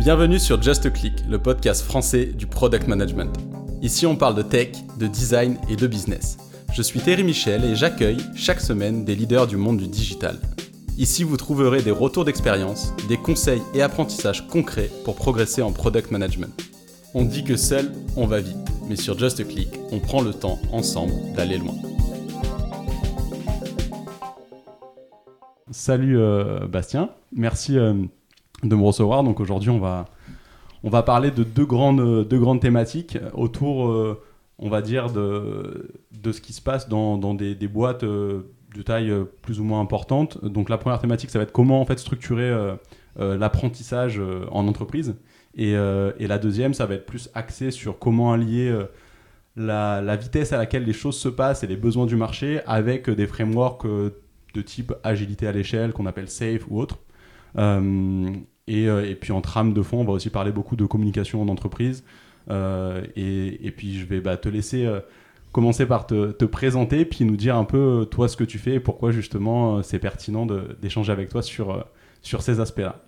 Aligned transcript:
Bienvenue 0.00 0.38
sur 0.38 0.62
Just 0.62 0.90
Click, 0.94 1.12
le 1.28 1.38
podcast 1.38 1.82
français 1.82 2.24
du 2.24 2.46
product 2.46 2.88
management. 2.88 3.36
Ici, 3.82 4.06
on 4.06 4.16
parle 4.16 4.34
de 4.34 4.40
tech, 4.40 4.70
de 4.98 5.06
design 5.06 5.58
et 5.68 5.76
de 5.76 5.86
business. 5.86 6.38
Je 6.72 6.80
suis 6.80 7.00
Thierry 7.00 7.22
Michel 7.22 7.66
et 7.66 7.76
j'accueille 7.76 8.16
chaque 8.34 8.62
semaine 8.62 9.04
des 9.04 9.14
leaders 9.14 9.46
du 9.46 9.58
monde 9.58 9.76
du 9.76 9.88
digital. 9.88 10.38
Ici, 10.96 11.22
vous 11.22 11.36
trouverez 11.36 11.82
des 11.82 11.90
retours 11.90 12.24
d'expérience, 12.24 12.94
des 13.10 13.18
conseils 13.18 13.60
et 13.74 13.82
apprentissages 13.82 14.48
concrets 14.48 14.90
pour 15.04 15.16
progresser 15.16 15.60
en 15.60 15.70
product 15.70 16.10
management. 16.10 16.58
On 17.12 17.24
dit 17.24 17.44
que 17.44 17.56
seul, 17.56 17.92
on 18.16 18.26
va 18.26 18.40
vite, 18.40 18.56
mais 18.88 18.96
sur 18.96 19.18
Just 19.18 19.46
Click, 19.46 19.68
on 19.92 19.98
prend 19.98 20.22
le 20.22 20.32
temps 20.32 20.58
ensemble 20.72 21.12
d'aller 21.36 21.58
loin. 21.58 21.74
Salut 25.70 26.18
euh, 26.18 26.66
Bastien, 26.66 27.10
merci 27.32 27.78
euh, 27.78 27.92
de 28.62 28.74
me 28.74 28.82
recevoir. 28.82 29.24
Donc 29.24 29.40
aujourd'hui, 29.40 29.70
on 29.70 29.78
va, 29.78 30.06
on 30.82 30.90
va 30.90 31.02
parler 31.02 31.30
de 31.30 31.44
deux 31.44 31.66
grandes, 31.66 32.26
deux 32.28 32.38
grandes 32.38 32.60
thématiques 32.60 33.18
autour, 33.34 33.88
euh, 33.88 34.20
on 34.58 34.68
va 34.68 34.82
dire, 34.82 35.10
de, 35.10 35.90
de 36.12 36.32
ce 36.32 36.40
qui 36.40 36.52
se 36.52 36.60
passe 36.60 36.88
dans, 36.88 37.18
dans 37.18 37.34
des, 37.34 37.54
boîtes 37.68 38.04
de 38.04 38.82
taille 38.84 39.12
plus 39.42 39.60
ou 39.60 39.64
moins 39.64 39.80
importante. 39.80 40.44
Donc 40.44 40.68
la 40.68 40.78
première 40.78 41.00
thématique, 41.00 41.30
ça 41.30 41.38
va 41.38 41.44
être 41.44 41.52
comment 41.52 41.80
en 41.80 41.84
fait 41.84 41.98
structurer 41.98 42.54
l'apprentissage 43.16 44.20
en 44.50 44.68
entreprise. 44.68 45.16
Et, 45.56 45.70
et, 45.70 46.26
la 46.26 46.38
deuxième, 46.38 46.74
ça 46.74 46.84
va 46.84 46.94
être 46.94 47.06
plus 47.06 47.30
axé 47.34 47.70
sur 47.70 47.98
comment 47.98 48.32
allier 48.32 48.78
la, 49.56 50.02
la, 50.02 50.16
vitesse 50.16 50.52
à 50.52 50.58
laquelle 50.58 50.84
les 50.84 50.92
choses 50.92 51.18
se 51.18 51.28
passent 51.30 51.64
et 51.64 51.66
les 51.66 51.76
besoins 51.76 52.06
du 52.06 52.16
marché 52.16 52.60
avec 52.66 53.08
des 53.08 53.26
frameworks 53.26 53.86
de 54.54 54.62
type 54.62 54.92
agilité 55.02 55.46
à 55.46 55.52
l'échelle, 55.52 55.92
qu'on 55.92 56.06
appelle 56.06 56.28
SAFE 56.28 56.66
ou 56.68 56.80
autre. 56.80 56.98
Euh, 57.58 58.30
et, 58.70 58.88
euh, 58.88 59.08
et, 59.08 59.14
puis 59.14 59.32
en 59.32 59.40
trame 59.40 59.72
de 59.72 59.82
fond, 59.82 60.00
on 60.00 60.04
va 60.04 60.12
aussi 60.12 60.30
parler 60.30 60.52
beaucoup 60.52 60.76
de 60.76 60.84
communication 60.84 61.42
en 61.42 61.48
entreprise. 61.48 62.04
Euh, 62.50 63.02
et, 63.16 63.72
puis 63.76 63.98
je 63.98 64.06
vais 64.06 64.20
bah, 64.20 64.36
te 64.36 64.48
laisser 64.48 64.88
commencer 65.52 65.86
par 65.86 66.06
te, 66.06 66.32
te, 66.32 66.44
présenter, 66.44 67.04
puis 67.04 67.24
nous 67.24 67.36
dire 67.36 67.56
un 67.56 67.64
peu 67.64 68.06
toi 68.10 68.28
ce 68.28 68.36
que 68.36 68.44
tu 68.44 68.58
fais 68.58 68.74
et 68.74 68.80
pourquoi 68.80 69.10
justement 69.10 69.82
c'est 69.82 69.98
pertinent 69.98 70.46
d'échanger 70.80 71.12
avec 71.12 71.28
toi 71.28 71.42
sur, 71.42 71.86
sur 72.22 72.42
ces 72.42 72.60
aspects-là. 72.60 73.02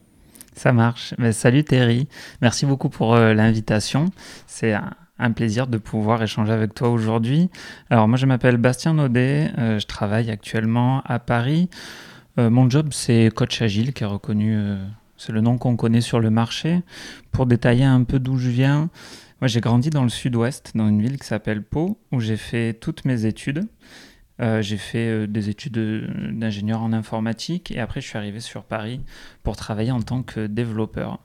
Ça 0.54 0.72
marche. 0.72 1.14
Salut 1.32 1.64
Terry, 1.64 2.08
merci 2.42 2.66
beaucoup 2.66 2.90
pour 2.90 3.16
l'invitation. 3.16 4.06
C'est 4.46 4.74
un, 4.74 4.90
un 5.22 5.32
plaisir 5.32 5.66
de 5.66 5.78
pouvoir 5.78 6.22
échanger 6.22 6.52
avec 6.52 6.74
toi 6.74 6.88
aujourd'hui. 6.88 7.48
Alors 7.90 8.08
moi 8.08 8.18
je 8.18 8.26
m'appelle 8.26 8.56
Bastien 8.56 8.94
Naudet, 8.94 9.50
euh, 9.58 9.78
je 9.78 9.86
travaille 9.86 10.30
actuellement 10.30 11.02
à 11.04 11.18
Paris. 11.18 11.70
Euh, 12.38 12.50
mon 12.50 12.68
job 12.68 12.88
c'est 12.90 13.30
coach 13.34 13.62
agile 13.62 13.92
qui 13.92 14.02
est 14.02 14.06
reconnu, 14.06 14.54
euh, 14.56 14.76
c'est 15.24 15.32
le 15.32 15.40
nom 15.40 15.58
qu'on 15.58 15.76
connaît 15.76 16.00
sur 16.00 16.20
le 16.20 16.30
marché. 16.30 16.82
Pour 17.30 17.46
détailler 17.46 17.84
un 17.84 18.02
peu 18.04 18.18
d'où 18.18 18.38
je 18.38 18.50
viens, 18.50 18.90
j'ai 19.42 19.60
grandi 19.60 19.90
dans 19.90 20.02
le 20.02 20.08
sud-ouest, 20.08 20.72
dans 20.74 20.88
une 20.88 21.00
ville 21.00 21.18
qui 21.18 21.26
s'appelle 21.26 21.62
Pau, 21.62 21.98
où 22.10 22.20
j'ai 22.20 22.36
fait 22.36 22.74
toutes 22.74 23.04
mes 23.04 23.24
études. 23.24 23.66
j'ai 24.38 24.76
fait 24.76 25.26
des 25.28 25.48
études 25.48 25.78
d'ingénieur 26.32 26.82
en 26.82 26.92
informatique 26.92 27.70
et 27.70 27.78
après 27.78 28.00
je 28.00 28.08
suis 28.08 28.18
arrivé 28.18 28.40
sur 28.40 28.64
Paris 28.64 29.00
pour 29.44 29.56
travailler 29.56 29.92
en 29.92 30.02
tant 30.02 30.22
que 30.22 30.46
développeur. 30.46 31.20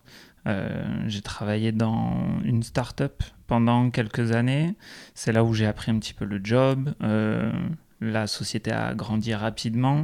j'ai 1.08 1.22
travaillé 1.22 1.72
dans 1.72 2.40
une 2.44 2.62
start-up 2.64 3.24
pendant 3.48 3.90
quelques 3.90 4.34
années. 4.34 4.76
C'est 5.16 5.32
là 5.32 5.44
où 5.44 5.54
j'ai 5.54 5.66
appris 5.66 5.92
un 5.92 5.98
petit 5.98 6.14
peu 6.14 6.26
le 6.26 6.40
job. 6.44 6.94
Euh, 7.02 7.52
la 8.00 8.28
société 8.28 8.72
a 8.72 8.94
grandi 8.94 9.34
rapidement. 9.34 10.04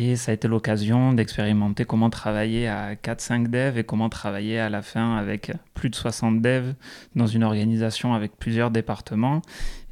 Et 0.00 0.14
ça 0.14 0.30
a 0.30 0.34
été 0.34 0.46
l'occasion 0.46 1.12
d'expérimenter 1.12 1.84
comment 1.84 2.08
travailler 2.08 2.68
à 2.68 2.94
4-5 2.94 3.48
devs 3.48 3.78
et 3.78 3.82
comment 3.82 4.08
travailler 4.08 4.60
à 4.60 4.70
la 4.70 4.80
fin 4.80 5.16
avec 5.16 5.50
plus 5.74 5.90
de 5.90 5.96
60 5.96 6.40
devs 6.40 6.74
dans 7.16 7.26
une 7.26 7.42
organisation 7.42 8.14
avec 8.14 8.36
plusieurs 8.36 8.70
départements. 8.70 9.42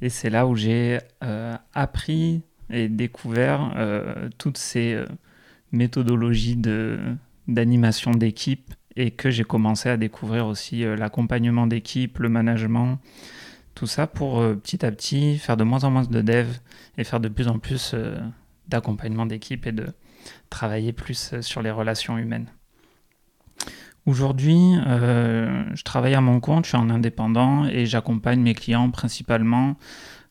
Et 0.03 0.09
c'est 0.09 0.31
là 0.31 0.47
où 0.47 0.55
j'ai 0.55 0.99
euh, 1.25 1.57
appris 1.75 2.43
et 2.71 2.89
découvert 2.89 3.73
euh, 3.77 4.29
toutes 4.39 4.59
ces 4.59 5.03
méthodologies 5.73 6.57
d'animation 7.49 8.13
d'équipe 8.13 8.75
et 8.97 9.11
que 9.11 9.31
j'ai 9.31 9.45
commencé 9.45 9.89
à 9.89 9.97
découvrir 9.97 10.47
aussi 10.47 10.85
euh, 10.85 10.97
l'accompagnement 10.97 11.67
d'équipe, 11.67 12.19
le 12.19 12.29
management, 12.29 12.99
tout 13.75 13.87
ça 13.87 14.07
pour 14.07 14.41
euh, 14.41 14.55
petit 14.55 14.85
à 14.85 14.91
petit 14.91 15.39
faire 15.39 15.57
de 15.57 15.65
moins 15.65 15.85
en 15.85 15.91
moins 15.91 16.05
de 16.05 16.23
dev 16.23 16.49
et 16.97 17.05
faire 17.05 17.21
de 17.21 17.29
plus 17.29 17.49
en 17.49 17.59
plus 17.59 17.93
euh, 17.95 18.19
d'accompagnement 18.69 19.27
d'équipe 19.27 19.67
et 19.67 19.73
de 19.73 19.87
travailler 20.51 20.93
plus 20.93 21.41
sur 21.41 21.63
les 21.63 21.71
relations 21.71 22.19
humaines. 22.19 22.47
Aujourd'hui, 24.07 24.75
je 24.85 25.83
travaille 25.83 26.15
à 26.15 26.21
mon 26.21 26.39
compte, 26.39 26.65
je 26.65 26.71
suis 26.71 26.79
en 26.79 26.91
indépendant 26.91 27.65
et 27.67 27.87
j'accompagne 27.87 28.41
mes 28.41 28.55
clients 28.55 28.91
principalement 28.91 29.77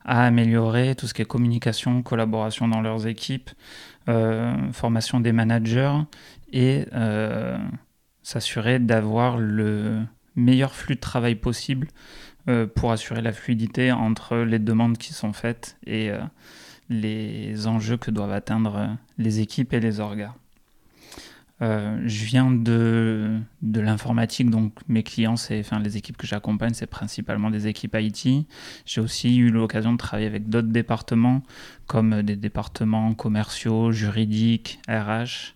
à 0.06 0.26
améliorer 0.26 0.96
tout 0.96 1.08
ce 1.08 1.14
qui 1.14 1.22
est 1.22 1.26
communication, 1.26 2.02
collaboration 2.02 2.70
dans 2.70 2.80
leurs 2.82 3.06
équipes, 3.06 3.50
formation 4.72 5.20
des 5.20 5.34
managers 5.34 5.98
et 6.54 6.86
s'assurer 8.26 8.80
d'avoir 8.80 9.38
le 9.38 10.04
meilleur 10.36 10.74
flux 10.74 10.96
de 10.96 11.00
travail 11.00 11.36
possible 11.36 11.88
euh, 12.48 12.68
pour 12.68 12.92
assurer 12.92 13.22
la 13.22 13.32
fluidité 13.32 13.92
entre 13.92 14.38
les 14.38 14.60
demandes 14.60 14.98
qui 14.98 15.14
sont 15.14 15.34
faites 15.34 15.78
et 15.86 16.10
euh, 16.12 16.20
les 16.90 17.68
enjeux 17.68 17.98
que 17.98 18.12
doivent 18.12 18.32
atteindre 18.32 18.98
les 19.18 19.40
équipes 19.40 19.74
et 19.74 19.80
les 19.80 20.00
orgas. 20.00 20.34
Euh, 21.62 22.02
je 22.06 22.26
viens 22.26 22.52
de, 22.52 23.40
de 23.62 23.80
l'informatique, 23.80 24.50
donc 24.50 24.74
mes 24.90 25.04
clients, 25.04 25.38
c'est, 25.38 25.60
enfin 25.62 25.80
les 25.80 25.96
équipes 25.96 26.18
que 26.18 26.28
j'accompagne, 26.28 26.74
c'est 26.74 26.86
principalement 26.86 27.50
des 27.50 27.68
équipes 27.68 27.96
IT. 27.98 28.46
J'ai 28.86 29.02
aussi 29.02 29.38
eu 29.38 29.50
l'occasion 29.50 29.94
de 29.94 29.98
travailler 29.98 30.28
avec 30.28 30.50
d'autres 30.50 30.68
départements, 30.68 31.44
comme 31.88 32.24
des 32.24 32.36
départements 32.36 33.14
commerciaux, 33.14 33.94
juridiques, 33.94 34.80
RH 34.90 35.56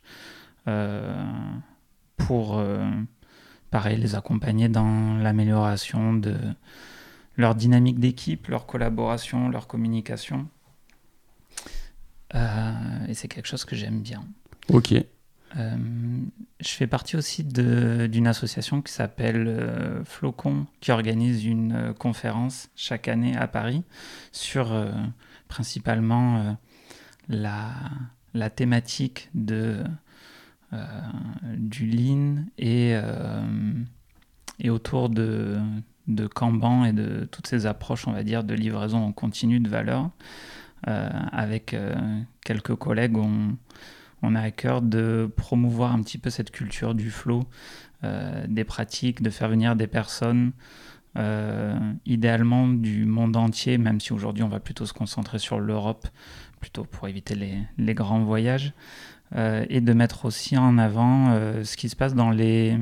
pour, 2.20 2.60
euh, 2.60 2.88
pareil, 3.72 3.98
les 3.98 4.14
accompagner 4.16 4.70
dans 4.70 5.18
l'amélioration 5.18 6.14
de 6.14 6.36
leur 7.38 7.56
dynamique 7.56 8.00
d'équipe, 8.00 8.48
leur 8.48 8.66
collaboration, 8.68 9.50
leur 9.50 9.66
communication. 9.68 10.48
Euh, 12.36 12.72
et 13.08 13.14
c'est 13.14 13.28
quelque 13.28 13.48
chose 13.48 13.66
que 13.66 13.76
j'aime 13.76 14.02
bien. 14.02 14.24
Ok. 14.68 14.94
Euh, 15.58 15.78
je 16.60 16.70
fais 16.70 16.86
partie 16.86 17.16
aussi 17.16 17.44
d'une 17.44 18.28
association 18.28 18.82
qui 18.82 18.94
s'appelle 18.94 20.02
Flocon, 20.06 20.68
qui 20.80 20.92
organise 20.92 21.46
une 21.46 21.94
conférence 21.98 22.70
chaque 22.76 23.08
année 23.08 23.36
à 23.36 23.48
Paris 23.48 23.84
sur 24.32 24.72
principalement 25.48 26.56
la, 27.30 27.72
la, 28.36 28.52
thématique 28.52 29.30
de 29.34 29.84
euh, 30.72 30.78
du 31.58 31.88
lean 31.88 32.44
et, 32.60 32.92
euh, 32.94 33.42
et 34.60 34.70
autour 34.70 35.10
de, 35.10 35.58
de 36.08 36.28
Kanban 36.28 36.86
et 36.86 36.94
de 36.94 37.28
toutes 37.32 37.48
ces 37.48 37.66
approches, 37.66 38.08
on 38.08 38.12
va 38.12 38.22
dire, 38.22 38.44
de 38.44 38.54
livraison 38.54 39.00
en 39.00 39.12
continu 39.12 39.60
de 39.60 39.68
valeur. 39.68 40.12
Euh, 40.88 41.10
avec 41.32 41.76
quelques 42.46 42.76
collègues, 42.76 43.18
on, 43.18 44.36
a 44.36 44.42
à 44.42 44.52
cœur 44.52 44.82
de 44.82 45.30
promouvoir 45.36 45.94
un 45.94 46.02
petit 46.02 46.18
peu 46.18 46.30
cette 46.30 46.52
culture 46.52 46.96
du 46.96 47.12
flow, 47.12 47.44
des 48.48 48.64
pratiques, 48.64 49.22
de 49.22 49.30
faire 49.30 49.50
venir 49.50 49.76
des 49.76 49.88
personnes, 49.88 50.52
idéalement 52.06 52.68
du 52.68 53.06
monde 53.06 53.36
entier, 53.36 53.78
même 53.78 54.00
si 54.00 54.14
aujourd'hui 54.14 54.44
on 54.44 54.48
va 54.48 54.60
plutôt 54.60 54.86
se 54.86 54.94
concentrer 54.94 55.40
sur 55.40 55.60
l'Europe, 55.60 56.08
plutôt 56.60 56.84
pour 56.84 57.08
éviter 57.08 57.36
les, 57.78 57.94
grands 57.94 58.24
voyages. 58.24 58.74
Euh, 59.36 59.64
et 59.70 59.80
de 59.80 59.94
mettre 59.94 60.26
aussi 60.26 60.58
en 60.58 60.80
avant 60.80 61.30
euh, 61.30 61.64
ce 61.64 61.78
qui 61.78 61.88
se 61.88 61.96
passe 61.96 62.16
dans 62.16 62.32
les 62.32 62.76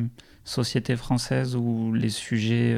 sociétés 0.45 0.95
françaises 0.95 1.57
ou 1.57 1.91
les 1.93 2.07
sujets, 2.07 2.73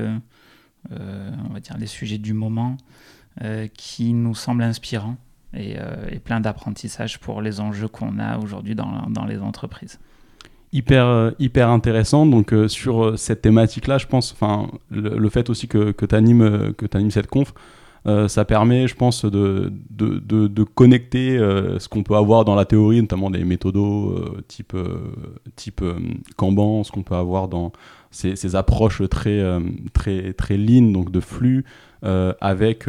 euh, 0.92 1.32
on 1.48 1.54
va 1.54 1.60
dire 1.60 1.78
les 1.78 1.86
sujets 1.86 2.18
du 2.18 2.34
moment, 2.34 2.78
qui 3.74 4.14
nous 4.14 4.36
semblent 4.36 4.64
inspirants 4.64 5.16
et, 5.54 5.78
et 6.12 6.20
plein 6.20 6.40
d'apprentissage 6.40 7.20
pour 7.20 7.42
les 7.42 7.60
enjeux 7.60 7.88
qu'on 7.88 8.20
a 8.20 8.38
aujourd'hui 8.38 8.76
dans, 8.76 9.26
les 9.28 9.40
entreprises. 9.40 10.00
Hyper, 10.74 11.32
hyper 11.40 11.70
intéressant. 11.70 12.26
Donc, 12.26 12.54
sur 12.68 13.18
cette 13.18 13.42
thématique-là, 13.42 13.98
je 13.98 14.08
pense, 14.08 14.36
le, 14.92 15.30
fait 15.30 15.50
aussi 15.50 15.68
que, 15.68 15.92
tu 15.92 16.16
animes, 16.16 16.74
animes 16.94 17.12
cette 17.12 17.28
conf, 17.28 17.54
euh, 18.08 18.28
ça 18.28 18.46
permet, 18.46 18.88
je 18.88 18.96
pense, 18.96 19.26
de, 19.26 19.74
de, 19.90 20.20
de, 20.20 20.64
connecter 20.64 21.38
euh, 21.38 21.80
ce 21.80 21.90
qu'on 21.90 22.04
peut 22.04 22.16
avoir 22.16 22.46
dans 22.46 22.56
la 22.56 22.66
théorie, 22.66 23.02
notamment 23.02 23.30
des 23.30 23.44
méthodos 23.44 24.12
euh, 24.12 24.42
type, 24.48 24.76
type 25.56 25.84
Kanban, 26.38 26.84
ce 26.84 26.92
qu'on 26.92 27.04
peut 27.04 27.16
avoir 27.16 27.48
dans 27.50 27.72
ces, 28.12 28.56
approches 28.56 29.02
très, 29.10 29.44
très, 29.94 30.34
très 30.34 30.58
lean, 30.58 30.92
donc 30.92 31.12
de 31.12 31.20
flux, 31.20 31.66
avec 32.02 32.88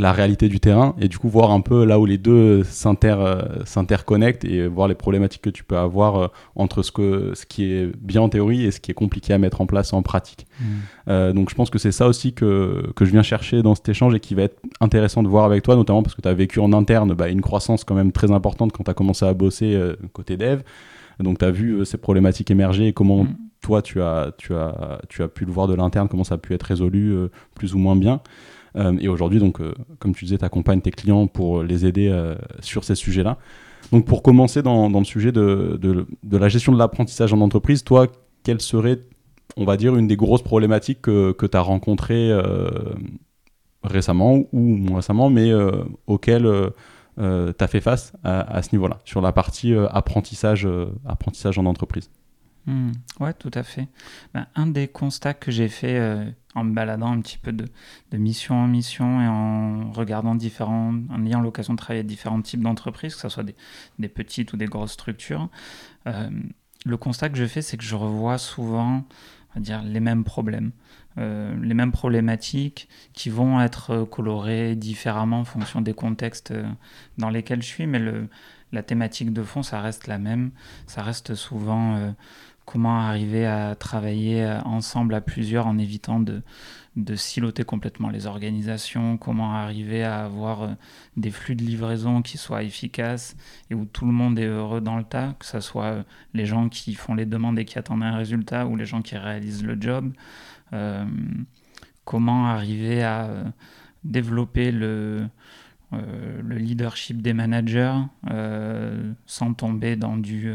la 0.00 0.12
réalité 0.12 0.48
du 0.48 0.60
terrain 0.60 0.94
et 0.98 1.08
du 1.08 1.18
coup 1.18 1.28
voir 1.28 1.50
un 1.50 1.60
peu 1.60 1.84
là 1.84 1.98
où 2.00 2.06
les 2.06 2.16
deux 2.16 2.62
euh, 2.62 3.64
s'interconnectent 3.64 4.44
et 4.44 4.66
voir 4.66 4.88
les 4.88 4.94
problématiques 4.94 5.42
que 5.42 5.50
tu 5.50 5.62
peux 5.62 5.76
avoir 5.76 6.16
euh, 6.16 6.28
entre 6.56 6.82
ce, 6.82 6.90
que, 6.90 7.32
ce 7.34 7.44
qui 7.44 7.64
est 7.64 7.94
bien 8.00 8.22
en 8.22 8.30
théorie 8.30 8.64
et 8.64 8.70
ce 8.70 8.80
qui 8.80 8.90
est 8.90 8.94
compliqué 8.94 9.34
à 9.34 9.38
mettre 9.38 9.60
en 9.60 9.66
place 9.66 9.92
en 9.92 10.02
pratique. 10.02 10.46
Mmh. 10.58 10.64
Euh, 11.08 11.32
donc 11.34 11.50
je 11.50 11.54
pense 11.54 11.68
que 11.68 11.78
c'est 11.78 11.92
ça 11.92 12.06
aussi 12.08 12.32
que, 12.32 12.90
que 12.96 13.04
je 13.04 13.10
viens 13.10 13.22
chercher 13.22 13.62
dans 13.62 13.74
cet 13.74 13.88
échange 13.90 14.14
et 14.14 14.20
qui 14.20 14.34
va 14.34 14.42
être 14.42 14.60
intéressant 14.80 15.22
de 15.22 15.28
voir 15.28 15.44
avec 15.44 15.62
toi, 15.62 15.76
notamment 15.76 16.02
parce 16.02 16.14
que 16.14 16.22
tu 16.22 16.28
as 16.28 16.34
vécu 16.34 16.60
en 16.60 16.72
interne 16.72 17.12
bah, 17.12 17.28
une 17.28 17.42
croissance 17.42 17.84
quand 17.84 17.94
même 17.94 18.12
très 18.12 18.30
importante 18.30 18.72
quand 18.72 18.84
tu 18.84 18.90
as 18.90 18.94
commencé 18.94 19.26
à 19.26 19.34
bosser 19.34 19.78
côté 20.14 20.38
dev. 20.38 20.60
Donc 21.18 21.38
tu 21.38 21.44
as 21.44 21.50
vu 21.50 21.84
ces 21.84 21.98
problématiques 21.98 22.50
émerger 22.50 22.88
et 22.88 22.92
comment... 22.92 23.24
Mmh. 23.24 23.36
Toi, 23.62 23.82
tu 23.82 24.00
as, 24.00 24.32
pu 24.32 25.44
le 25.44 25.52
voir 25.52 25.68
de 25.68 25.74
l'interne, 25.74 26.08
comment 26.08 26.24
ça 26.24 26.36
a 26.36 26.38
pu 26.38 26.54
être 26.54 26.62
résolu 26.62 27.14
plus 27.54 27.74
ou 27.74 27.78
moins 27.78 27.96
bien. 27.96 28.20
Euh, 28.76 28.96
et 29.00 29.08
aujourd'hui, 29.08 29.38
donc, 29.38 29.60
euh, 29.60 29.74
comme 29.98 30.14
tu 30.14 30.24
disais, 30.24 30.38
tu 30.38 30.44
accompagnes 30.44 30.80
tes 30.80 30.90
clients 30.90 31.26
pour 31.26 31.62
les 31.62 31.86
aider 31.86 32.08
euh, 32.08 32.34
sur 32.60 32.84
ces 32.84 32.94
sujets-là. 32.94 33.38
Donc, 33.92 34.06
pour 34.06 34.22
commencer 34.22 34.62
dans, 34.62 34.88
le 34.88 35.04
sujet 35.04 35.32
de, 35.32 36.06
la 36.30 36.48
gestion 36.48 36.72
de 36.72 36.78
l'apprentissage 36.78 37.32
en 37.32 37.40
entreprise, 37.40 37.82
toi, 37.82 38.06
quelle 38.44 38.60
serait, 38.60 39.00
on 39.56 39.64
va 39.64 39.76
dire, 39.76 39.96
une 39.96 40.06
des 40.06 40.16
grosses 40.16 40.42
problématiques 40.42 41.02
que, 41.02 41.34
tu 41.46 41.56
as 41.56 41.60
rencontrées 41.60 42.30
récemment 43.82 44.42
ou 44.52 44.60
moins 44.60 44.96
récemment, 44.96 45.30
mais 45.30 45.50
auxquelles 46.06 46.48
tu 47.16 47.22
as 47.24 47.66
fait 47.66 47.80
face 47.80 48.12
à, 48.22 48.62
ce 48.62 48.68
niveau-là, 48.72 48.98
sur 49.04 49.20
la 49.22 49.32
partie 49.32 49.74
apprentissage, 49.74 50.68
apprentissage 51.04 51.58
en 51.58 51.66
entreprise? 51.66 52.10
Mmh. 52.66 52.92
Ouais, 53.20 53.32
tout 53.34 53.50
à 53.54 53.62
fait. 53.62 53.88
Ben, 54.34 54.46
un 54.54 54.66
des 54.66 54.88
constats 54.88 55.34
que 55.34 55.50
j'ai 55.50 55.68
fait 55.68 56.34
en 56.54 56.64
me 56.64 56.74
baladant 56.74 57.12
un 57.12 57.20
petit 57.20 57.38
peu 57.38 57.52
de, 57.52 57.66
mission 58.12 58.56
en 58.56 58.66
mission 58.66 59.22
et 59.22 59.28
en 59.28 59.90
regardant 59.92 60.34
différents, 60.34 60.94
en 61.10 61.26
ayant 61.26 61.40
l'occasion 61.40 61.74
de 61.74 61.78
travailler 61.78 62.00
avec 62.00 62.08
différents 62.08 62.42
types 62.42 62.62
d'entreprises, 62.62 63.14
que 63.14 63.20
ce 63.20 63.28
soit 63.28 63.44
des, 63.98 64.08
petites 64.08 64.52
ou 64.52 64.56
des 64.56 64.66
grosses 64.66 64.92
structures, 64.92 65.48
euh, 66.06 66.28
le 66.84 66.96
constat 66.96 67.28
que 67.28 67.36
je 67.36 67.46
fais, 67.46 67.62
c'est 67.62 67.76
que 67.76 67.84
je 67.84 67.94
revois 67.94 68.38
souvent, 68.38 69.04
on 69.50 69.54
va 69.54 69.60
dire, 69.60 69.82
les 69.82 70.00
mêmes 70.00 70.24
problèmes. 70.24 70.72
Euh, 71.18 71.56
les 71.60 71.74
mêmes 71.74 71.92
problématiques 71.92 72.88
qui 73.12 73.30
vont 73.30 73.60
être 73.60 74.04
colorées 74.04 74.76
différemment 74.76 75.40
en 75.40 75.44
fonction 75.44 75.80
des 75.80 75.92
contextes 75.92 76.52
euh, 76.52 76.64
dans 77.18 77.30
lesquels 77.30 77.62
je 77.62 77.66
suis, 77.66 77.86
mais 77.86 78.00
la 78.72 78.82
thématique 78.82 79.32
de 79.32 79.42
fond, 79.42 79.62
ça 79.62 79.80
reste 79.80 80.06
la 80.06 80.18
même. 80.18 80.52
Ça 80.86 81.02
reste 81.02 81.34
souvent 81.34 82.14
comment 82.70 83.00
arriver 83.00 83.46
à 83.46 83.74
travailler 83.74 84.44
euh, 84.44 84.60
ensemble 84.60 85.14
à 85.14 85.20
plusieurs 85.20 85.66
en 85.66 85.76
évitant 85.76 86.20
de, 86.20 86.40
de 86.94 87.16
siloter 87.16 87.64
complètement 87.64 88.10
les 88.10 88.26
organisations, 88.26 89.16
comment 89.16 89.54
arriver 89.54 90.04
à 90.04 90.24
avoir 90.24 90.62
euh, 90.62 90.68
des 91.16 91.32
flux 91.32 91.56
de 91.56 91.64
livraison 91.64 92.22
qui 92.22 92.38
soient 92.38 92.62
efficaces 92.62 93.36
et 93.70 93.74
où 93.74 93.86
tout 93.86 94.06
le 94.06 94.12
monde 94.12 94.38
est 94.38 94.46
heureux 94.46 94.80
dans 94.80 94.96
le 94.96 95.02
tas, 95.02 95.34
que 95.40 95.46
ce 95.46 95.58
soit 95.58 95.84
euh, 95.84 96.02
les 96.32 96.46
gens 96.46 96.68
qui 96.68 96.94
font 96.94 97.14
les 97.14 97.26
demandes 97.26 97.58
et 97.58 97.64
qui 97.64 97.76
attendent 97.76 98.04
un 98.04 98.16
résultat 98.16 98.66
ou 98.66 98.76
les 98.76 98.86
gens 98.86 99.02
qui 99.02 99.16
réalisent 99.16 99.64
le 99.64 99.76
job. 99.80 100.12
Comment 102.04 102.46
arriver 102.46 103.02
à 103.02 103.28
développer 104.04 104.72
le, 104.72 105.26
le 105.92 106.56
leadership 106.56 107.22
des 107.22 107.32
managers 107.32 107.98
sans 109.26 109.54
tomber 109.54 109.96
dans 109.96 110.16
du 110.16 110.52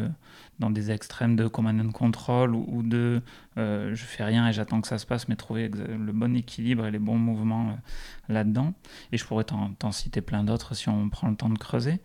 dans 0.60 0.70
des 0.70 0.92
extrêmes 0.92 1.36
de 1.36 1.48
command 1.48 1.80
and 1.82 1.92
control 1.92 2.56
ou, 2.56 2.82
de 2.84 3.22
euh, 3.58 3.94
je 3.94 4.04
fais 4.04 4.24
rien 4.24 4.48
et 4.48 4.54
j'attends 4.54 4.82
que 4.82 4.88
ça 4.88 4.98
se 4.98 5.06
passe, 5.06 5.28
mais 5.28 5.36
trouver 5.36 5.70
le 5.70 6.12
bon 6.12 6.36
équilibre 6.36 6.86
et 6.86 6.92
les 6.92 7.00
bons 7.00 7.18
mouvements 7.18 7.70
euh, 7.70 8.34
là-dedans. 8.34 8.74
Et 9.12 9.18
je 9.18 9.26
pourrais 9.26 9.44
t'en 9.44 9.92
citer 9.92 10.22
plein 10.22 10.44
d'autres 10.44 10.76
si 10.76 10.90
on 10.90 11.10
prend 11.10 11.30
le 11.30 11.36
temps 11.36 11.50
de 11.50 11.58
creuser. 11.58 12.00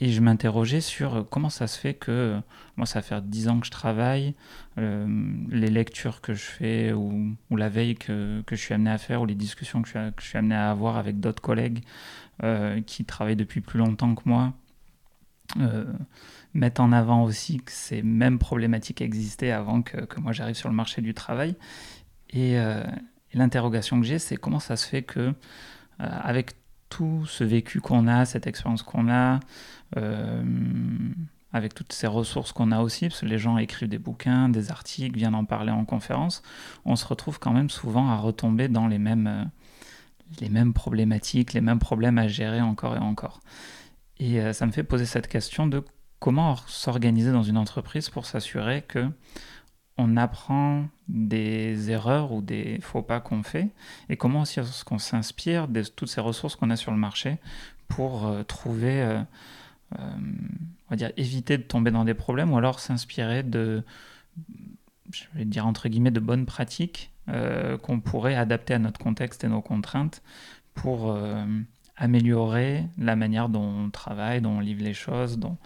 Et 0.00 0.10
je 0.10 0.20
m'interrogeais 0.20 0.82
sur 0.82 1.16
euh, 1.16 1.22
comment 1.22 1.48
ça 1.48 1.66
se 1.66 1.78
fait 1.78 1.94
que, 1.94 2.38
moi 2.76 2.86
ça 2.86 3.02
fait 3.02 3.20
10 3.26 3.48
ans 3.48 3.60
que 3.60 3.66
je 3.66 3.70
travaille, 3.70 4.34
les 4.76 5.70
lectures 5.70 6.20
que 6.20 6.34
je 6.34 6.44
fais 6.44 6.92
ou, 6.92 7.34
la 7.50 7.68
veille 7.70 7.94
que, 7.94 8.42
que, 8.42 8.56
je 8.56 8.60
suis 8.60 8.74
amené 8.74 8.90
à 8.90 8.98
faire 8.98 9.22
ou 9.22 9.26
les 9.26 9.34
discussions 9.34 9.80
que 9.80 9.88
je 9.88 10.10
suis, 10.20 10.38
amené 10.38 10.54
à 10.54 10.70
avoir 10.70 10.98
avec 10.98 11.18
d'autres 11.18 11.40
collègues 11.40 11.82
qui 12.86 13.04
travaillent 13.06 13.36
depuis 13.36 13.62
plus 13.62 13.78
longtemps 13.78 14.14
que 14.14 14.22
moi, 14.26 14.52
mettre 16.52 16.80
en 16.82 16.92
avant 16.92 17.22
aussi 17.22 17.58
que 17.58 17.72
ces 17.72 18.02
mêmes 18.02 18.38
problématiques 18.38 19.00
existaient 19.00 19.50
avant 19.50 19.80
que, 19.80 19.98
que 19.98 20.20
moi 20.20 20.32
j'arrive 20.32 20.56
sur 20.56 20.68
le 20.68 20.74
marché 20.74 21.00
du 21.00 21.14
travail. 21.14 21.54
Et, 22.30 22.58
euh, 22.58 22.84
l'interrogation 23.34 24.00
que 24.00 24.06
j'ai, 24.06 24.18
c'est 24.18 24.36
comment 24.36 24.60
ça 24.60 24.76
se 24.76 24.88
fait 24.88 25.02
que, 25.02 25.20
euh, 25.20 25.32
avec 25.98 26.52
tout 26.88 27.24
ce 27.26 27.44
vécu 27.44 27.80
qu'on 27.80 28.06
a, 28.06 28.24
cette 28.24 28.46
expérience 28.46 28.82
qu'on 28.82 29.08
a, 29.08 29.40
euh, 29.96 30.42
avec 31.52 31.74
toutes 31.74 31.92
ces 31.92 32.06
ressources 32.06 32.52
qu'on 32.52 32.72
a 32.72 32.80
aussi, 32.80 33.08
parce 33.08 33.20
que 33.20 33.26
les 33.26 33.38
gens 33.38 33.58
écrivent 33.58 33.88
des 33.88 33.98
bouquins, 33.98 34.48
des 34.48 34.70
articles, 34.70 35.16
viennent 35.16 35.34
en 35.34 35.44
parler 35.44 35.72
en 35.72 35.84
conférence, 35.84 36.42
on 36.84 36.96
se 36.96 37.06
retrouve 37.06 37.38
quand 37.38 37.52
même 37.52 37.70
souvent 37.70 38.10
à 38.10 38.16
retomber 38.16 38.68
dans 38.68 38.86
les 38.86 38.98
mêmes, 38.98 39.50
les 40.40 40.48
mêmes 40.48 40.72
problématiques, 40.72 41.52
les 41.52 41.60
mêmes 41.60 41.78
problèmes 41.78 42.18
à 42.18 42.28
gérer 42.28 42.60
encore 42.60 42.96
et 42.96 43.00
encore. 43.00 43.40
Et 44.18 44.52
ça 44.52 44.66
me 44.66 44.72
fait 44.72 44.82
poser 44.82 45.06
cette 45.06 45.28
question 45.28 45.66
de 45.66 45.84
comment 46.18 46.56
s'organiser 46.66 47.32
dans 47.32 47.42
une 47.42 47.58
entreprise 47.58 48.08
pour 48.10 48.26
s'assurer 48.26 48.82
que 48.82 49.08
on 49.98 50.16
apprend 50.16 50.88
des 51.08 51.90
erreurs 51.90 52.32
ou 52.32 52.42
des 52.42 52.78
faux 52.80 53.02
pas 53.02 53.20
qu'on 53.20 53.42
fait 53.42 53.68
et 54.08 54.16
comment 54.16 54.42
aussi 54.42 54.60
s'inspire 54.98 55.68
de 55.68 55.82
toutes 55.82 56.08
ces 56.08 56.20
ressources 56.20 56.56
qu'on 56.56 56.70
a 56.70 56.76
sur 56.76 56.92
le 56.92 56.98
marché 56.98 57.38
pour 57.88 58.26
euh, 58.26 58.42
trouver, 58.42 59.02
euh, 59.02 59.20
euh, 59.98 60.10
on 60.86 60.90
va 60.90 60.96
dire, 60.96 61.12
éviter 61.16 61.56
de 61.56 61.62
tomber 61.62 61.90
dans 61.90 62.04
des 62.04 62.14
problèmes 62.14 62.52
ou 62.52 62.58
alors 62.58 62.80
s'inspirer 62.80 63.42
de, 63.42 63.82
je 65.10 65.24
vais 65.34 65.44
dire 65.44 65.66
entre 65.66 65.88
guillemets, 65.88 66.10
de 66.10 66.20
bonnes 66.20 66.46
pratiques 66.46 67.10
qu'on 67.82 67.98
pourrait 67.98 68.36
adapter 68.36 68.74
à 68.74 68.78
notre 68.78 69.00
contexte 69.00 69.42
et 69.42 69.48
nos 69.48 69.60
contraintes 69.60 70.22
pour 70.74 71.18
améliorer 71.96 72.84
la 72.98 73.16
manière 73.16 73.48
dont 73.48 73.64
on 73.64 73.90
travaille, 73.90 74.40
dont 74.40 74.58
on 74.58 74.60
livre 74.60 74.84
les 74.84 74.94
choses, 74.94 75.36
dont 75.36 75.58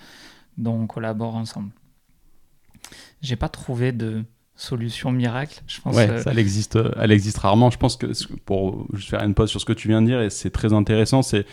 on 0.65 0.87
collabore 0.87 1.35
ensemble. 1.35 1.73
J'ai 3.23 3.37
pas 3.37 3.49
trouvé 3.49 3.93
de 3.93 4.25
solution 4.57 5.11
miracle. 5.11 5.61
Je 5.67 5.81
pense 5.81 5.97
ouais, 5.97 6.19
ça, 6.19 6.31
elle 6.31 6.39
existe, 6.39 6.79
elle 6.97 7.13
existe 7.13 7.39
rarement. 7.39 7.71
Je 7.71 7.79
pense 7.79 7.97
que 7.97 8.07
pour 8.45 8.87
juste 8.93 9.11
faire 9.11 9.23
une 9.23 9.35
pause 9.35 9.51
sur 9.51 9.61
ce 9.61 9.65
que 9.65 9.73
tu 9.73 9.89
viens 9.89 10.03
de 10.03 10.07
dire, 10.07 10.21
et 10.21 10.31
c'est 10.31 10.51
très 10.51 10.73
intéressant, 10.73 11.23
c'est 11.23 11.47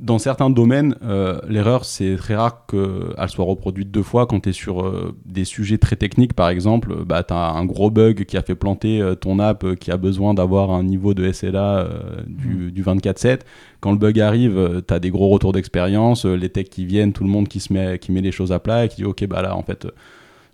dans 0.00 0.18
certains 0.18 0.50
domaines, 0.50 0.96
euh, 1.04 1.38
l'erreur, 1.48 1.84
c'est 1.84 2.16
très 2.16 2.34
rare 2.34 2.66
qu'elle 2.66 3.28
soit 3.28 3.44
reproduite 3.44 3.92
deux 3.92 4.02
fois. 4.02 4.26
Quand 4.26 4.40
tu 4.40 4.48
es 4.48 4.52
sur 4.52 4.84
euh, 4.84 5.14
des 5.24 5.44
sujets 5.44 5.78
très 5.78 5.94
techniques, 5.94 6.32
par 6.32 6.48
exemple, 6.48 7.04
bah, 7.04 7.22
tu 7.22 7.32
as 7.32 7.50
un 7.50 7.64
gros 7.64 7.90
bug 7.90 8.24
qui 8.24 8.36
a 8.36 8.42
fait 8.42 8.56
planter 8.56 9.00
euh, 9.00 9.14
ton 9.14 9.38
app 9.38 9.76
qui 9.76 9.92
a 9.92 9.96
besoin 9.96 10.34
d'avoir 10.34 10.72
un 10.72 10.82
niveau 10.82 11.14
de 11.14 11.30
SLA 11.30 11.88
du, 12.26 12.48
mm. 12.48 12.70
du 12.72 12.82
24-7. 12.82 13.40
Quand 13.80 13.92
le 13.92 13.98
bug 13.98 14.18
arrive, 14.18 14.82
tu 14.86 14.92
as 14.92 14.98
des 14.98 15.10
gros 15.10 15.28
retours 15.28 15.52
d'expérience, 15.52 16.24
les 16.24 16.48
techs 16.48 16.70
qui 16.70 16.86
viennent, 16.86 17.12
tout 17.12 17.22
le 17.22 17.30
monde 17.30 17.46
qui, 17.46 17.60
se 17.60 17.72
met, 17.72 18.00
qui 18.00 18.10
met 18.10 18.20
les 18.20 18.32
choses 18.32 18.50
à 18.50 18.58
plat 18.58 18.84
et 18.84 18.88
qui 18.88 18.96
dit 18.96 19.04
Ok, 19.04 19.24
bah 19.26 19.42
là, 19.42 19.56
en 19.56 19.62
fait, 19.62 19.86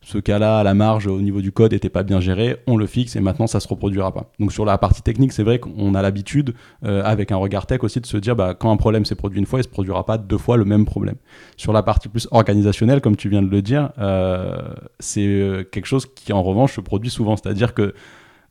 ce 0.03 0.19
cas-là, 0.19 0.63
la 0.63 0.75
marge, 0.75 1.07
au 1.07 1.21
niveau 1.21 1.41
du 1.41 1.53
code, 1.53 1.73
n'était 1.73 1.91
pas 1.91 2.03
bien 2.03 2.21
géré, 2.21 2.57
on 2.67 2.77
le 2.77 2.87
fixe 2.87 3.17
et 3.17 3.21
maintenant 3.21 3.47
ça 3.47 3.61
se 3.61 3.69
reproduira 3.69 4.13
pas. 4.13 4.31
Donc 4.39 4.53
sur 4.53 4.65
la 4.65 4.79
partie 4.79 5.03
technique, 5.03 5.33
c'est 5.33 5.43
vrai 5.43 5.59
qu'on 5.59 5.95
a 5.95 6.03
l'habitude, 6.03 6.55
euh, 6.85 7.03
avec 7.05 7.33
un 7.33 7.37
regard 7.37 7.67
tech 7.67 7.85
aussi, 7.85 8.01
de 8.01 8.07
se 8.07 8.17
dire 8.17 8.35
bah, 8.35 8.55
quand 8.55 8.71
un 8.71 8.77
problème 8.77 9.05
s'est 9.05 9.15
produit 9.15 9.39
une 9.39 9.47
fois, 9.47 9.61
il 9.61 9.65
se 9.65 9.69
produira 9.69 10.07
pas 10.07 10.17
deux 10.17 10.39
fois 10.39 10.57
le 10.57 10.65
même 10.65 10.87
problème. 10.87 11.17
Sur 11.57 11.73
la 11.73 11.83
partie 11.83 12.09
plus 12.09 12.29
organisationnelle, 12.31 13.01
comme 13.01 13.17
tu 13.17 13.29
viens 13.29 13.43
de 13.43 13.51
le 13.51 13.61
dire, 13.61 13.91
euh, 13.99 14.57
c'est 14.99 15.27
euh, 15.27 15.65
quelque 15.65 15.87
chose 15.87 16.07
qui 16.07 16.33
en 16.33 16.43
revanche 16.43 16.75
se 16.75 16.81
produit 16.81 17.11
souvent. 17.11 17.37
C'est-à-dire 17.37 17.75
que 17.75 17.95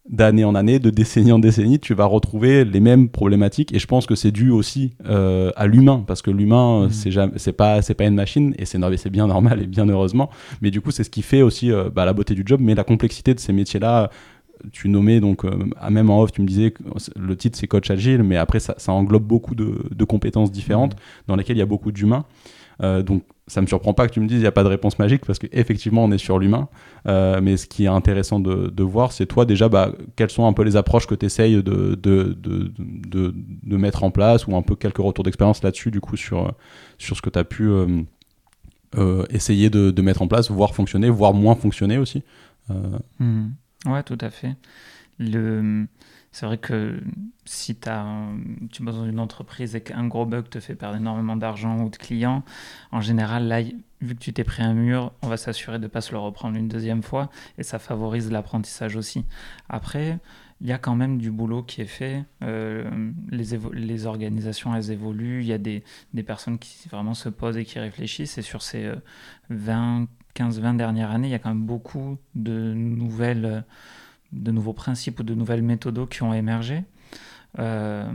d'année 0.09 0.43
en 0.43 0.55
année, 0.55 0.79
de 0.79 0.89
décennie 0.89 1.31
en 1.31 1.39
décennie, 1.39 1.79
tu 1.79 1.93
vas 1.93 2.05
retrouver 2.05 2.65
les 2.65 2.79
mêmes 2.79 3.09
problématiques. 3.09 3.73
Et 3.73 3.79
je 3.79 3.87
pense 3.87 4.05
que 4.07 4.15
c'est 4.15 4.31
dû 4.31 4.49
aussi 4.49 4.93
euh, 5.07 5.51
à 5.55 5.67
l'humain, 5.67 6.03
parce 6.05 6.21
que 6.21 6.31
l'humain, 6.31 6.87
mmh. 6.87 6.91
c'est 6.91 7.11
c'est 7.37 7.53
pas, 7.53 7.81
c'est 7.81 7.93
pas 7.93 8.05
une 8.05 8.15
machine, 8.15 8.55
et 8.57 8.65
c'est 8.65 8.79
c'est 8.97 9.09
bien 9.09 9.27
normal 9.27 9.61
et 9.61 9.67
bien 9.67 9.87
heureusement. 9.87 10.29
Mais 10.61 10.71
du 10.71 10.81
coup, 10.81 10.91
c'est 10.91 11.03
ce 11.03 11.09
qui 11.09 11.21
fait 11.21 11.41
aussi 11.41 11.71
euh, 11.71 11.89
bah, 11.93 12.05
la 12.05 12.13
beauté 12.13 12.33
du 12.33 12.43
job, 12.45 12.59
mais 12.61 12.75
la 12.75 12.83
complexité 12.83 13.33
de 13.33 13.39
ces 13.39 13.53
métiers-là. 13.53 14.09
Tu 14.73 14.89
nommais 14.89 15.21
donc, 15.21 15.45
euh, 15.45 15.51
même 15.89 16.09
en 16.09 16.21
off, 16.21 16.33
tu 16.33 16.41
me 16.41 16.47
disais 16.47 16.71
que 16.71 16.83
le 17.15 17.37
titre 17.37 17.57
c'est 17.57 17.67
coach 17.67 17.89
agile, 17.89 18.23
mais 18.23 18.35
après 18.35 18.59
ça, 18.59 18.75
ça 18.77 18.91
englobe 18.91 19.23
beaucoup 19.23 19.55
de, 19.55 19.85
de 19.89 20.03
compétences 20.03 20.51
différentes 20.51 20.95
mmh. 20.95 21.27
dans 21.27 21.35
lesquelles 21.37 21.55
il 21.55 21.59
y 21.59 21.63
a 21.63 21.67
beaucoup 21.67 21.93
d'humains. 21.93 22.25
Euh, 22.81 23.01
donc 23.03 23.23
ça 23.47 23.61
me 23.61 23.67
surprend 23.67 23.93
pas 23.93 24.07
que 24.07 24.13
tu 24.13 24.19
me 24.19 24.27
dises 24.27 24.37
il 24.37 24.41
n'y 24.41 24.47
a 24.47 24.51
pas 24.51 24.63
de 24.63 24.69
réponse 24.69 24.99
magique 24.99 25.25
parce 25.25 25.39
qu'effectivement 25.39 26.03
on 26.03 26.11
est 26.11 26.17
sur 26.17 26.39
l'humain. 26.39 26.69
Euh, 27.07 27.39
mais 27.41 27.57
ce 27.57 27.67
qui 27.67 27.85
est 27.85 27.87
intéressant 27.87 28.39
de, 28.39 28.83
voir, 28.83 29.11
c'est 29.11 29.25
toi 29.25 29.45
déjà 29.45 29.69
bah, 29.69 29.91
quelles 30.15 30.29
sont 30.29 30.45
un 30.45 30.53
peu 30.53 30.63
les 30.63 30.75
approches 30.75 31.07
que 31.07 31.15
tu 31.15 31.25
essayes 31.25 31.61
de 31.63 31.95
de, 31.95 32.33
de, 32.33 32.71
de, 33.63 33.77
mettre 33.77 34.03
en 34.03 34.11
place 34.11 34.47
ou 34.47 34.55
un 34.55 34.61
peu 34.61 34.75
quelques 34.75 34.97
retours 34.97 35.23
d'expérience 35.23 35.63
là-dessus 35.63 35.91
du 35.91 35.99
coup 35.99 36.15
sur, 36.15 36.53
sur 36.97 37.15
ce 37.17 37.21
que 37.21 37.29
tu 37.29 37.39
as 37.39 37.43
pu 37.43 37.69
euh, 38.97 39.25
essayer 39.29 39.69
de, 39.69 40.01
mettre 40.01 40.21
en 40.21 40.27
place, 40.27 40.49
voir 40.49 40.73
fonctionner, 40.73 41.09
voir 41.09 41.33
moins 41.33 41.55
fonctionner 41.55 41.97
aussi. 41.97 42.23
Mmh. 43.19 43.47
Ouais, 43.87 44.03
tout 44.03 44.17
à 44.21 44.29
fait. 44.29 44.55
le, 45.17 45.85
c'est 46.31 46.45
vrai 46.45 46.57
que 46.57 47.01
si 47.45 47.75
as 47.87 48.05
tu 48.71 48.83
bosses 48.83 48.95
dans 48.95 49.07
une 49.07 49.19
entreprise 49.19 49.75
et 49.75 49.81
qu'un 49.81 50.07
gros 50.07 50.25
bug 50.25 50.49
te 50.49 50.59
fait 50.59 50.75
perdre 50.75 50.97
énormément 50.97 51.35
d'argent 51.35 51.79
ou 51.83 51.89
de 51.89 51.95
clients, 51.95 52.43
en 52.91 53.01
général, 53.01 53.47
là, 53.47 53.61
vu 54.01 54.15
que 54.15 54.19
tu 54.19 54.31
t'es 54.31 54.43
pris 54.43 54.61
un 54.61 54.73
mur, 54.73 55.11
on 55.21 55.27
va 55.27 55.37
s'assurer 55.37 55.79
de 55.79 55.83
ne 55.83 55.87
pas 55.87 56.01
se 56.01 56.11
le 56.11 56.19
reprendre 56.19 56.55
une 56.57 56.67
deuxième 56.67 57.01
fois 57.01 57.29
et 57.57 57.63
ça 57.63 57.79
favorise 57.79 58.31
l'apprentissage 58.31 58.95
aussi. 58.95 59.25
Après, 59.69 60.19
il 60.61 60.67
y 60.67 60.71
a 60.71 60.77
quand 60.77 60.95
même 60.95 61.17
du 61.17 61.31
boulot 61.31 61.63
qui 61.63 61.81
est 61.81 61.85
fait. 61.85 62.25
Euh, 62.43 63.11
les, 63.31 64.05
organisations, 64.05 64.75
elles 64.75 64.91
évoluent. 64.91 65.41
Il 65.41 65.47
y 65.47 65.53
a 65.53 65.57
des, 65.57 65.83
des, 66.13 66.23
personnes 66.23 66.59
qui 66.59 66.89
vraiment 66.89 67.13
se 67.13 67.29
posent 67.29 67.57
et 67.57 67.63
qui 67.63 67.79
réfléchissent. 67.79 68.37
Et 68.37 68.41
sur 68.41 68.61
ces 68.61 68.91
20, 69.49 70.07
15-20 70.35 70.75
dernières 70.75 71.11
années, 71.11 71.29
il 71.29 71.31
y 71.31 71.35
a 71.35 71.39
quand 71.39 71.49
même 71.49 71.65
beaucoup 71.65 72.17
de 72.35 72.73
nouvelles 72.73 73.63
de 74.31 74.51
nouveaux 74.51 74.73
principes 74.73 75.19
ou 75.19 75.23
de 75.23 75.33
nouvelles 75.33 75.63
méthodes 75.63 76.07
qui 76.09 76.23
ont 76.23 76.33
émergé. 76.33 76.83
Euh, 77.57 78.11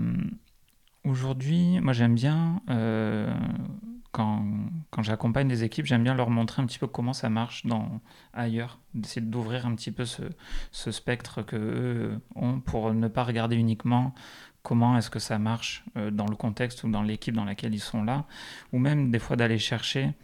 aujourd'hui, 1.05 1.81
moi 1.81 1.93
j'aime 1.93 2.15
bien, 2.15 2.63
euh, 2.71 3.33
quand, 4.13 4.45
j'accompagne 5.01 5.49
des 5.49 5.65
équipes, 5.65 5.87
j'aime 5.87 6.05
bien 6.05 6.15
leur 6.15 6.31
montrer 6.31 6.63
un 6.63 6.67
petit 6.67 6.79
peu 6.79 6.87
comment 6.87 7.13
ça 7.13 7.29
marche 7.31 7.67
dans, 7.67 8.01
ailleurs, 8.33 8.79
d'essayer 8.95 9.25
d'ouvrir 9.25 9.67
un 9.67 9.75
petit 9.75 9.91
peu 9.91 10.05
ce, 10.05 10.23
ce 10.71 10.91
spectre 10.93 11.43
qu'eux 11.43 12.21
ont 12.37 12.61
pour 12.61 12.95
ne 12.95 13.09
pas 13.09 13.25
regarder 13.25 13.57
uniquement 13.57 14.15
comment 14.63 14.97
est-ce 14.97 15.11
que 15.11 15.19
ça 15.19 15.39
marche 15.39 15.85
euh, 15.97 16.11
dans 16.11 16.27
le 16.27 16.37
contexte 16.37 16.85
ou 16.85 16.91
dans 16.91 17.03
l'équipe 17.03 17.35
dans 17.35 17.45
laquelle 17.45 17.75
ils 17.75 17.81
sont 17.81 18.03
là, 18.03 18.25
ou 18.73 18.79
même 18.79 19.11
des 19.11 19.19
fois 19.21 19.37
d'aller 19.37 19.59
chercher 19.59 20.15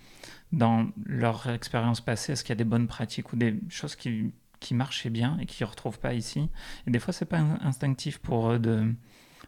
dans 0.52 0.88
leur 1.04 1.48
expérience 1.48 2.00
passée, 2.00 2.32
est-ce 2.32 2.42
qu'il 2.42 2.50
y 2.50 2.52
a 2.52 2.56
des 2.56 2.64
bonnes 2.64 2.88
pratiques 2.88 3.32
ou 3.32 3.36
des 3.36 3.60
choses 3.68 3.94
qui 3.94 4.32
qui 4.60 4.74
marchaient 4.74 5.10
bien 5.10 5.38
et 5.40 5.46
qui 5.46 5.62
ne 5.62 5.68
retrouvent 5.68 5.98
pas 5.98 6.14
ici. 6.14 6.48
Et 6.86 6.90
des 6.90 6.98
fois, 6.98 7.12
c'est 7.12 7.24
pas 7.24 7.40
instinctif 7.62 8.18
pour 8.18 8.52
eux 8.52 8.60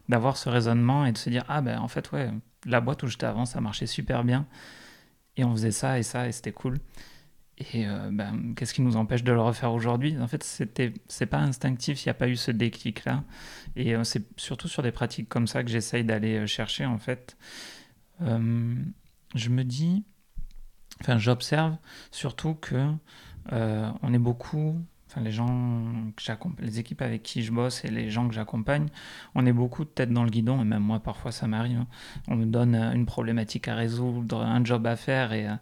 d'avoir 0.09 0.37
ce 0.37 0.49
raisonnement 0.49 1.05
et 1.05 1.11
de 1.11 1.17
se 1.17 1.29
dire 1.29 1.45
ah 1.47 1.61
ben 1.61 1.79
en 1.79 1.87
fait 1.87 2.11
ouais 2.11 2.31
la 2.65 2.81
boîte 2.81 3.03
où 3.03 3.07
j'étais 3.07 3.25
avant 3.25 3.45
ça 3.45 3.61
marchait 3.61 3.85
super 3.85 4.23
bien 4.23 4.45
et 5.37 5.45
on 5.45 5.53
faisait 5.53 5.71
ça 5.71 5.97
et 5.97 6.03
ça 6.03 6.27
et 6.27 6.33
c'était 6.33 6.51
cool 6.51 6.79
et 7.57 7.87
euh, 7.87 8.09
ben, 8.11 8.53
qu'est-ce 8.55 8.73
qui 8.73 8.81
nous 8.81 8.95
empêche 8.95 9.23
de 9.23 9.31
le 9.31 9.41
refaire 9.41 9.73
aujourd'hui? 9.73 10.17
En 10.19 10.27
fait, 10.27 10.43
c'était 10.43 10.93
c'est 11.07 11.27
pas 11.27 11.37
instinctif, 11.39 12.03
il 12.03 12.07
n'y 12.07 12.11
a 12.11 12.15
pas 12.15 12.27
eu 12.27 12.35
ce 12.35 12.51
déclic 12.51 13.05
là. 13.05 13.23
Et 13.75 13.95
euh, 13.95 14.03
c'est 14.03 14.23
surtout 14.37 14.67
sur 14.67 14.81
des 14.81 14.91
pratiques 14.91 15.29
comme 15.29 15.47
ça 15.47 15.63
que 15.63 15.69
j'essaye 15.69 16.03
d'aller 16.03 16.39
euh, 16.39 16.47
chercher 16.47 16.85
en 16.85 16.97
fait. 16.97 17.37
je 18.19 19.49
me 19.49 19.63
dis, 19.63 20.03
enfin, 21.01 21.17
j'observe 21.17 21.77
surtout 22.11 22.55
que 22.55 22.89
on 23.51 24.13
est 24.13 24.19
beaucoup 24.19 24.83
les 25.21 25.31
gens 25.31 25.81
les 26.59 26.79
équipes 26.79 27.01
avec 27.01 27.23
qui 27.23 27.43
je 27.43 27.51
bosse 27.51 27.83
et 27.85 27.89
les 27.89 28.09
gens 28.09 28.27
que 28.27 28.33
j'accompagne, 28.33 28.87
on 29.35 29.45
est 29.45 29.53
beaucoup 29.53 29.83
de 29.83 29.89
tête 29.89 30.11
dans 30.11 30.23
le 30.23 30.29
guidon, 30.29 30.61
et 30.61 30.65
même 30.65 30.83
moi 30.83 30.99
parfois 30.99 31.31
ça 31.31 31.47
m'arrive. 31.47 31.79
Hein. 31.79 31.87
On 32.27 32.35
me 32.35 32.45
donne 32.45 32.75
euh, 32.75 32.93
une 32.93 33.05
problématique 33.05 33.67
à 33.67 33.75
résoudre, 33.75 34.41
un 34.41 34.63
job 34.63 34.85
à 34.87 34.95
faire, 34.95 35.33
et, 35.33 35.47
euh, 35.47 35.55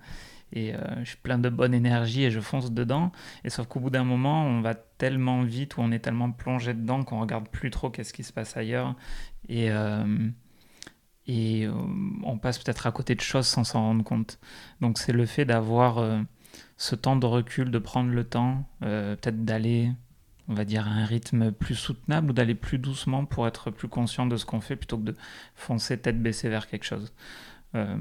euh, 0.58 0.96
je 1.00 1.10
suis 1.10 1.18
plein 1.18 1.38
de 1.40 1.50
bonne 1.50 1.74
énergie 1.74 2.24
et 2.24 2.32
je 2.32 2.42
fonce 2.42 2.72
dedans. 2.72 3.12
Et 3.44 3.50
sauf 3.50 3.68
qu'au 3.68 3.80
bout 3.80 3.90
d'un 3.90 4.04
moment, 4.04 4.46
on 4.46 4.62
va 4.62 4.76
tellement 4.76 5.44
vite 5.44 5.78
ou 5.78 5.82
on 5.82 5.92
est 5.92 6.00
tellement 6.00 6.32
plongé 6.32 6.74
dedans 6.74 7.04
qu'on 7.04 7.22
regarde 7.22 7.48
plus 7.48 7.72
trop 7.72 7.90
qu'est-ce 7.90 8.12
qui 8.14 8.24
se 8.24 8.34
passe 8.34 8.58
ailleurs. 8.58 8.96
Et 9.48 9.70
on 12.24 12.38
passe 12.38 12.60
peut-être 12.60 12.86
à 12.86 12.92
côté 12.92 13.16
de 13.16 13.22
choses 13.22 13.48
sans 13.48 13.64
s'en 13.64 13.80
rendre 13.80 14.04
compte. 14.04 14.40
Donc 14.82 14.98
c'est 14.98 15.14
le 15.14 15.26
fait 15.26 15.46
d'avoir 15.46 16.04
ce 16.82 16.96
temps 16.96 17.16
de 17.16 17.28
recul, 17.28 17.70
de 17.70 17.78
prendre 17.78 18.10
le 18.10 18.24
temps, 18.24 18.68
euh, 18.82 19.16
peut-être 19.16 19.46
d'aller, 19.46 19.92
on 20.48 20.56
va 20.56 20.66
dire, 20.66 20.88
à 20.88 20.90
un 20.90 21.06
rythme 21.06 21.52
plus 21.52 21.76
soutenable 21.76 22.32
ou 22.32 22.34
d'aller 22.34 22.56
plus 22.56 22.80
doucement 22.80 23.24
pour 23.26 23.46
être 23.46 23.70
plus 23.70 23.88
conscient 23.88 24.26
de 24.26 24.36
ce 24.36 24.48
qu'on 24.48 24.62
fait 24.62 24.76
plutôt 24.76 24.98
que 24.98 25.04
de 25.04 25.16
foncer 25.54 26.00
tête 26.00 26.20
baissée 26.20 26.50
vers 26.50 26.68
quelque 26.68 26.86
chose. 26.86 27.14
Euh, 27.76 27.96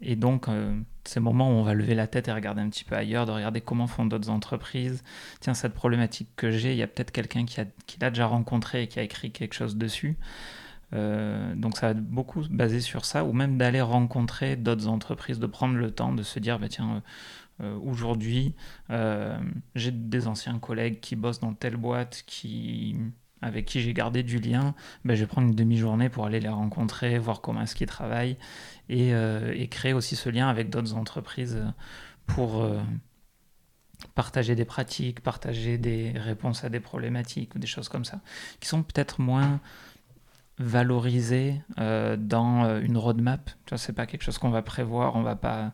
et 0.00 0.16
donc, 0.16 0.48
euh, 0.48 0.74
ces 1.04 1.20
moments 1.20 1.50
où 1.50 1.56
on 1.56 1.62
va 1.62 1.74
lever 1.74 1.94
la 1.94 2.06
tête 2.06 2.28
et 2.28 2.32
regarder 2.32 2.62
un 2.62 2.70
petit 2.70 2.84
peu 2.84 2.96
ailleurs, 2.96 3.26
de 3.26 3.32
regarder 3.32 3.60
comment 3.60 3.86
font 3.86 4.06
d'autres 4.06 4.30
entreprises. 4.30 5.04
Tiens, 5.40 5.52
cette 5.52 5.74
problématique 5.74 6.30
que 6.34 6.50
j'ai, 6.50 6.72
il 6.72 6.78
y 6.78 6.82
a 6.82 6.86
peut-être 6.86 7.10
quelqu'un 7.10 7.44
qui, 7.44 7.60
qui 7.86 8.00
l'a 8.00 8.08
déjà 8.08 8.26
rencontré 8.26 8.84
et 8.84 8.88
qui 8.88 8.98
a 9.00 9.02
écrit 9.02 9.32
quelque 9.32 9.52
chose 9.52 9.76
dessus. 9.76 10.16
donc 10.92 11.76
ça 11.76 11.88
va 11.88 11.94
beaucoup 11.94 12.42
baser 12.48 12.80
sur 12.80 13.04
ça, 13.04 13.22
ou 13.24 13.34
même 13.34 13.58
d'aller 13.58 13.82
rencontrer 13.82 14.56
d'autres 14.56 14.88
entreprises, 14.88 15.38
de 15.38 15.46
prendre 15.46 15.76
le 15.76 15.90
temps 15.90 16.14
de 16.14 16.22
se 16.22 16.38
dire, 16.38 16.58
bah, 16.58 16.68
tiens, 16.70 17.02
euh, 17.60 17.78
aujourd'hui, 17.78 18.54
euh, 18.90 19.38
j'ai 19.74 19.90
des 19.90 20.26
anciens 20.26 20.58
collègues 20.58 21.00
qui 21.00 21.16
bossent 21.16 21.40
dans 21.40 21.54
telle 21.54 21.76
boîte, 21.76 22.22
qui, 22.26 22.96
avec 23.42 23.66
qui 23.66 23.80
j'ai 23.80 23.92
gardé 23.92 24.22
du 24.22 24.38
lien. 24.38 24.74
Ben, 25.04 25.14
je 25.14 25.20
vais 25.20 25.26
prendre 25.26 25.48
une 25.48 25.54
demi-journée 25.54 26.08
pour 26.08 26.26
aller 26.26 26.40
les 26.40 26.48
rencontrer, 26.48 27.18
voir 27.18 27.40
comment 27.40 27.62
est-ce 27.62 27.74
qu'ils 27.74 27.86
travaillent 27.86 28.36
et, 28.88 29.14
euh, 29.14 29.52
et, 29.54 29.68
créer 29.68 29.92
aussi 29.92 30.16
ce 30.16 30.28
lien 30.28 30.48
avec 30.48 30.70
d'autres 30.70 30.94
entreprises 30.94 31.64
pour 32.26 32.64
partager 34.14 34.54
des 34.54 34.64
pratiques, 34.64 35.20
partager 35.20 35.78
des 35.78 36.12
réponses 36.14 36.62
à 36.64 36.68
des 36.68 36.80
problématiques 36.80 37.54
ou 37.54 37.58
des 37.58 37.66
choses 37.66 37.88
comme 37.88 38.04
ça, 38.04 38.20
qui 38.60 38.68
sont 38.68 38.82
peut-être 38.82 39.20
moins 39.20 39.60
valoriser 40.58 41.60
euh, 41.78 42.16
dans 42.16 42.64
euh, 42.64 42.80
une 42.80 42.96
roadmap. 42.96 43.50
Ce 43.74 43.90
n'est 43.90 43.94
pas 43.94 44.06
quelque 44.06 44.22
chose 44.22 44.38
qu'on 44.38 44.50
va 44.50 44.62
prévoir, 44.62 45.16
on 45.16 45.22
va 45.22 45.36
pas, 45.36 45.72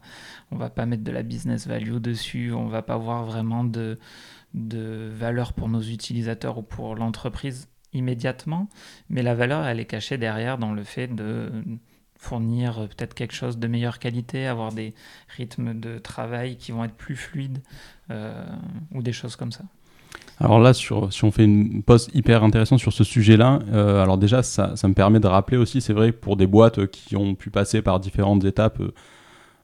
va 0.51 0.71
pas 0.71 0.87
mettre 0.87 1.05
de 1.05 1.11
la 1.11 1.23
business 1.23 1.67
value 1.67 1.97
dessus, 1.97 2.53
on 2.53 2.67
va 2.67 2.83
pas 2.83 2.97
voir 2.97 3.25
vraiment 3.25 3.65
de, 3.65 3.99
de 4.53 5.11
valeur 5.15 5.53
pour 5.53 5.69
nos 5.69 5.83
utilisateurs 5.83 6.59
ou 6.59 6.63
pour 6.63 6.97
l'entreprise 6.97 7.69
immédiatement, 7.93 8.69
mais 9.09 9.23
la 9.23 9.35
valeur, 9.35 9.65
elle 9.65 9.81
est 9.81 9.87
cachée 9.87 10.19
derrière 10.19 10.59
dans 10.59 10.73
le 10.73 10.83
fait 10.83 11.07
de 11.07 11.51
fournir 12.19 12.89
peut-être 12.89 13.15
quelque 13.15 13.35
chose 13.35 13.59
de 13.59 13.69
meilleure 13.69 13.99
qualité, 13.99 14.47
avoir 14.47 14.73
des 14.73 14.95
rythmes 15.29 15.79
de 15.79 15.99
travail 15.99 16.57
qui 16.57 16.73
vont 16.73 16.85
être 16.85 16.95
plus 16.95 17.17
fluides 17.17 17.63
euh, 18.11 18.45
ou 18.93 19.03
des 19.03 19.13
choses 19.13 19.37
comme 19.37 19.53
ça. 19.53 19.65
Alors 20.41 20.59
là, 20.59 20.75
sur, 20.75 21.13
si 21.13 21.25
on 21.25 21.31
fait 21.31 21.45
une 21.45 21.83
pause 21.83 22.09
hyper 22.13 22.43
intéressante 22.43 22.81
sur 22.81 22.93
ce 22.93 23.05
sujet-là, 23.05 23.61
euh, 23.73 24.03
alors 24.03 24.19
déjà, 24.19 24.43
ça, 24.43 24.75
ça, 24.77 24.89
me 24.89 24.95
permet 24.95 25.21
de 25.21 25.29
rappeler 25.29 25.57
aussi, 25.57 25.81
c'est 25.81 25.93
vrai, 25.93 26.13
pour 26.13 26.37
des 26.37 26.47
boîtes 26.47 26.87
qui 26.87 27.17
ont 27.17 27.35
pu 27.35 27.51
passer 27.51 27.83
par 27.83 28.01
différentes 28.01 28.45
étapes 28.45 28.81
euh, 28.81 28.93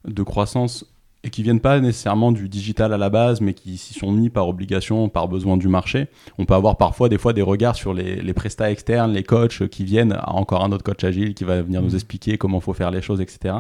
de 0.07 0.23
croissance 0.23 0.87
et 1.23 1.31
qui 1.31 1.43
viennent 1.43 1.61
pas 1.61 1.81
nécessairement 1.81 2.33
du 2.33 2.49
digital 2.49 2.95
à 2.95 2.99
la 2.99 3.11
base, 3.11 3.41
mais 3.41 3.53
qui 3.53 3.77
s'y 3.77 3.93
sont 3.93 4.11
mis 4.11 4.31
par 4.31 4.49
obligation, 4.49 5.09
par 5.11 5.29
besoin 5.29 5.59
du 5.59 5.69
marché. 5.69 6.09
On 6.39 6.47
peut 6.47 6.55
avoir 6.55 6.79
parfois 6.79 7.11
des 7.11 7.19
fois 7.19 7.35
des 7.35 7.43
regards 7.43 7.77
sur 7.77 7.93
les, 7.93 8.17
les 8.23 8.33
prestats 8.33 8.71
externes, 8.71 9.13
les 9.13 9.23
coachs 9.23 9.69
qui 9.69 9.85
viennent, 9.85 10.19
encore 10.27 10.65
un 10.65 10.73
autre 10.73 10.85
coach 10.85 11.05
agile 11.05 11.35
qui 11.35 11.45
va 11.45 11.61
venir 11.61 11.83
nous 11.83 11.91
mmh. 11.91 11.95
expliquer 11.95 12.39
comment 12.39 12.61
faut 12.61 12.73
faire 12.73 12.91
les 12.91 13.03
choses, 13.03 13.21
etc. 13.21 13.55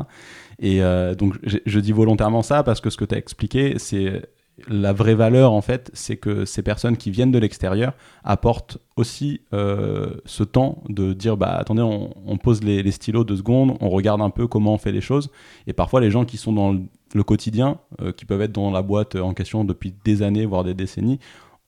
Et 0.58 0.82
euh, 0.82 1.14
donc 1.14 1.34
je, 1.42 1.58
je, 1.66 1.80
dis 1.80 1.92
volontairement 1.92 2.42
ça 2.42 2.62
parce 2.62 2.80
que 2.80 2.88
ce 2.88 2.96
que 2.96 3.04
tu 3.04 3.14
as 3.14 3.18
expliqué, 3.18 3.74
c'est 3.78 4.22
la 4.68 4.92
vraie 4.92 5.14
valeur, 5.14 5.52
en 5.52 5.60
fait, 5.60 5.90
c'est 5.94 6.16
que 6.16 6.44
ces 6.44 6.62
personnes 6.62 6.96
qui 6.96 7.10
viennent 7.10 7.30
de 7.30 7.38
l'extérieur 7.38 7.92
apportent 8.24 8.78
aussi 8.96 9.40
euh, 9.52 10.14
ce 10.24 10.42
temps 10.44 10.82
de 10.88 11.12
dire 11.12 11.36
bah 11.36 11.56
attendez, 11.56 11.82
on, 11.82 12.36
pose 12.38 12.62
les, 12.62 12.90
stylos 12.90 13.24
deux 13.24 13.36
secondes, 13.36 13.76
on 13.80 13.88
regarde 13.88 14.20
un 14.20 14.30
peu 14.30 14.46
comment 14.46 14.74
on 14.74 14.78
fait 14.78 14.92
les 14.92 15.00
choses. 15.00 15.30
Et 15.66 15.72
parfois, 15.72 16.00
les 16.00 16.10
gens 16.10 16.24
qui 16.24 16.36
sont 16.36 16.52
dans 16.52 16.72
le, 17.14 17.22
quotidien, 17.22 17.78
euh, 18.00 18.12
qui 18.12 18.24
peuvent 18.24 18.42
être 18.42 18.52
dans 18.52 18.70
la 18.70 18.82
boîte 18.82 19.16
en 19.16 19.34
question 19.34 19.64
depuis 19.64 19.94
des 20.04 20.22
années, 20.22 20.46
voire 20.46 20.64
des 20.64 20.74
décennies, 20.74 21.18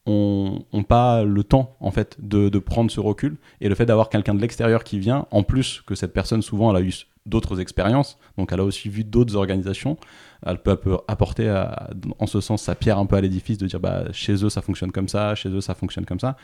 ont, 0.07 0.65
pas 0.89 1.23
le 1.23 1.45
temps 1.45 1.77
en 1.81 1.91
fait 1.91 2.17
de, 2.21 2.49
de 2.49 2.59
prendre 2.59 2.91
ce 2.91 3.01
recul 3.01 3.37
et 3.61 3.69
le 3.69 3.75
fait 3.75 3.87
d'avoir 3.87 4.09
quelqu'un 4.09 4.35
de 4.35 4.41
l'extérieur 4.41 4.83
qui 4.83 4.99
vient 4.99 5.27
en 5.31 5.45
plus 5.45 5.81
que 5.87 5.95
cette 5.95 6.13
personne 6.13 6.43
souvent 6.43 6.71
elle 6.71 6.83
a 6.83 6.87
eu 6.87 6.93
d'autres 7.25 7.61
expériences 7.61 8.19
donc 8.37 8.51
elle 8.53 8.59
a 8.59 8.65
aussi 8.65 8.89
vu 8.89 9.05
d'autres 9.05 9.37
organisations 9.37 9.97
elle 10.45 10.59
peut, 10.59 10.79
apporter 11.09 11.49
en 12.19 12.27
ce 12.27 12.41
sens 12.41 12.63
sa 12.63 12.75
pierre 12.75 12.99
un 12.99 13.07
peu 13.07 13.17
à 13.17 13.21
l'édifice 13.21 13.59
de 13.59 13.67
dire 13.67 13.81
bah, 13.81 14.05
chez 14.13 14.45
eux 14.45 14.51
ça 14.51 14.63
fonctionne 14.63 14.93
comme 14.93 15.09
ça, 15.09 15.35
chez 15.35 15.49
eux 15.49 15.61
ça 15.61 15.75
fonctionne 15.75 16.05
comme 16.05 16.21
ça. 16.21 16.37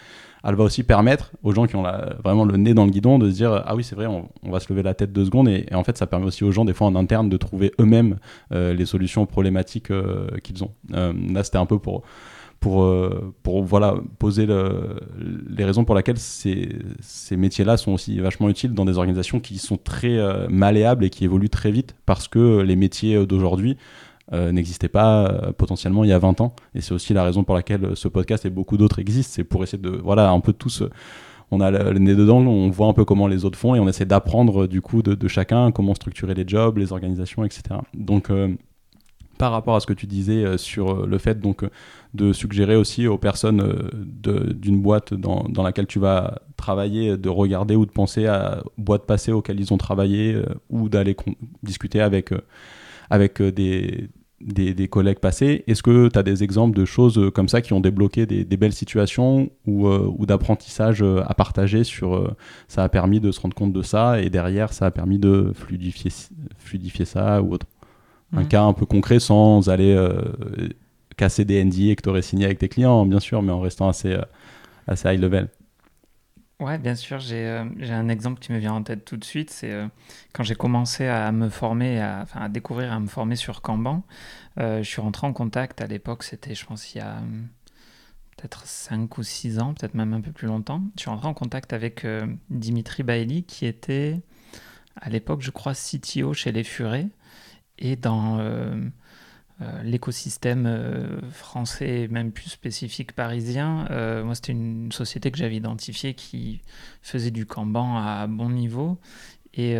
Elle 0.45 0.55
va 0.55 0.65
aussi 0.65 0.83
permettre 0.83 1.33
aux 1.43 1.53
gens 1.53 1.67
qui 1.67 1.77
ont 1.77 1.85
vraiment 2.23 2.45
le 2.45 2.57
nez 2.57 2.75
dans 2.75 2.85
le 2.85 2.91
guidon 2.91 3.19
de 3.19 3.31
se 3.31 3.35
dire 3.35 3.63
ah 3.67 3.75
oui 3.75 3.85
c'est 3.85 3.97
vrai 3.97 4.07
on, 4.07 4.29
va 4.51 4.61
se 4.61 4.73
lever 4.73 4.83
la 4.83 4.95
tête 4.95 5.13
deux 5.13 5.25
secondes 5.25 5.49
et, 5.49 5.67
en 5.73 5.85
fait 5.85 5.99
ça 5.99 6.07
permet 6.07 6.27
aussi 6.27 6.45
aux 6.45 6.53
gens 6.53 6.65
des 6.65 6.75
fois 6.75 6.87
en 6.87 6.95
interne 6.95 7.29
de 7.29 7.37
trouver 7.37 7.73
eux-mêmes 7.81 8.19
euh, 8.53 8.73
les 8.73 8.87
solutions 8.87 9.27
problématiques 9.27 9.91
euh, 9.91 10.29
qu'ils 10.43 10.65
ont. 10.65 10.73
Euh, 10.95 11.13
là 11.33 11.45
c'était 11.45 11.59
un 11.59 11.67
peu 11.67 11.79
pour 11.79 12.03
pour, 12.61 12.83
euh, 12.83 13.33
pour 13.43 13.63
voilà, 13.63 13.95
poser 14.19 14.47
les 14.47 15.65
raisons 15.65 15.85
pour 15.85 15.95
lesquelles 15.95 16.19
ces, 16.19 16.77
ces 17.01 17.37
métiers-là 17.37 17.77
sont 17.77 17.93
aussi 17.93 18.19
vachement 18.19 18.49
utiles 18.49 18.75
dans 18.75 18.85
des 18.85 18.99
organisations 18.99 19.41
qui 19.41 19.59
sont 19.59 19.77
très 19.77 20.19
euh, 20.19 20.47
malléables 20.49 21.05
et 21.05 21.11
qui 21.11 21.25
évoluent 21.25 21.51
très 21.51 21.71
vite 21.71 21.95
parce 22.05 22.27
que 22.27 22.61
les 22.61 22.77
métiers 22.77 23.27
d'aujourd'hui 23.27 23.77
euh, 24.33 24.51
n'existaient 24.53 24.89
pas 24.89 25.53
potentiellement 25.57 26.05
il 26.05 26.11
y 26.11 26.13
a 26.13 26.19
20 26.19 26.41
ans. 26.41 26.55
Et 26.75 26.81
c'est 26.81 26.93
aussi 26.93 27.15
la 27.15 27.23
raison 27.23 27.45
pour 27.45 27.55
laquelle 27.55 27.93
ce 27.95 28.09
podcast 28.09 28.45
et 28.45 28.51
beaucoup 28.51 28.77
d'autres 28.77 28.99
existent. 28.99 29.33
C'est 29.37 29.45
pour 29.45 29.63
essayer 29.63 29.83
de, 29.83 29.91
voilà, 29.91 30.31
un 30.31 30.41
peu 30.41 30.53
tous 30.53 30.83
on 31.51 31.63
a 31.63 31.71
le, 31.71 31.99
nez 31.99 32.15
dedans, 32.15 32.41
on 32.41 32.69
voit 32.69 32.89
un 32.89 32.93
peu 32.93 33.07
comment 33.07 33.27
les 33.27 33.47
autres 33.47 33.59
font 33.59 33.75
et 33.75 33.81
on 33.81 33.89
essaie 33.89 34.05
d'apprendre 34.05 34.67
du 34.67 34.83
coup 34.83 35.01
de, 35.01 35.15
de, 35.15 35.29
chacun 35.29 35.73
comment 35.73 35.95
structurer 35.95 36.35
les 36.35 36.47
jobs, 36.47 36.77
les 36.77 36.93
organisations, 36.93 37.43
etc. 37.43 37.63
Donc 37.95 38.31
par 39.39 39.53
rapport 39.53 39.77
à 39.77 39.81
ce 39.81 39.87
que 39.87 39.93
tu 39.93 40.07
disais 40.07 40.59
sur 40.59 41.07
le 41.07 41.19
fait 41.19 41.41
donc 41.41 41.65
de 42.15 42.33
suggérer 42.33 42.77
aussi 42.77 43.07
aux 43.07 43.19
personnes 43.19 43.91
d'une 44.03 44.81
boîte 44.81 45.15
dans, 45.15 45.63
laquelle 45.63 45.87
tu 45.87 45.99
vas 45.99 46.43
travailler 46.57 47.17
de 47.17 47.29
regarder 47.29 47.77
ou 47.77 47.87
de 47.87 47.91
penser 47.91 48.27
à 48.27 48.63
boîtes 48.77 49.07
passées 49.07 49.33
auxquelles 49.33 49.61
ils 49.61 49.73
ont 49.73 49.79
travaillé 49.79 50.37
ou 50.71 50.89
d'aller 50.89 51.17
discuter 51.63 52.01
avec, 52.01 52.33
des, 53.43 54.09
des, 54.41 54.89
collègues 54.89 55.19
passés. 55.19 55.65
Est-ce 55.67 55.83
que 55.83 56.09
tu 56.09 56.19
as 56.19 56.23
des 56.23 56.43
exemples 56.43 56.77
de 56.77 56.85
choses 56.85 57.19
euh, 57.19 57.31
comme 57.31 57.49
ça 57.49 57.61
qui 57.61 57.73
ont 57.73 57.81
débloqué 57.81 58.27
des, 58.27 58.57
belles 58.57 58.73
situations 58.73 59.51
ou, 59.67 59.89
euh, 59.89 60.11
ou 60.17 60.27
d'apprentissage 60.27 61.03
euh, 61.03 61.23
à 61.27 61.35
partager 61.35 61.85
sur 61.85 62.35
ça 62.69 62.85
a 62.85 62.89
permis 62.89 63.21
de 63.21 63.33
se 63.33 63.41
rendre 63.41 63.55
compte 63.55 63.73
de 63.73 63.83
ça 63.83 64.21
et 64.21 64.31
derrière 64.31 64.73
ça 64.73 64.87
a 64.87 64.91
permis 64.91 65.19
de 65.19 65.53
fluidifier, 65.55 66.11
fluidifier 66.59 67.05
ça 67.05 67.43
ou 67.43 67.55
autre? 67.55 67.67
Un 68.33 68.45
cas 68.45 68.63
un 68.63 68.75
peu 68.75 68.85
concret 68.85 69.21
sans 69.21 69.69
aller 69.71 69.97
casser 71.17 71.45
des 71.45 71.65
NDA 71.65 71.95
que 71.95 72.03
tu 72.03 72.09
aurais 72.09 72.23
signé 72.23 72.45
avec 72.45 72.59
tes 72.59 72.69
clients, 72.69 73.07
bien 73.07 73.21
sûr, 73.21 73.43
mais 73.43 73.53
en 73.53 73.61
restant 73.61 73.89
assez, 73.89 74.17
assez 74.87 75.15
high 75.15 75.21
level. 75.21 75.49
Ouais, 76.61 76.77
bien 76.77 76.97
sûr, 76.97 77.21
euh, 77.31 77.65
j'ai 77.79 77.93
un 77.93 78.09
exemple 78.09 78.41
qui 78.41 78.51
me 78.51 78.59
vient 78.59 78.73
en 78.73 78.83
tête 78.83 79.05
tout 79.05 79.17
de 79.17 79.25
suite. 79.25 79.51
C'est 79.51 79.71
euh, 79.71 79.87
quand 80.33 80.43
j'ai 80.43 80.57
commencé 80.57 81.07
à 81.07 81.31
me 81.31 81.49
former, 81.51 82.01
à, 82.01 82.21
enfin, 82.23 82.41
à 82.41 82.49
découvrir, 82.49 82.93
à 82.93 82.99
me 82.99 83.07
former 83.07 83.37
sur 83.37 83.63
Kanban. 83.63 84.03
Euh, 84.59 84.83
je 84.83 84.89
suis 84.89 85.01
rentré 85.01 85.25
en 85.29 85.33
contact 85.33 85.81
à 85.81 85.87
l'époque, 85.87 86.25
c'était, 86.25 86.57
je 86.57 86.67
pense, 86.67 86.95
il 86.95 86.99
y 86.99 87.01
a 87.01 87.21
peut-être 88.37 88.67
5 88.67 89.19
ou 89.19 89.23
6 89.23 89.61
ans, 89.61 89.73
peut-être 89.73 89.95
même 89.95 90.13
un 90.15 90.21
peu 90.21 90.33
plus 90.33 90.49
longtemps. 90.49 90.83
Je 90.97 91.03
suis 91.03 91.11
rentré 91.11 91.29
en 91.29 91.35
contact 91.35 91.73
avec 91.73 92.05
Dimitri 92.51 93.05
Bailly, 93.05 93.45
qui 93.45 93.67
était 93.67 94.21
à 94.97 95.11
l'époque, 95.11 95.43
je 95.43 95.53
crois, 95.53 95.75
CTO 95.75 96.35
chez 96.35 96.51
Les 96.51 96.65
Furets. 96.65 97.09
Et 97.79 97.97
dans 97.97 98.39
euh, 99.61 99.83
l'écosystème 99.83 100.67
euh, 100.67 101.21
français, 101.33 102.07
même 102.13 102.31
plus 102.31 102.49
spécifique 102.49 103.13
parisien, 103.13 103.89
euh, 103.91 104.23
moi 104.23 104.37
c'était 104.37 104.53
une 104.53 104.93
société 104.93 105.33
que 105.33 105.39
j'avais 105.39 105.57
identifiée 105.57 106.15
qui 106.15 106.61
faisait 107.03 107.33
du 107.33 107.45
Kanban 107.45 107.97
à 107.97 108.29
bon 108.29 108.51
niveau. 108.51 109.01
Et 109.55 109.77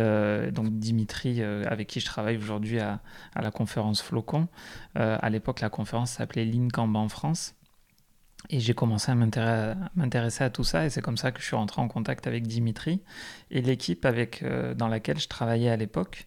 donc 0.51 0.77
Dimitri, 0.79 1.41
avec 1.41 1.87
qui 1.87 2.01
je 2.01 2.05
travaille 2.05 2.35
aujourd'hui 2.35 2.81
à, 2.81 2.99
la 3.33 3.49
conférence 3.49 4.01
Flocon, 4.01 4.49
à 4.95 5.29
l'époque 5.29 5.61
la 5.61 5.69
conférence 5.69 6.11
s'appelait 6.11 6.43
Lean 6.43 6.67
Kanban 6.67 7.07
France. 7.07 7.55
Et 8.49 8.59
j'ai 8.59 8.73
commencé 8.73 9.09
à 9.09 9.15
m'intéresser 9.15 10.43
à 10.43 10.49
tout 10.49 10.65
ça, 10.65 10.85
et 10.85 10.89
c'est 10.89 11.01
comme 11.01 11.15
ça 11.15 11.31
que 11.31 11.39
je 11.39 11.45
suis 11.45 11.55
rentré 11.55 11.81
en 11.81 11.87
contact 11.87 12.27
avec 12.27 12.45
Dimitri 12.45 13.01
et 13.51 13.61
l'équipe 13.61 14.03
avec 14.03 14.43
dans 14.75 14.89
laquelle 14.89 15.19
je 15.19 15.29
travaillais 15.29 15.69
à 15.69 15.77
l'époque 15.77 16.25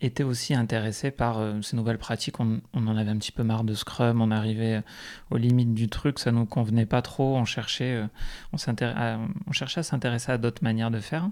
était 0.00 0.24
aussi 0.24 0.54
intéressé 0.54 1.10
par 1.10 1.38
euh, 1.38 1.62
ces 1.62 1.76
nouvelles 1.76 1.98
pratiques. 1.98 2.38
On, 2.40 2.60
en 2.74 2.96
avait 2.96 3.10
un 3.10 3.16
petit 3.16 3.32
peu 3.32 3.42
marre 3.42 3.64
de 3.64 3.74
Scrum, 3.74 4.20
on 4.20 4.30
arrivait 4.30 4.76
euh, 4.76 4.82
aux 5.30 5.36
limites 5.36 5.74
du 5.74 5.88
truc, 5.88 6.18
ça 6.18 6.32
nous 6.32 6.44
convenait 6.44 6.86
pas 6.86 7.02
trop, 7.02 7.36
on 7.36 7.44
cherchait, 7.44 7.94
euh, 7.94 8.06
on, 8.52 9.52
cherchait 9.52 9.80
à 9.80 9.82
s'intéresser 9.82 10.32
à 10.32 10.38
d'autres 10.38 10.62
manières 10.62 10.90
de 10.90 11.00
faire. 11.00 11.28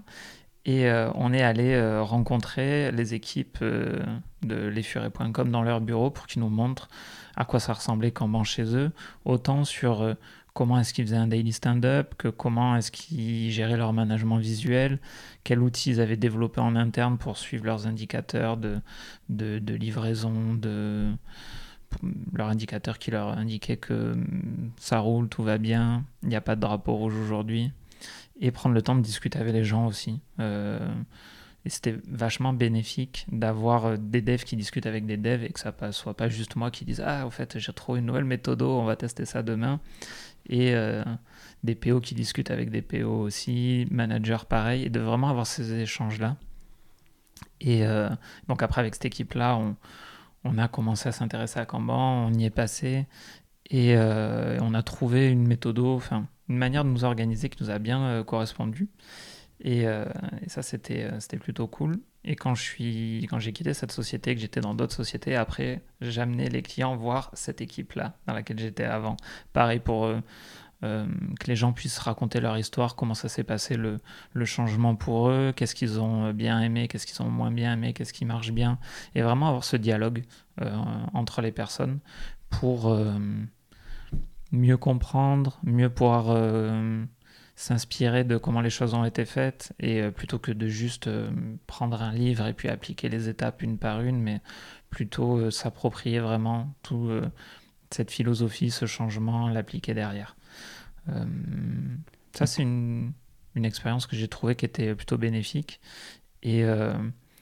Et 0.67 0.89
on 1.13 1.31
est 1.31 1.43
allé 1.43 1.79
rencontrer 1.99 2.91
les 2.91 3.13
équipes 3.13 3.59
de 3.61 4.67
lesfurets.com 4.67 5.51
dans 5.51 5.61
leur 5.61 5.79
bureau 5.79 6.09
pour 6.09 6.25
qu'ils 6.25 6.41
nous 6.41 6.49
montrent 6.49 6.89
à 7.35 7.45
quoi 7.45 7.59
ça 7.59 7.73
ressemblait 7.73 8.09
Kanban 8.09 8.43
chez 8.43 8.75
eux, 8.75 8.91
autant 9.25 9.63
sur 9.63 10.15
comment 10.55 10.79
est-ce 10.79 10.93
qu'ils 10.93 11.05
faisaient 11.05 11.17
un 11.17 11.27
daily 11.27 11.51
stand-up, 11.51 12.15
que 12.17 12.29
comment 12.29 12.77
est-ce 12.77 12.89
qu'ils 12.89 13.51
géraient 13.51 13.75
leur 13.75 13.91
management 13.91 14.37
visuel, 14.37 14.99
quels 15.43 15.59
outils 15.59 15.91
ils 15.91 16.01
avaient 16.01 16.15
développé 16.15 16.61
en 16.61 16.77
interne 16.77 17.17
pour 17.17 17.37
suivre 17.37 17.65
leurs 17.65 17.87
indicateurs 17.87 18.55
de, 18.55 18.79
de, 19.29 19.73
livraison, 19.75 20.53
de 20.53 21.11
leurs 22.33 22.47
indicateurs 22.47 22.99
qui 22.99 23.11
leur 23.11 23.37
indiquaient 23.37 23.75
que 23.75 24.13
hum, 24.13 24.71
ça 24.77 24.99
roule, 24.99 25.27
tout 25.27 25.43
va 25.43 25.57
bien, 25.57 26.05
il 26.23 26.29
n'y 26.29 26.37
a 26.37 26.41
pas 26.41 26.55
de 26.55 26.61
drapeau 26.61 26.95
rouge 26.95 27.15
aujourd'hui, 27.15 27.73
et 28.39 28.51
prendre 28.51 28.75
le 28.75 28.81
temps 28.81 28.95
de 28.95 29.01
discuter 29.01 29.37
avec 29.37 29.53
les 29.53 29.65
gens 29.65 29.85
aussi. 29.85 30.21
Euh, 30.39 30.79
et 31.65 31.69
c'était 31.69 31.97
vachement 32.07 32.53
bénéfique 32.53 33.25
d'avoir 33.31 33.85
euh, 33.87 33.97
des 33.97 34.21
devs 34.21 34.43
qui 34.43 34.55
discutent 34.55 34.85
avec 34.85 35.05
des 35.05 35.17
devs 35.17 35.43
et 35.43 35.49
que 35.49 35.59
ça 35.59 35.73
ne 35.81 35.91
soit 35.91 36.13
pas 36.13 36.29
juste 36.29 36.55
moi 36.55 36.71
qui 36.71 36.85
dise 36.85 37.03
Ah, 37.05 37.25
en 37.25 37.31
fait, 37.31 37.57
j'ai 37.59 37.73
trouvé 37.73 37.99
une 37.99 38.05
nouvelle 38.05 38.23
méthode, 38.23 38.61
on 38.61 38.85
va 38.85 38.95
tester 38.95 39.25
ça 39.25 39.43
demain 39.43 39.81
et 40.49 40.75
euh, 40.75 41.03
des 41.63 41.75
PO 41.75 41.99
qui 42.01 42.15
discutent 42.15 42.51
avec 42.51 42.69
des 42.69 42.81
PO 42.81 43.21
aussi, 43.21 43.87
managers 43.91 44.45
pareil, 44.47 44.83
et 44.83 44.89
de 44.89 44.99
vraiment 44.99 45.29
avoir 45.29 45.47
ces 45.47 45.73
échanges-là. 45.73 46.37
Et 47.61 47.85
euh, 47.85 48.09
donc 48.47 48.61
après, 48.63 48.81
avec 48.81 48.95
cette 48.95 49.05
équipe-là, 49.05 49.57
on, 49.57 49.75
on, 50.43 50.57
a 50.57 50.67
commencé 50.67 51.09
à 51.09 51.11
s'intéresser 51.11 51.59
à 51.59 51.65
Kanban, 51.65 52.27
on 52.27 52.33
y 52.33 52.45
est 52.45 52.49
passé, 52.49 53.07
et 53.69 53.95
euh, 53.95 54.59
on 54.61 54.73
a 54.73 54.83
trouvé 54.83 55.29
une 55.29 55.47
méthode, 55.47 55.79
enfin 55.79 56.27
une 56.47 56.57
manière 56.57 56.83
de 56.85 56.89
nous 56.89 57.03
organiser 57.03 57.49
qui 57.49 57.63
nous 57.63 57.71
a 57.71 57.79
bien 57.79 58.23
correspondu. 58.23 58.89
Et, 59.61 59.83
et 59.83 60.49
ça, 60.49 60.61
c'était 60.61 61.09
plutôt 61.39 61.65
cool. 61.65 61.99
Et 62.27 62.35
quand 62.35 62.55
suis, 62.55 63.27
j'ai 63.37 63.53
quitté 63.53 63.73
cette 63.75 63.91
société, 63.91 64.33
que 64.33 64.41
j'étais 64.41 64.59
dans 64.59 64.73
d'autres 64.73 64.95
sociétés, 64.95 65.35
après, 65.35 65.83
j'amenais 66.01 66.49
les 66.49 66.63
clients 66.63 66.95
voir 66.95 67.29
cette 67.33 67.61
équipe-là 67.61 68.17
dans 68.25 68.33
laquelle 68.33 68.57
j'étais 68.57 68.83
avant. 68.83 69.15
Pareil 69.53 69.79
pour 69.79 70.05
euh, 70.05 70.19
euh, 70.83 71.05
que 71.39 71.45
les 71.45 71.55
gens 71.55 71.71
puissent 71.71 71.99
raconter 71.99 72.39
leur 72.39 72.57
histoire, 72.57 72.95
comment 72.95 73.13
ça 73.13 73.29
s'est 73.29 73.43
passé 73.43 73.77
le, 73.77 73.99
changement 74.43 74.95
pour 74.95 75.29
eux, 75.29 75.53
qu'est-ce 75.55 75.75
qu'ils 75.75 76.01
ont 76.01 76.33
bien 76.33 76.59
aimé, 76.61 76.87
qu'est-ce 76.87 77.05
qu'ils 77.05 77.21
ont 77.21 77.29
moins 77.29 77.51
bien 77.51 77.73
aimé, 77.73 77.93
qu'est-ce 77.93 78.11
qui 78.11 78.25
marche 78.25 78.51
bien, 78.51 78.79
et 79.13 79.21
vraiment 79.21 79.47
avoir 79.47 79.63
ce 79.63 79.77
dialogue 79.77 80.23
euh, 80.61 80.75
entre 81.13 81.41
les 81.41 81.51
personnes 81.51 81.99
pour 82.49 82.97
mieux 84.51 84.77
comprendre, 84.77 85.59
mieux 85.63 85.89
pouvoir 85.89 86.27
s'inspirer 87.55 88.25
de 88.25 88.37
comment 88.37 88.61
les 88.61 88.69
choses 88.69 88.93
ont 88.93 89.05
été 89.05 89.25
faites 89.25 89.73
et 89.79 90.01
euh, 90.01 90.11
plutôt 90.11 90.39
que 90.39 90.51
de 90.51 90.67
juste 90.67 91.07
euh, 91.07 91.31
prendre 91.67 92.01
un 92.01 92.11
livre 92.11 92.45
et 92.47 92.53
puis 92.53 92.67
appliquer 92.67 93.07
les 93.07 93.29
étapes 93.29 93.61
une 93.61 93.77
par 93.77 94.01
une, 94.01 94.21
mais 94.21 94.41
plutôt 94.89 95.37
euh, 95.37 95.51
s'approprier 95.51 96.19
vraiment 96.19 96.73
tout 96.83 97.09
cette 97.91 98.11
philosophie, 98.11 98.71
ce 98.71 98.85
changement, 98.85 99.47
l'appliquer 99.47 99.93
derrière. 99.93 100.35
ça, 102.33 102.45
c'est 102.45 102.61
une, 102.61 103.13
une, 103.53 103.63
expérience 103.63 104.05
que 104.05 104.15
j'ai 104.17 104.27
trouvée 104.27 104.55
qui 104.55 104.65
était 104.65 104.93
plutôt 104.95 105.17
bénéfique 105.17 105.79
et 106.43 106.65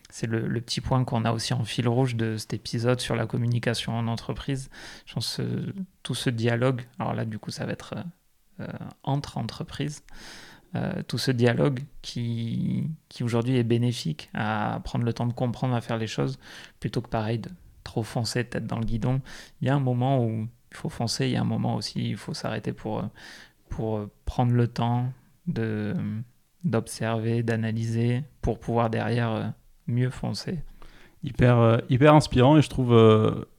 c'est 0.09 0.27
le, 0.27 0.47
le, 0.47 0.61
petit 0.61 0.81
point 0.81 1.03
qu'on 1.05 1.25
a 1.25 1.31
aussi 1.31 1.53
en 1.53 1.63
fil 1.63 1.87
rouge 1.87 2.15
de 2.15 2.37
cet 2.37 2.53
épisode 2.53 2.99
sur 2.99 3.15
la 3.15 3.25
communication 3.25 3.97
en 3.97 4.07
entreprise. 4.07 4.69
Je 5.05 5.13
pense 5.13 5.41
tout 6.03 6.13
ce 6.13 6.29
dialogue, 6.29 6.83
alors 6.99 7.13
là 7.13 7.25
du 7.25 7.39
coup 7.39 7.49
ça 7.49 7.65
va 7.65 7.71
être 7.71 7.95
entre 9.03 9.37
entreprises. 9.37 10.03
Euh, 10.75 11.03
tout 11.07 11.19
ce 11.19 11.29
dialogue 11.29 11.81
qui, 12.01 12.89
qui 13.07 13.23
aujourd'hui 13.23 13.57
est 13.57 13.63
bénéfique 13.63 14.31
à 14.33 14.81
prendre 14.83 15.05
le 15.05 15.13
temps 15.13 15.27
de 15.27 15.33
comprendre, 15.33 15.75
à 15.75 15.81
faire 15.81 15.97
les 15.97 16.07
choses, 16.07 16.39
plutôt 16.79 16.99
que 17.01 17.09
pareil 17.09 17.37
de 17.37 17.49
trop 17.83 18.01
foncer 18.01 18.43
tête 18.43 18.65
dans 18.65 18.79
le 18.79 18.85
guidon. 18.85 19.21
Il 19.61 19.67
y 19.67 19.69
a 19.69 19.75
un 19.75 19.79
moment 19.79 20.25
où 20.25 20.47
il 20.71 20.77
faut 20.77 20.89
foncer, 20.89 21.27
il 21.27 21.33
y 21.33 21.35
a 21.35 21.41
un 21.41 21.45
moment 21.45 21.75
aussi 21.75 22.09
il 22.09 22.17
faut 22.17 22.33
s'arrêter 22.33 22.73
pour, 22.73 23.07
pour 23.69 24.07
prendre 24.25 24.53
le 24.53 24.67
temps 24.67 25.13
de, 25.45 25.95
d'observer, 26.63 27.43
d'analyser, 27.43 28.23
pour 28.41 28.57
pouvoir 28.59 28.89
derrière 28.89 29.29
euh, 29.31 29.45
mieux 29.85 30.09
foncer. 30.09 30.57
Hyper, 31.23 31.81
hyper 31.87 32.15
inspirant 32.15 32.57
et 32.57 32.63
je 32.63 32.69
trouve 32.69 32.91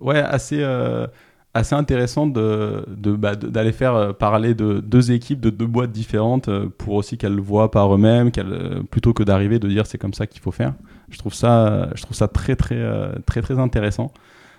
ouais, 0.01 0.19
assez 0.19 0.63
assez 1.55 1.77
intéressant 1.77 2.27
de, 2.27 2.85
bah, 3.17 3.37
d'aller 3.37 3.73
faire 3.73 3.95
euh, 3.95 4.13
parler 4.13 4.55
de 4.55 4.81
deux 4.81 5.13
équipes 5.13 5.41
de 5.41 5.51
deux 5.51 5.67
boîtes 5.67 5.93
différentes 5.93 6.49
euh, 6.49 6.69
pour 6.77 6.95
aussi 6.95 7.17
qu'elles 7.17 7.35
le 7.35 7.43
voient 7.43 7.71
par 7.71 7.95
eux-mêmes, 7.95 8.31
euh, 8.39 8.83
plutôt 8.91 9.13
que 9.15 9.23
d'arriver 9.23 9.61
de 9.61 9.69
dire 9.69 9.87
c'est 9.87 9.99
comme 9.99 10.15
ça 10.15 10.27
qu'il 10.27 10.43
faut 10.43 10.51
faire. 10.51 10.75
Je 11.11 11.19
trouve 11.19 11.33
ça, 11.33 11.91
je 11.95 12.03
trouve 12.03 12.17
ça 12.17 12.27
très 12.27 12.57
très 12.57 12.83
très 13.25 13.41
très 13.41 13.59
intéressant. 13.61 14.13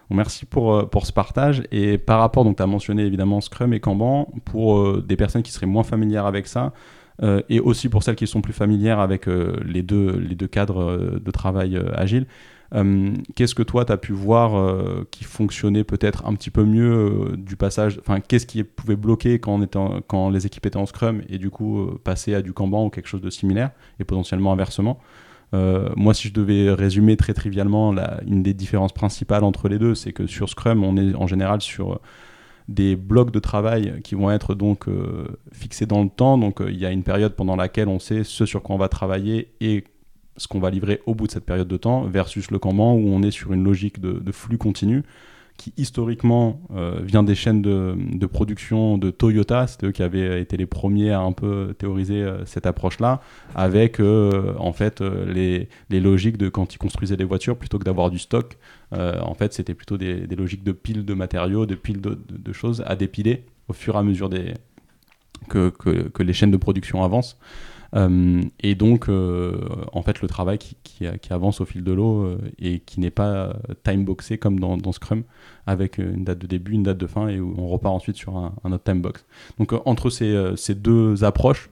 merci 0.09 0.45
pour, 0.45 0.89
pour 0.89 1.05
ce 1.05 1.11
partage. 1.11 1.63
Et 1.71 1.97
par 1.97 2.19
rapport, 2.19 2.45
donc 2.45 2.55
tu 2.55 2.63
as 2.63 2.67
mentionné 2.67 3.03
évidemment 3.03 3.41
Scrum 3.41 3.73
et 3.73 3.81
Kanban, 3.81 4.29
pour 4.45 5.01
des 5.01 5.17
personnes 5.17 5.43
qui 5.43 5.51
seraient 5.51 5.65
moins 5.65 5.83
familières 5.83 6.25
avec 6.25 6.47
ça, 6.47 6.71
et 7.49 7.59
aussi 7.59 7.89
pour 7.89 8.03
celles 8.03 8.15
qui 8.15 8.27
sont 8.27 8.41
plus 8.41 8.53
familières 8.53 8.99
avec 8.99 9.25
les, 9.25 9.81
deux, 9.81 10.17
les 10.17 10.35
deux 10.35 10.47
cadres 10.47 11.19
de 11.19 11.31
travail 11.31 11.77
agile. 11.93 12.25
Euh, 12.73 13.13
qu'est-ce 13.35 13.55
que 13.55 13.63
toi, 13.63 13.85
tu 13.85 13.91
as 13.91 13.97
pu 13.97 14.13
voir 14.13 14.57
euh, 14.57 15.07
qui 15.11 15.23
fonctionnait 15.23 15.83
peut-être 15.83 16.25
un 16.25 16.33
petit 16.33 16.49
peu 16.49 16.63
mieux 16.63 16.93
euh, 16.93 17.37
du 17.37 17.55
passage 17.55 17.99
Enfin, 17.99 18.19
qu'est-ce 18.19 18.45
qui 18.45 18.63
pouvait 18.63 18.95
bloquer 18.95 19.39
quand, 19.39 19.53
on 19.53 19.61
était 19.61 19.79
quand 20.07 20.29
les 20.29 20.45
équipes 20.45 20.65
étaient 20.65 20.77
en 20.77 20.85
Scrum 20.85 21.21
et 21.29 21.37
du 21.37 21.49
coup 21.49 21.87
passer 22.03 22.33
à 22.33 22.41
du 22.41 22.53
Kanban 22.53 22.85
ou 22.85 22.89
quelque 22.89 23.07
chose 23.07 23.21
de 23.21 23.29
similaire 23.29 23.71
et 23.99 24.03
potentiellement 24.03 24.51
inversement? 24.51 24.99
Moi, 25.95 26.13
si 26.13 26.27
je 26.27 26.33
devais 26.33 26.69
résumer 26.73 27.15
très 27.15 27.33
trivialement, 27.33 27.95
une 28.27 28.43
des 28.43 28.53
différences 28.53 28.91
principales 28.91 29.45
entre 29.45 29.69
les 29.69 29.79
deux, 29.79 29.95
c'est 29.95 30.11
que 30.11 30.27
sur 30.27 30.49
Scrum, 30.49 30.83
on 30.83 30.97
est 30.97 31.15
en 31.15 31.27
général 31.27 31.61
sur 31.61 32.01
des 32.67 32.97
blocs 32.97 33.31
de 33.31 33.39
travail 33.39 34.01
qui 34.03 34.15
vont 34.15 34.31
être 34.31 34.53
donc 34.53 34.87
fixés 35.53 35.85
dans 35.85 36.03
le 36.03 36.09
temps. 36.09 36.37
Donc, 36.37 36.61
il 36.67 36.75
y 36.77 36.85
a 36.85 36.91
une 36.91 37.03
période 37.03 37.35
pendant 37.37 37.55
laquelle 37.55 37.87
on 37.87 37.99
sait 37.99 38.25
ce 38.25 38.45
sur 38.45 38.63
quoi 38.63 38.75
on 38.75 38.77
va 38.77 38.89
travailler 38.89 39.53
et 39.61 39.85
ce 40.37 40.47
qu'on 40.47 40.59
va 40.59 40.69
livrer 40.69 41.01
au 41.05 41.15
bout 41.15 41.27
de 41.27 41.31
cette 41.31 41.45
période 41.45 41.67
de 41.67 41.77
temps 41.77 42.03
versus 42.03 42.51
le 42.51 42.59
Kanban 42.59 42.93
où 42.93 43.07
on 43.07 43.21
est 43.21 43.31
sur 43.31 43.53
une 43.53 43.63
logique 43.63 43.99
de, 43.99 44.31
flux 44.31 44.57
continu 44.57 45.03
qui 45.57 45.73
historiquement 45.77 46.59
euh, 46.75 46.99
vient 47.01 47.23
des 47.23 47.35
chaînes 47.35 47.61
de, 47.61 48.25
production 48.25 48.97
de 48.97 49.09
Toyota, 49.09 49.67
c'était 49.67 49.87
eux 49.87 49.91
qui 49.93 50.03
avaient 50.03 50.41
été 50.41 50.57
les 50.57 50.65
premiers 50.65 51.11
à 51.11 51.21
un 51.21 51.31
peu 51.31 51.73
théoriser 51.77 52.21
euh, 52.21 52.43
cette 52.45 52.65
approche-là, 52.65 53.21
avec 53.55 54.01
euh, 54.01 54.53
en 54.59 54.73
fait 54.73 54.99
les, 54.99 55.69
logiques 55.89 56.37
de 56.37 56.49
quand 56.49 56.73
ils 56.73 56.77
construisaient 56.77 57.15
les 57.15 57.23
voitures, 57.23 57.55
plutôt 57.55 57.79
que 57.79 57.85
d'avoir 57.85 58.09
du 58.09 58.19
stock, 58.19 58.57
en 58.91 59.33
fait 59.33 59.53
c'était 59.53 59.73
plutôt 59.73 59.97
des, 59.97 60.27
logiques 60.35 60.63
de 60.63 60.73
piles 60.73 61.05
de 61.05 61.13
matériaux, 61.13 61.65
de 61.65 61.75
piles 61.75 62.01
de, 62.01 62.17
de, 62.29 62.53
choses 62.53 62.83
à 62.85 62.97
dépiler 62.97 63.45
au 63.69 63.73
fur 63.73 63.95
et 63.95 63.97
à 63.97 64.03
mesure 64.03 64.27
des, 64.27 64.53
que, 65.47 65.69
que, 65.69 66.09
que 66.09 66.23
les 66.23 66.33
chaînes 66.33 66.51
de 66.51 66.57
production 66.57 67.03
avancent. 67.03 67.37
Euh, 67.95 68.41
et 68.59 68.75
donc, 68.75 69.09
euh, 69.09 69.57
en 69.93 70.01
fait, 70.01 70.21
le 70.21 70.27
travail 70.27 70.57
qui, 70.57 71.05
avance 71.29 71.61
au 71.61 71.65
fil 71.65 71.83
de 71.83 71.91
l'eau 71.91 72.23
euh, 72.23 72.37
et 72.59 72.79
qui 72.79 72.99
n'est 72.99 73.11
pas 73.11 73.55
time-boxé 73.83 74.37
comme 74.37 74.59
dans, 74.59 74.91
Scrum, 74.91 75.23
avec 75.67 75.97
une 75.97 76.23
date 76.23 76.39
de 76.39 76.47
début, 76.47 76.73
une 76.73 76.83
date 76.83 76.97
de 76.97 77.07
fin, 77.07 77.27
et 77.27 77.39
où 77.39 77.53
on 77.57 77.67
repart 77.67 77.93
ensuite 77.93 78.15
sur 78.15 78.37
un, 78.37 78.53
autre 78.63 78.83
time-box. 78.83 79.25
Donc, 79.59 79.73
entre 79.85 80.09
ces, 80.09 80.75
deux 80.75 81.23
approches, 81.23 81.69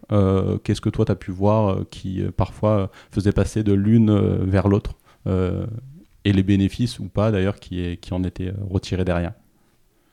qu'est-ce 0.64 0.82
que 0.82 0.90
toi, 0.90 1.06
tu 1.06 1.12
as 1.12 1.16
pu 1.16 1.32
voir 1.32 1.80
qui 1.90 2.24
parfois 2.36 2.92
faisait 3.12 3.32
passer 3.32 3.64
de 3.64 3.74
l'une 3.74 4.14
vers 4.46 4.68
l'autre 4.68 4.96
et 5.26 6.34
les 6.34 6.44
bénéfices 6.44 7.00
ou 7.00 7.06
pas 7.06 7.32
d'ailleurs 7.32 7.60
qui, 7.60 7.98
en 8.12 8.24
étaient 8.24 8.54
retirés 8.70 9.06
derrière? 9.06 9.34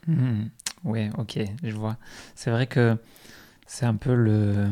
Mmh. 0.07 0.45
Oui, 0.85 1.11
ok, 1.19 1.39
je 1.63 1.75
vois. 1.75 1.97
C'est 2.35 2.51
vrai 2.51 2.67
que 2.67 2.97
c'est 3.67 3.85
un 3.85 3.97
peu 3.97 4.15
le, 4.15 4.67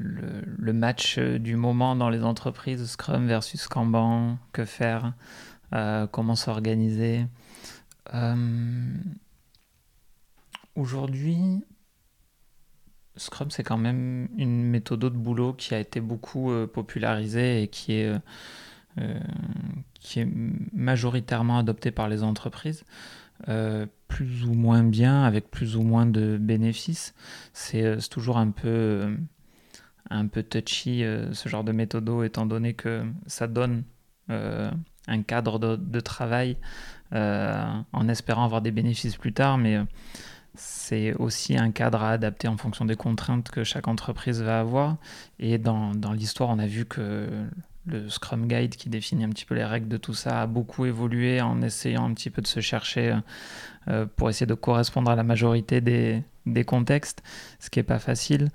le, 0.00 0.72
match 0.72 1.18
euh, 1.18 1.38
du 1.38 1.56
moment 1.56 1.96
dans 1.96 2.10
les 2.10 2.22
entreprises, 2.22 2.84
Scrum 2.86 3.26
versus 3.26 3.68
Kanban, 3.68 4.38
que 4.52 4.64
faire, 4.64 5.14
euh, 5.72 6.06
comment 6.06 6.36
s'organiser. 6.36 7.26
Euh, 8.14 8.94
aujourd'hui, 10.74 11.64
Scrum, 13.16 13.50
c'est 13.50 13.62
quand 13.62 13.78
même 13.78 14.28
une 14.36 14.64
méthode 14.64 15.00
de 15.00 15.08
boulot 15.10 15.52
qui 15.52 15.74
a 15.74 15.78
été 15.78 16.00
beaucoup 16.00 16.50
popularisée 16.72 17.62
et 17.62 17.68
qui 17.68 17.92
est, 17.92 18.14
qui 19.98 20.20
est 20.20 20.28
majoritairement 20.72 21.58
adoptée 21.58 21.90
par 21.90 22.08
les 22.08 22.22
entreprises. 22.22 22.84
plus 24.08 24.44
ou 24.44 24.54
moins 24.54 24.84
bien, 24.84 25.24
avec 25.24 25.50
plus 25.50 25.76
ou 25.76 25.82
moins 25.82 26.06
de 26.06 26.38
bénéfices. 26.38 27.14
C'est 27.52 28.08
toujours 28.08 28.38
un 28.38 28.52
peu 28.52 29.14
un 30.08 30.26
peu 30.26 30.42
touchy 30.42 31.04
euh, 31.04 31.32
ce 31.32 31.48
genre 31.48 31.64
de 31.64 31.72
méthodo 31.72 32.22
étant 32.22 32.46
donné 32.46 32.74
que 32.74 33.04
ça 33.26 33.46
donne 33.46 33.84
euh, 34.30 34.70
un 35.06 35.22
cadre 35.22 35.58
de, 35.58 36.00
travail 36.00 36.56
euh, 37.12 37.64
en 37.92 38.08
espérant 38.08 38.44
avoir 38.44 38.62
des 38.62 38.70
bénéfices 38.70 39.16
plus 39.16 39.32
tard, 39.32 39.58
mais 39.58 39.78
c'est 40.54 41.14
aussi 41.14 41.56
un 41.56 41.70
cadre 41.70 42.02
à 42.02 42.10
adapter 42.10 42.48
en 42.48 42.56
fonction 42.56 42.84
des 42.84 42.96
contraintes 42.96 43.50
que 43.50 43.64
chaque 43.64 43.88
entreprise 43.88 44.42
va 44.42 44.60
avoir. 44.60 44.96
Et 45.38 45.58
dans, 45.58 45.92
l'histoire, 46.12 46.50
on 46.50 46.58
a 46.58 46.66
vu 46.66 46.84
que 46.84 47.28
le 47.86 48.08
Scrum 48.08 48.46
Guide 48.46 48.76
qui 48.76 48.88
définit 48.88 49.24
un 49.24 49.30
petit 49.30 49.44
peu 49.44 49.54
les 49.54 49.64
règles 49.64 49.88
de 49.88 49.96
tout 49.96 50.14
ça 50.14 50.42
a 50.42 50.46
beaucoup 50.46 50.86
évolué 50.86 51.40
en 51.40 51.62
essayant 51.62 52.04
un 52.04 52.14
petit 52.14 52.30
peu 52.30 52.42
de 52.42 52.46
se 52.46 52.60
chercher 52.60 53.18
pour 54.16 54.28
essayer 54.28 54.46
de 54.46 54.54
correspondre 54.54 55.10
à 55.10 55.16
la 55.16 55.24
majorité 55.24 55.80
des, 55.80 56.22
des 56.46 56.64
contextes, 56.64 57.22
ce 57.58 57.70
qui 57.70 57.78
n'est 57.78 57.84
pas 57.84 57.98
facile. 57.98 58.50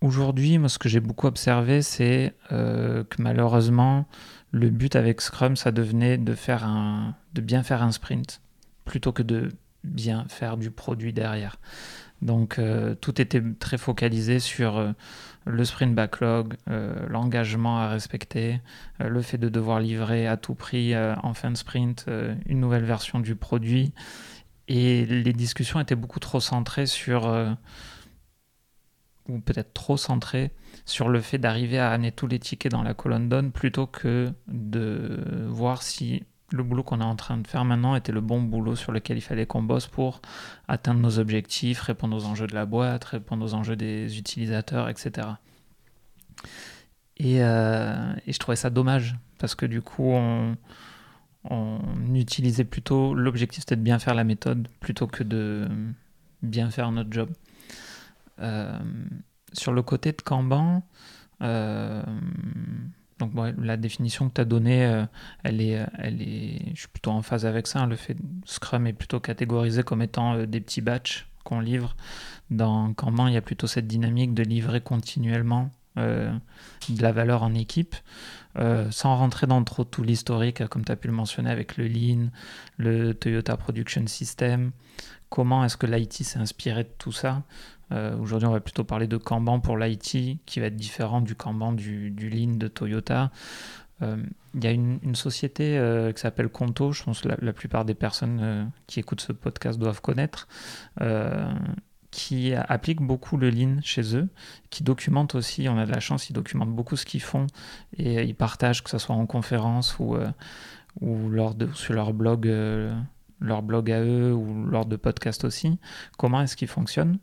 Aujourd'hui, 0.00 0.58
moi, 0.58 0.68
ce 0.68 0.78
que 0.78 0.88
j'ai 0.88 1.00
beaucoup 1.00 1.26
observé, 1.26 1.82
c'est 1.82 2.34
euh, 2.52 3.02
que 3.02 3.20
malheureusement, 3.20 4.06
le 4.52 4.70
but 4.70 4.94
avec 4.94 5.20
Scrum, 5.20 5.56
ça 5.56 5.72
devenait 5.72 6.18
de, 6.18 6.34
faire 6.34 6.64
un, 6.64 7.16
de 7.34 7.40
bien 7.40 7.64
faire 7.64 7.82
un 7.82 7.90
sprint 7.90 8.40
plutôt 8.84 9.12
que 9.12 9.24
de 9.24 9.48
bien 9.82 10.24
faire 10.28 10.56
du 10.56 10.70
produit 10.70 11.12
derrière. 11.12 11.56
Donc, 12.22 12.58
euh, 12.58 12.94
tout 12.94 13.20
était 13.20 13.42
très 13.58 13.76
focalisé 13.76 14.38
sur 14.38 14.76
euh, 14.76 14.92
le 15.46 15.64
sprint 15.64 15.94
backlog, 15.94 16.54
l'engagement 17.08 17.78
à 17.80 17.88
respecter, 17.88 18.60
le 19.00 19.22
fait 19.22 19.38
de 19.38 19.48
devoir 19.48 19.80
livrer 19.80 20.26
à 20.26 20.36
tout 20.36 20.54
prix 20.54 20.94
en 20.96 21.32
fin 21.32 21.50
de 21.50 21.56
sprint 21.56 22.04
une 22.44 22.60
nouvelle 22.60 22.84
version 22.84 23.18
du 23.18 23.34
produit. 23.34 23.94
Et 24.66 25.06
les 25.06 25.32
discussions 25.32 25.80
étaient 25.80 25.94
beaucoup 25.94 26.20
trop 26.20 26.40
centrées 26.40 26.84
sur 26.84 27.56
ou 29.28 29.40
peut-être 29.40 29.72
trop 29.74 29.96
centré 29.96 30.50
sur 30.84 31.08
le 31.08 31.20
fait 31.20 31.38
d'arriver 31.38 31.78
à 31.78 31.90
amener 31.90 32.12
tous 32.12 32.26
les 32.26 32.38
tickets 32.38 32.72
dans 32.72 32.82
la 32.82 32.94
colonne 32.94 33.28
donne 33.28 33.52
plutôt 33.52 33.86
que 33.86 34.32
de 34.48 35.46
voir 35.48 35.82
si 35.82 36.24
le 36.50 36.62
boulot 36.62 36.82
qu'on 36.82 37.00
est 37.00 37.04
en 37.04 37.16
train 37.16 37.36
de 37.36 37.46
faire 37.46 37.64
maintenant 37.64 37.94
était 37.94 38.12
le 38.12 38.22
bon 38.22 38.40
boulot 38.40 38.74
sur 38.74 38.92
lequel 38.92 39.18
il 39.18 39.20
fallait 39.20 39.46
qu'on 39.46 39.62
bosse 39.62 39.86
pour 39.86 40.22
atteindre 40.66 41.00
nos 41.00 41.18
objectifs, 41.18 41.80
répondre 41.80 42.16
aux 42.16 42.24
enjeux 42.24 42.46
de 42.46 42.54
la 42.54 42.64
boîte, 42.64 43.04
répondre 43.04 43.44
aux 43.44 43.54
enjeux 43.54 43.76
des 43.76 44.18
utilisateurs, 44.18 44.88
etc. 44.88 45.28
Et, 47.18 47.42
euh, 47.42 48.14
et 48.26 48.32
je 48.32 48.38
trouvais 48.38 48.56
ça 48.56 48.70
dommage 48.70 49.16
parce 49.38 49.54
que 49.54 49.66
du 49.66 49.82
coup 49.82 50.10
on, 50.10 50.56
on 51.44 51.80
utilisait 52.14 52.64
plutôt 52.64 53.14
l'objectif 53.14 53.60
c'était 53.60 53.76
de 53.76 53.82
bien 53.82 53.98
faire 53.98 54.14
la 54.14 54.24
méthode 54.24 54.68
plutôt 54.80 55.06
que 55.06 55.22
de 55.24 55.68
bien 56.42 56.70
faire 56.70 56.90
notre 56.92 57.12
job. 57.12 57.28
Euh, 58.40 58.78
sur 59.52 59.72
le 59.72 59.82
côté 59.82 60.12
de 60.12 60.20
Kanban, 60.20 60.82
euh, 61.42 62.02
donc 63.18 63.32
la 63.56 63.78
définition 63.78 64.28
que 64.28 64.34
tu 64.34 64.40
as 64.42 64.44
donnée, 64.44 64.84
euh, 64.84 65.06
elle 65.42 65.62
est, 65.62 65.86
elle 65.96 66.20
est, 66.20 66.72
je 66.74 66.80
suis 66.80 66.88
plutôt 66.88 67.10
en 67.12 67.22
phase 67.22 67.46
avec 67.46 67.66
ça. 67.66 67.80
Hein. 67.80 67.86
Le 67.86 67.96
fait 67.96 68.16
Scrum 68.44 68.86
est 68.86 68.92
plutôt 68.92 69.20
catégorisé 69.20 69.82
comme 69.82 70.02
étant 70.02 70.44
des 70.44 70.60
petits 70.60 70.82
batchs 70.82 71.26
qu'on 71.44 71.60
livre. 71.60 71.96
Dans 72.50 72.92
Kanban, 72.92 73.26
il 73.28 73.34
y 73.34 73.38
a 73.38 73.42
plutôt 73.42 73.66
cette 73.66 73.86
dynamique 73.86 74.34
de 74.34 74.42
livrer 74.42 74.82
continuellement 74.82 75.70
de 75.98 77.02
la 77.02 77.12
valeur 77.12 77.42
en 77.42 77.54
équipe, 77.54 77.96
sans 78.90 79.16
rentrer 79.16 79.46
dans 79.46 79.62
trop 79.64 79.84
tout 79.84 80.02
l'historique, 80.02 80.66
comme 80.68 80.84
tu 80.84 80.92
as 80.92 80.96
pu 80.96 81.08
le 81.08 81.14
mentionner 81.14 81.50
avec 81.50 81.76
le 81.76 81.86
Lean, 81.86 82.28
le 82.76 83.12
Toyota 83.12 83.56
Production 83.56 84.06
System. 84.06 84.72
Comment 85.28 85.64
est-ce 85.64 85.76
que 85.76 85.86
l'IT 85.86 86.12
s'est 86.24 86.38
inspiré 86.38 86.84
de 86.84 86.90
tout 86.98 87.12
ça? 87.12 87.42
Euh, 87.92 88.16
aujourd'hui, 88.18 88.48
on 88.48 88.52
va 88.52 88.60
plutôt 88.60 88.84
parler 88.84 89.06
de 89.06 89.16
Kanban 89.16 89.60
pour 89.60 89.76
l'IT, 89.76 90.38
qui 90.44 90.60
va 90.60 90.66
être 90.66 90.76
différent 90.76 91.20
du 91.20 91.34
Kanban 91.34 91.72
du, 91.72 92.10
Lean 92.10 92.56
de 92.56 92.68
Toyota. 92.68 93.30
Euh, 94.02 94.16
il 94.54 94.64
y 94.64 94.66
a 94.66 94.70
une, 94.70 95.14
société 95.14 95.76
euh, 95.78 96.12
qui 96.12 96.20
s'appelle 96.20 96.48
Conto, 96.48 96.92
je 96.92 97.02
pense 97.02 97.22
que 97.22 97.28
la, 97.40 97.52
plupart 97.52 97.84
des 97.84 97.94
personnes 97.94 98.70
qui 98.86 99.00
écoutent 99.00 99.20
ce 99.20 99.32
podcast 99.32 99.78
doivent 99.78 100.00
connaître, 100.00 100.48
qui 102.10 102.54
applique 102.54 103.00
beaucoup 103.00 103.36
le 103.36 103.50
Lean 103.50 103.80
chez 103.82 104.16
eux, 104.16 104.28
qui 104.70 104.82
documente 104.82 105.34
aussi, 105.34 105.68
on 105.68 105.78
a 105.78 105.86
de 105.86 105.92
la 105.92 106.00
chance, 106.00 106.30
ils 106.30 106.32
documentent 106.32 106.74
beaucoup 106.74 106.96
ce 106.96 107.04
qu'ils 107.04 107.22
font 107.22 107.46
et 107.96 108.22
ils 108.22 108.34
partagent, 108.34 108.82
que 108.82 108.90
ce 108.90 108.98
soit 108.98 109.14
en 109.14 109.26
conférence 109.26 109.98
ou, 109.98 110.16
ou 111.00 111.28
lors 111.28 111.54
de, 111.54 111.70
sur 111.74 111.92
leur 111.92 112.14
blog, 112.14 112.50
leur 113.40 113.62
blog 113.62 113.90
à 113.90 114.00
eux 114.00 114.32
ou 114.32 114.64
lors 114.64 114.86
de 114.86 114.96
podcasts 114.96 115.44
aussi, 115.44 115.78
comment 116.16 116.40
est-ce 116.42 116.56
qu'ils 116.56 116.68
fonctionnent. 116.68 117.18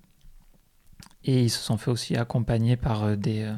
Et 1.25 1.43
ils 1.43 1.49
se 1.49 1.59
sont 1.59 1.77
fait 1.77 1.91
aussi 1.91 2.15
accompagner 2.15 2.77
par 2.77 3.03
euh, 3.03 3.15
des, 3.15 3.41
euh, 3.41 3.55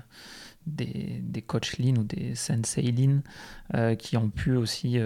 des, 0.65 1.19
des 1.21 1.41
coachs 1.41 1.77
lean 1.77 1.95
ou 1.97 2.03
des 2.03 2.33
sensei 2.35 2.81
lean 2.81 3.21
euh, 3.75 3.95
qui 3.95 4.17
ont 4.17 4.29
pu 4.29 4.55
aussi 4.55 4.97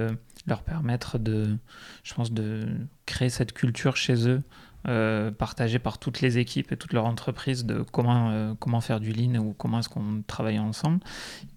leur 0.47 0.63
permettre 0.63 1.19
de, 1.19 1.57
je 2.03 2.13
pense, 2.13 2.31
de 2.31 2.67
créer 3.05 3.29
cette 3.29 3.53
culture 3.53 3.95
chez 3.95 4.27
eux, 4.27 4.41
partagée 4.83 5.79
par 5.79 5.97
toutes 5.99 6.21
les 6.21 6.37
équipes 6.37 6.71
et 6.71 6.77
toutes 6.77 6.93
leurs 6.93 7.05
entreprises 7.05 7.65
de 7.65 7.83
comment, 7.91 8.55
comment 8.59 8.81
faire 8.81 8.99
du 8.99 9.13
lean 9.13 9.35
ou 9.35 9.53
comment 9.53 9.79
est-ce 9.79 9.89
qu'on 9.89 10.23
travaille 10.25 10.59
ensemble. 10.59 10.99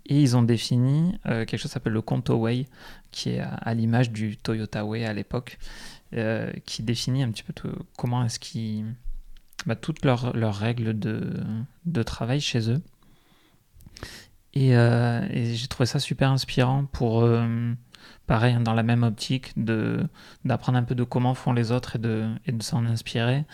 Et 0.07 0.21
ils 0.21 0.37
ont 0.37 0.43
défini 0.43 1.19
quelque 1.25 1.57
chose 1.57 1.63
qui 1.63 1.69
s'appelle 1.75 1.95
le 1.95 2.03
Conto 2.03 2.37
Way, 2.37 2.67
qui 3.11 3.31
est 3.31 3.41
à, 3.41 3.73
l'image 3.75 4.11
du 4.11 4.37
Toyota 4.37 4.85
Way 4.85 5.07
à 5.07 5.13
l'époque, 5.13 5.59
qui 6.67 6.83
définit 6.83 7.23
un 7.23 7.31
petit 7.31 7.45
peu 7.45 7.73
comment 7.97 8.25
est-ce 8.25 8.39
qu'ils 8.39 8.85
bah, 9.67 9.77
toutes 9.77 10.05
leurs, 10.05 10.55
règles 10.55 10.99
de, 10.99 11.43
de, 11.87 12.03
travail 12.03 12.41
chez 12.41 12.71
eux. 12.71 12.83
Et, 14.53 14.77
euh, 14.77 15.27
j'ai 15.33 15.67
trouvé 15.69 15.87
ça 15.87 15.99
super 15.99 16.31
inspirant 16.31 16.85
pour, 16.85 17.23
euh, 17.23 17.73
pareil, 18.27 18.55
hein, 18.55 18.61
dans 18.61 18.75
la 18.75 18.83
même 18.83 19.03
optique, 19.03 19.53
d'apprendre 19.57 20.79
un 20.79 20.83
peu 20.83 20.95
de 20.95 21.05
comment 21.05 21.35
font 21.35 21.53
les 21.53 21.73
autres 21.73 21.97
et 21.97 21.99
de, 21.99 22.29
et 22.47 22.53
de 22.53 22.63
s'en 22.63 22.85
inspirer. 22.87 23.45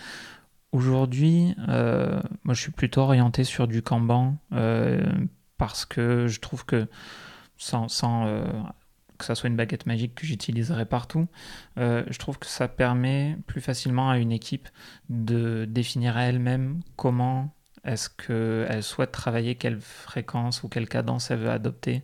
Aujourd'hui, 0.71 1.55
euh, 1.67 2.21
moi 2.43 2.53
je 2.53 2.61
suis 2.61 2.71
plutôt 2.71 3.01
orienté 3.01 3.43
sur 3.43 3.67
du 3.67 3.81
Kanban 3.81 4.37
parce 5.57 5.85
que 5.85 6.27
je 6.27 6.39
trouve 6.39 6.65
que 6.65 6.87
sans, 7.57 7.87
sans 7.89 8.25
que 9.21 9.25
ça 9.25 9.35
soit 9.35 9.47
une 9.47 9.55
baguette 9.55 9.85
magique 9.85 10.15
que 10.15 10.25
j'utiliserai 10.25 10.85
partout, 10.85 11.27
euh, 11.77 12.03
je 12.09 12.17
trouve 12.17 12.39
que 12.39 12.47
ça 12.47 12.67
permet 12.67 13.37
plus 13.45 13.61
facilement 13.61 14.09
à 14.09 14.17
une 14.17 14.31
équipe 14.31 14.67
de 15.09 15.65
définir 15.65 16.17
à 16.17 16.23
elle-même 16.23 16.81
comment 16.97 17.55
Est-ce 17.85 18.09
qu'elle 18.09 18.83
souhaite 18.83 19.11
travailler 19.11 19.55
quelle 19.55 19.79
fréquence 19.79 20.63
ou 20.63 20.69
quelle 20.69 20.89
cadence 20.89 21.31
elle 21.31 21.39
veut 21.39 21.51
adopter 21.51 22.03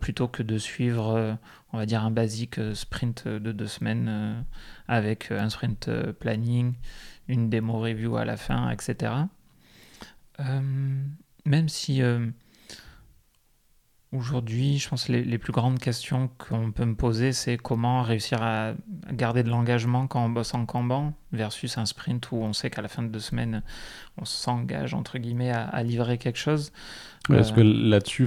plutôt 0.00 0.28
que 0.28 0.42
de 0.42 0.58
suivre, 0.58 1.38
dire, 1.86 2.04
un 2.04 2.10
basique 2.10 2.60
sprint 2.74 3.28
de 3.28 3.52
deux 3.52 3.66
semaines 3.66 4.44
avec 4.86 5.30
un 5.30 5.48
sprint 5.48 5.90
planning, 6.12 6.74
une 7.28 7.48
démo 7.48 7.78
review 7.78 8.16
à 8.16 8.24
la 8.24 8.36
fin, 8.36 8.70
etc. 8.70 9.12
même 11.44 11.68
si 11.68 12.02
Aujourd'hui, 14.10 14.78
je 14.78 14.88
pense 14.88 15.04
que 15.04 15.12
les, 15.12 15.36
plus 15.36 15.52
grandes 15.52 15.78
questions 15.78 16.30
qu'on 16.38 16.72
peut 16.72 16.86
me 16.86 16.94
poser, 16.94 17.32
c'est 17.32 17.58
comment 17.58 18.00
réussir 18.00 18.42
à 18.42 18.72
garder 19.12 19.42
de 19.42 19.50
l'engagement 19.50 20.06
quand 20.06 20.24
on 20.24 20.30
bosse 20.30 20.54
en 20.54 20.64
Kanban 20.64 21.12
versus 21.32 21.76
un 21.76 21.84
sprint 21.84 22.32
où 22.32 22.36
on 22.36 22.54
sait 22.54 22.70
qu'à 22.70 22.80
la 22.80 22.88
fin 22.88 23.02
de 23.02 23.08
deux 23.08 23.20
semaines, 23.20 23.62
on 24.16 24.24
s'engage, 24.24 24.94
entre 24.94 25.18
guillemets, 25.18 25.50
à, 25.50 25.82
livrer 25.82 26.16
quelque 26.16 26.38
chose. 26.38 26.72
Est-ce 27.30 27.52
que 27.52 27.60
euh, 27.60 27.88
là-dessus, 27.90 28.26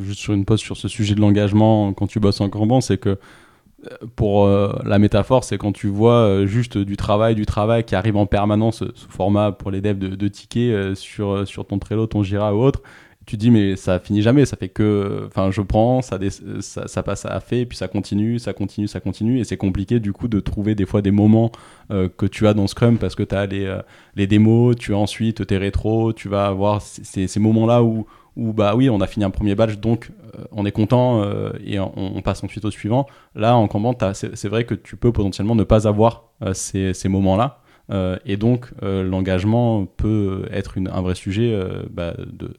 juste 0.00 0.18
sur 0.18 0.34
une 0.34 0.44
pause 0.44 0.58
sur 0.58 0.76
ce 0.76 0.88
sujet 0.88 1.14
de 1.14 1.20
l'engagement 1.20 1.92
quand 1.92 2.08
tu 2.08 2.18
bosses 2.18 2.40
en 2.40 2.48
Kanban, 2.48 2.80
c'est 2.80 2.98
que 2.98 3.10
euh, 3.10 3.96
pour 4.16 4.46
euh, 4.46 4.72
la 4.84 4.98
métaphore, 4.98 5.44
c'est 5.44 5.58
quand 5.58 5.70
tu 5.70 5.86
vois 5.86 6.44
juste 6.46 6.76
du 6.76 6.96
travail, 6.96 7.36
du 7.36 7.46
travail 7.46 7.84
qui 7.84 7.94
arrive 7.94 8.16
en 8.16 8.26
permanence 8.26 8.82
sous 8.96 9.10
format 9.10 9.52
pour 9.52 9.70
les 9.70 9.80
devs 9.80 9.96
de, 9.96 10.08
de 10.08 10.28
tickets 10.28 10.96
sur, 10.96 11.46
sur 11.46 11.68
ton 11.68 11.78
Trello, 11.78 12.08
ton 12.08 12.24
Jira 12.24 12.52
ou 12.52 12.58
autre, 12.58 12.82
tu 13.26 13.36
dis 13.36 13.50
mais 13.50 13.76
ça 13.76 14.00
finit 14.00 14.22
jamais, 14.22 14.44
ça 14.44 14.56
fait 14.56 14.68
que, 14.68 15.24
enfin 15.26 15.50
je 15.50 15.60
prends, 15.60 16.02
ça, 16.02 16.18
ça, 16.60 17.02
passe 17.02 17.26
à 17.26 17.38
fait, 17.40 17.66
puis 17.66 17.76
ça 17.76 17.86
continue, 17.86 18.38
ça 18.38 18.52
continue, 18.52 18.88
ça 18.88 19.00
continue, 19.00 19.38
et 19.40 19.44
c'est 19.44 19.56
compliqué 19.56 20.00
du 20.00 20.12
coup 20.12 20.26
de 20.26 20.40
trouver 20.40 20.74
des 20.74 20.86
fois 20.86 21.02
des 21.02 21.10
moments 21.10 21.52
euh, 21.90 22.08
que 22.08 22.26
tu 22.26 22.46
as 22.46 22.54
dans 22.54 22.66
Scrum 22.66 22.98
parce 22.98 23.14
que 23.14 23.22
tu 23.22 23.34
as 23.34 23.46
les, 23.46 23.66
euh, 23.66 23.82
les 24.16 24.26
démos, 24.26 24.74
tu 24.76 24.94
as 24.94 24.98
ensuite 24.98 25.46
tes 25.46 25.58
rétros, 25.58 26.12
tu 26.12 26.28
vas 26.28 26.46
avoir 26.46 26.80
ces, 26.82 27.28
moments-là 27.38 27.82
où, 27.82 28.06
où 28.36 28.52
bah 28.52 28.74
oui 28.74 28.88
on 28.88 29.00
a 29.00 29.06
fini 29.06 29.24
un 29.24 29.30
premier 29.30 29.54
badge 29.54 29.78
donc 29.78 30.10
euh, 30.34 30.44
on 30.50 30.64
est 30.64 30.72
content 30.72 31.22
et 31.64 31.78
on, 31.78 32.22
passe 32.22 32.42
ensuite 32.42 32.64
au 32.64 32.70
suivant. 32.70 33.06
Là 33.34 33.56
en 33.56 33.68
Kanban 33.68 33.94
c'est 34.14 34.48
vrai 34.48 34.64
que 34.64 34.74
tu 34.74 34.96
peux 34.96 35.12
potentiellement 35.12 35.54
ne 35.54 35.64
pas 35.64 35.86
avoir 35.86 36.30
ces, 36.52 36.94
ces 36.94 37.08
moments-là. 37.08 37.60
Euh, 37.90 38.18
et 38.24 38.36
donc, 38.36 38.70
euh, 38.82 39.02
l'engagement 39.02 39.84
peut 39.84 40.48
être 40.52 40.78
un 40.78 41.02
vrai 41.02 41.14
sujet, 41.14 41.52
euh, 41.52 41.82
bah, 41.90 42.14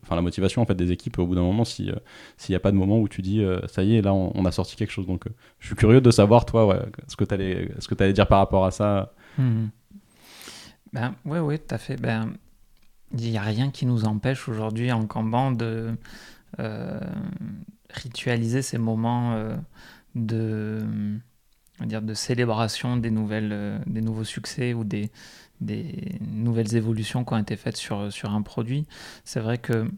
la 0.09 0.21
motivation 0.21 0.61
en 0.61 0.65
fait 0.65 0.75
des 0.75 0.91
équipes 0.91 1.19
au 1.19 1.25
bout 1.25 1.35
d'un 1.35 1.41
moment, 1.41 1.63
s'il 1.63 1.95
n'y 2.49 2.55
a 2.55 2.59
pas 2.59 2.71
de 2.71 2.77
moment 2.77 2.99
où 2.99 3.07
tu 3.07 3.21
dis, 3.21 3.43
ça 3.67 3.83
y 3.83 3.95
est, 3.95 4.01
là, 4.01 4.13
on, 4.13 4.45
a 4.45 4.51
sorti 4.51 4.75
quelque 4.75 4.91
chose. 4.91 5.07
Donc, 5.07 5.25
je 5.59 5.67
suis 5.67 5.75
curieux 5.75 6.01
de 6.01 6.11
savoir, 6.11 6.45
toi, 6.45 6.85
ce 7.07 7.15
que 7.15 7.23
tu 7.23 7.33
allais, 7.33 7.69
allais 7.99 8.13
dire 8.13 8.27
par 8.27 8.39
rapport 8.39 8.65
à 8.65 8.71
ça. 8.71 9.13
Mmh. 9.37 9.67
Ben, 10.93 11.15
oui, 11.25 11.39
oui, 11.39 11.59
tout 11.59 11.73
à 11.73 11.77
fait. 11.77 11.95
Ben, 11.95 12.33
il 13.17 13.31
n'y 13.31 13.37
a 13.37 13.41
rien 13.41 13.71
qui 13.71 13.85
nous 13.85 14.05
empêche 14.05 14.49
aujourd'hui 14.49 14.91
en 14.91 15.05
Kanban 15.05 15.51
de 15.51 15.95
ritualiser 17.89 18.61
ces 18.61 18.77
moments 18.77 19.37
de 20.15 20.85
dire, 21.85 22.01
de 22.01 22.13
célébration 22.13 22.97
des, 22.97 23.11
nouvelles, 23.11 23.51
euh, 23.51 23.79
des 23.87 24.01
nouveaux 24.01 24.23
succès 24.23 24.73
ou 24.73 24.83
des, 24.83 25.11
des 25.61 26.19
nouvelles 26.21 26.75
évolutions 26.75 27.23
qui 27.23 27.33
ont 27.33 27.37
été 27.37 27.55
faites 27.55 27.77
sur, 27.77 28.11
sur 28.11 28.31
un 28.31 28.41
produit. 28.41 28.85
C'est 29.23 29.39
vrai 29.39 29.57
que 29.57 29.89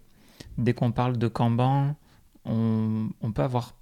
dès 0.58 0.74
qu'on 0.74 0.92
parle 0.92 1.18
de 1.18 1.28
Kanban, 1.28 1.96
on, 2.46 3.32
peut 3.34 3.42
avoir 3.42 3.76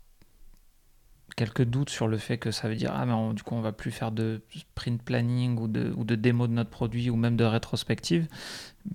quelques 1.36 1.64
doutes 1.64 1.90
sur 1.90 2.08
le 2.08 2.18
fait 2.18 2.38
que 2.38 2.52
ça 2.52 2.68
veut 2.68 2.76
dire 2.76 2.92
ah 2.94 3.06
mais 3.06 3.34
du 3.34 3.42
coup 3.42 3.56
on 3.56 3.62
va 3.62 3.72
plus 3.72 3.90
faire 3.90 4.12
de 4.12 4.42
sprint 4.56 5.02
planning 5.02 5.58
ou 5.58 5.68
de, 5.68 5.92
ou 5.98 6.04
de 6.04 6.16
démo 6.16 6.46
de 6.46 6.54
notre 6.54 6.70
produit 6.70 7.10
ou 7.10 7.16
même 7.16 7.36
de 7.36 7.44
rétrospective 7.44 8.28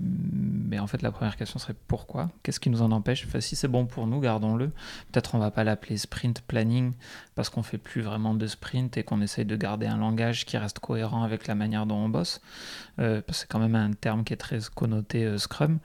mais 0.00 0.78
en 0.78 0.86
fait 0.86 1.02
la 1.02 1.12
première 1.12 1.36
question 1.36 1.58
serait 1.58 1.76
pourquoi? 1.86 2.30
Qu'est-ce 2.42 2.60
qui 2.60 2.70
nous 2.70 2.82
en 2.82 2.90
empêche? 2.90 3.26
Si 3.38 3.56
c'est 3.56 3.68
bon 3.68 3.86
pour 3.86 4.06
nous 4.06 4.20
gardons-le. 4.20 4.68
Peut-être 5.12 5.34
on 5.34 5.38
va 5.38 5.50
pas 5.50 5.64
l'appeler 5.64 5.96
sprint 5.96 6.42
planning 6.42 6.92
parce 7.34 7.50
qu'on 7.50 7.62
fait 7.62 7.78
plus 7.78 8.02
vraiment 8.02 8.34
de 8.34 8.46
sprint 8.46 8.96
et 8.96 9.04
qu'on 9.04 9.20
essaye 9.20 9.44
de 9.44 9.56
garder 9.56 9.86
un 9.86 9.98
langage 9.98 10.44
qui 10.44 10.56
reste 10.56 10.80
cohérent 10.80 11.22
avec 11.22 11.46
la 11.46 11.54
manière 11.54 11.86
dont 11.86 11.96
on 11.96 12.08
bosse. 12.08 12.40
Euh, 12.98 13.22
c'est 13.30 13.48
quand 13.48 13.58
même 13.60 13.74
un 13.74 13.92
terme 13.92 14.24
qui 14.24 14.32
est 14.32 14.38
très 14.38 14.58
connoté 14.74 15.24
euh, 15.24 15.38
scrum. 15.38 15.78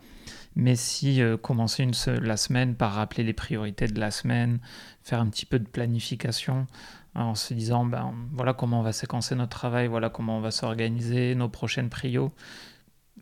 Mais 0.56 0.76
si 0.76 1.22
euh, 1.22 1.38
commencer 1.38 1.88
la 2.06 2.38
semaine 2.38 2.76
par 2.76 2.94
rappeler 2.94 3.24
les 3.24 3.34
priorités 3.34 3.88
de 3.88 4.00
la 4.00 4.12
semaine, 4.12 4.60
faire 5.04 5.22
un 5.22 5.28
petit 5.28 5.46
peu 5.46 5.60
de 5.60 5.68
planification 5.68 6.68
hein, 7.16 7.24
en 7.24 7.36
se 7.36 7.54
disant 7.54 7.86
ben, 7.86 8.14
voilà 8.34 8.54
comment 8.54 8.80
on 8.80 8.84
va 8.84 8.92
séquencer 8.92 9.36
notre 9.36 9.58
travail, 9.58 9.88
voilà 9.88 10.10
comment 10.10 10.38
on 10.38 10.42
va 10.42 10.52
s'organiser, 10.52 11.36
nos 11.36 11.48
prochaines 11.48 11.90
prios, 11.90 12.34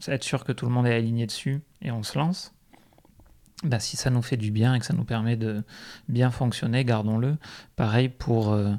être 0.08 0.24
sûr 0.24 0.44
que 0.44 0.52
tout 0.52 0.66
le 0.66 0.72
monde 0.72 0.88
est 0.88 0.96
aligné 0.96 1.26
dessus 1.26 1.62
et 1.82 1.92
on 1.92 2.04
se 2.04 2.18
lance. 2.18 2.54
Ben, 3.64 3.80
si 3.80 3.98
ça 3.98 4.10
nous 4.10 4.22
fait 4.22 4.38
du 4.38 4.52
bien 4.52 4.74
et 4.74 4.80
que 4.80 4.86
ça 4.86 4.94
nous 4.94 5.04
permet 5.04 5.36
de 5.36 5.64
bien 6.08 6.32
fonctionner, 6.32 6.86
gardons-le. 6.86 7.36
Pareil 7.76 8.08
pour 8.08 8.54
euh, 8.54 8.72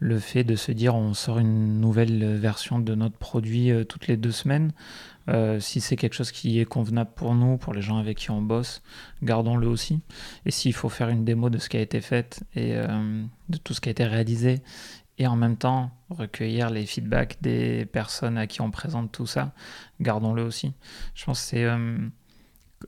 le 0.00 0.18
fait 0.18 0.42
de 0.42 0.56
se 0.56 0.72
dire 0.72 0.96
on 0.96 1.14
sort 1.14 1.38
une 1.38 1.80
nouvelle 1.80 2.36
version 2.36 2.80
de 2.80 2.96
notre 2.96 3.16
produit 3.16 3.70
euh, 3.70 3.84
toutes 3.84 4.08
les 4.08 4.16
deux 4.16 4.32
semaines. 4.32 4.72
Euh, 5.28 5.60
si 5.60 5.80
c'est 5.80 5.94
quelque 5.94 6.14
chose 6.14 6.32
qui 6.32 6.58
est 6.58 6.64
convenable 6.64 7.10
pour 7.14 7.36
nous, 7.36 7.58
pour 7.58 7.74
les 7.74 7.80
gens 7.80 7.96
avec 7.96 8.18
qui 8.18 8.32
on 8.32 8.42
bosse, 8.42 8.82
gardons-le 9.22 9.68
aussi. 9.68 10.00
Et 10.46 10.50
s'il 10.50 10.72
faut 10.72 10.88
faire 10.88 11.10
une 11.10 11.24
démo 11.24 11.48
de 11.48 11.58
ce 11.58 11.68
qui 11.68 11.76
a 11.76 11.80
été 11.80 12.00
fait 12.00 12.42
et 12.56 12.74
de 12.74 13.56
tout 13.58 13.72
ce 13.72 13.80
qui 13.80 13.88
a 13.88 13.92
été 13.92 14.04
réalisé, 14.04 14.62
et 15.18 15.26
en 15.26 15.36
même 15.36 15.56
temps 15.56 15.90
recueillir 16.10 16.70
les 16.70 16.86
feedbacks 16.86 17.38
des 17.40 17.86
personnes 17.86 18.38
à 18.38 18.46
qui 18.46 18.60
on 18.60 18.70
présente 18.70 19.12
tout 19.12 19.26
ça, 19.26 19.52
gardons-le 20.00 20.42
aussi. 20.42 20.74
Je 21.14 21.24
pense 21.24 21.40
que 21.40 21.46
c'est 21.46 21.64
euh, 21.64 21.98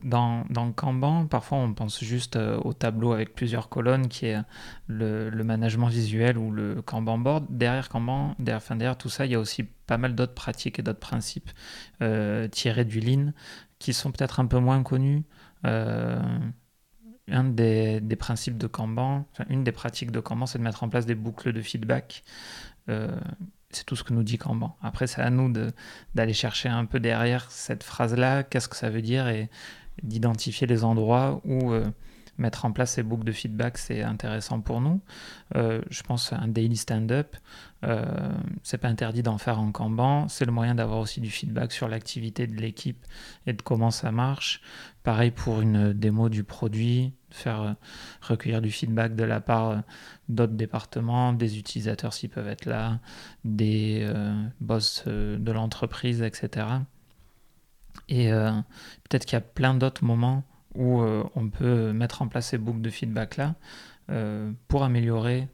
dans, 0.03 0.45
dans 0.49 0.71
Kanban, 0.71 1.27
parfois 1.27 1.57
on 1.59 1.73
pense 1.73 2.03
juste 2.03 2.35
euh, 2.35 2.57
au 2.63 2.73
tableau 2.73 3.13
avec 3.13 3.33
plusieurs 3.33 3.69
colonnes 3.69 4.07
qui 4.07 4.27
est 4.27 4.39
le, 4.87 5.29
management 5.43 5.87
visuel 5.87 6.37
ou 6.37 6.51
le 6.51 6.81
Kanban 6.81 7.17
board. 7.17 7.45
Derrière 7.49 7.89
Kanban, 7.89 8.35
derrière, 8.39 8.75
derrière 8.75 8.97
tout 8.97 9.09
ça, 9.09 9.25
il 9.25 9.31
y 9.31 9.35
a 9.35 9.39
aussi 9.39 9.63
pas 9.63 9.97
mal 9.97 10.15
d'autres 10.15 10.33
pratiques 10.33 10.79
et 10.79 10.83
d'autres 10.83 10.99
principes 10.99 11.49
euh, 12.01 12.47
tirés 12.47 12.85
du 12.85 12.99
Lean 12.99 13.31
qui 13.79 13.93
sont 13.93 14.11
peut-être 14.11 14.39
un 14.39 14.45
peu 14.47 14.59
moins 14.59 14.83
connus. 14.83 15.23
Un 17.29 17.43
des, 17.43 18.01
principes 18.17 18.57
de 18.57 18.67
Kanban, 18.67 19.25
une 19.49 19.63
des 19.63 19.71
pratiques 19.71 20.11
de 20.11 20.19
Kanban, 20.19 20.45
c'est 20.45 20.59
de 20.59 20.63
mettre 20.63 20.83
en 20.83 20.89
place 20.89 21.05
des 21.05 21.15
boucles 21.15 21.53
de 21.53 21.61
feedback. 21.61 22.23
c'est 22.87 23.85
tout 23.85 23.95
ce 23.95 24.03
que 24.03 24.13
nous 24.13 24.23
dit 24.23 24.37
Kanban. 24.37 24.77
Après, 24.81 25.07
c'est 25.07 25.21
à 25.21 25.29
nous 25.29 25.53
d'aller 26.15 26.33
chercher 26.33 26.69
un 26.69 26.85
peu 26.85 26.99
derrière 26.99 27.51
cette 27.51 27.83
phrase-là, 27.83 28.43
qu'est-ce 28.43 28.69
que 28.69 28.77
ça 28.77 28.89
veut 28.89 29.01
dire 29.01 29.27
et 29.27 29.49
d'identifier 30.03 30.67
les 30.67 30.83
endroits 30.83 31.41
où 31.43 31.71
euh, 31.71 31.89
mettre 32.37 32.65
en 32.65 32.71
place 32.71 32.93
ces 32.93 33.03
boucles 33.03 33.23
de 33.23 33.31
feedback, 33.31 33.77
c'est 33.77 34.01
intéressant 34.01 34.61
pour 34.61 34.81
nous. 34.81 35.01
Euh, 35.55 35.81
je 35.89 36.03
pense 36.03 36.33
un 36.33 36.47
daily 36.47 36.77
stand-up, 36.77 37.35
euh, 37.83 38.05
c'est 38.63 38.77
pas 38.77 38.87
interdit 38.87 39.23
d'en 39.23 39.37
faire 39.37 39.59
en 39.59 39.71
Kanban. 39.71 40.27
C'est 40.27 40.45
le 40.45 40.51
moyen 40.51 40.75
d'avoir 40.75 40.99
aussi 40.99 41.21
du 41.21 41.29
feedback 41.29 41.71
sur 41.71 41.87
l'activité 41.87 42.47
de 42.47 42.55
l'équipe 42.55 43.05
et 43.45 43.53
de 43.53 43.61
comment 43.61 43.91
ça 43.91 44.11
marche. 44.11 44.61
Pareil 45.03 45.31
pour 45.31 45.61
une 45.61 45.93
démo 45.93 46.29
du 46.29 46.43
produit, 46.43 47.13
faire 47.29 47.75
recueillir 48.21 48.61
du 48.61 48.71
feedback 48.71 49.15
de 49.15 49.23
la 49.23 49.39
part 49.39 49.83
d'autres 50.27 50.53
départements, 50.53 51.33
des 51.33 51.57
utilisateurs 51.57 52.13
s'ils 52.13 52.29
peuvent 52.29 52.47
être 52.47 52.65
là, 52.65 52.99
des 53.45 54.11
boss 54.59 55.05
de 55.07 55.51
l'entreprise, 55.51 56.21
etc. 56.21 56.65
Et 58.09 58.31
euh, 58.31 58.51
peut-être 59.09 59.25
qu'il 59.25 59.35
y 59.35 59.37
a 59.37 59.41
plein 59.41 59.73
d'autres 59.73 60.03
moments 60.03 60.43
où 60.77 61.01
euh, 61.01 61.23
on 61.35 61.49
peut 61.49 61.91
mettre 61.91 62.21
en 62.21 62.27
place 62.27 62.47
ces 62.47 62.57
boucles 62.57 62.81
de 62.81 62.89
feedback-là 62.89 63.55
euh, 64.09 64.51
pour 64.67 64.83
améliorer 64.83 65.47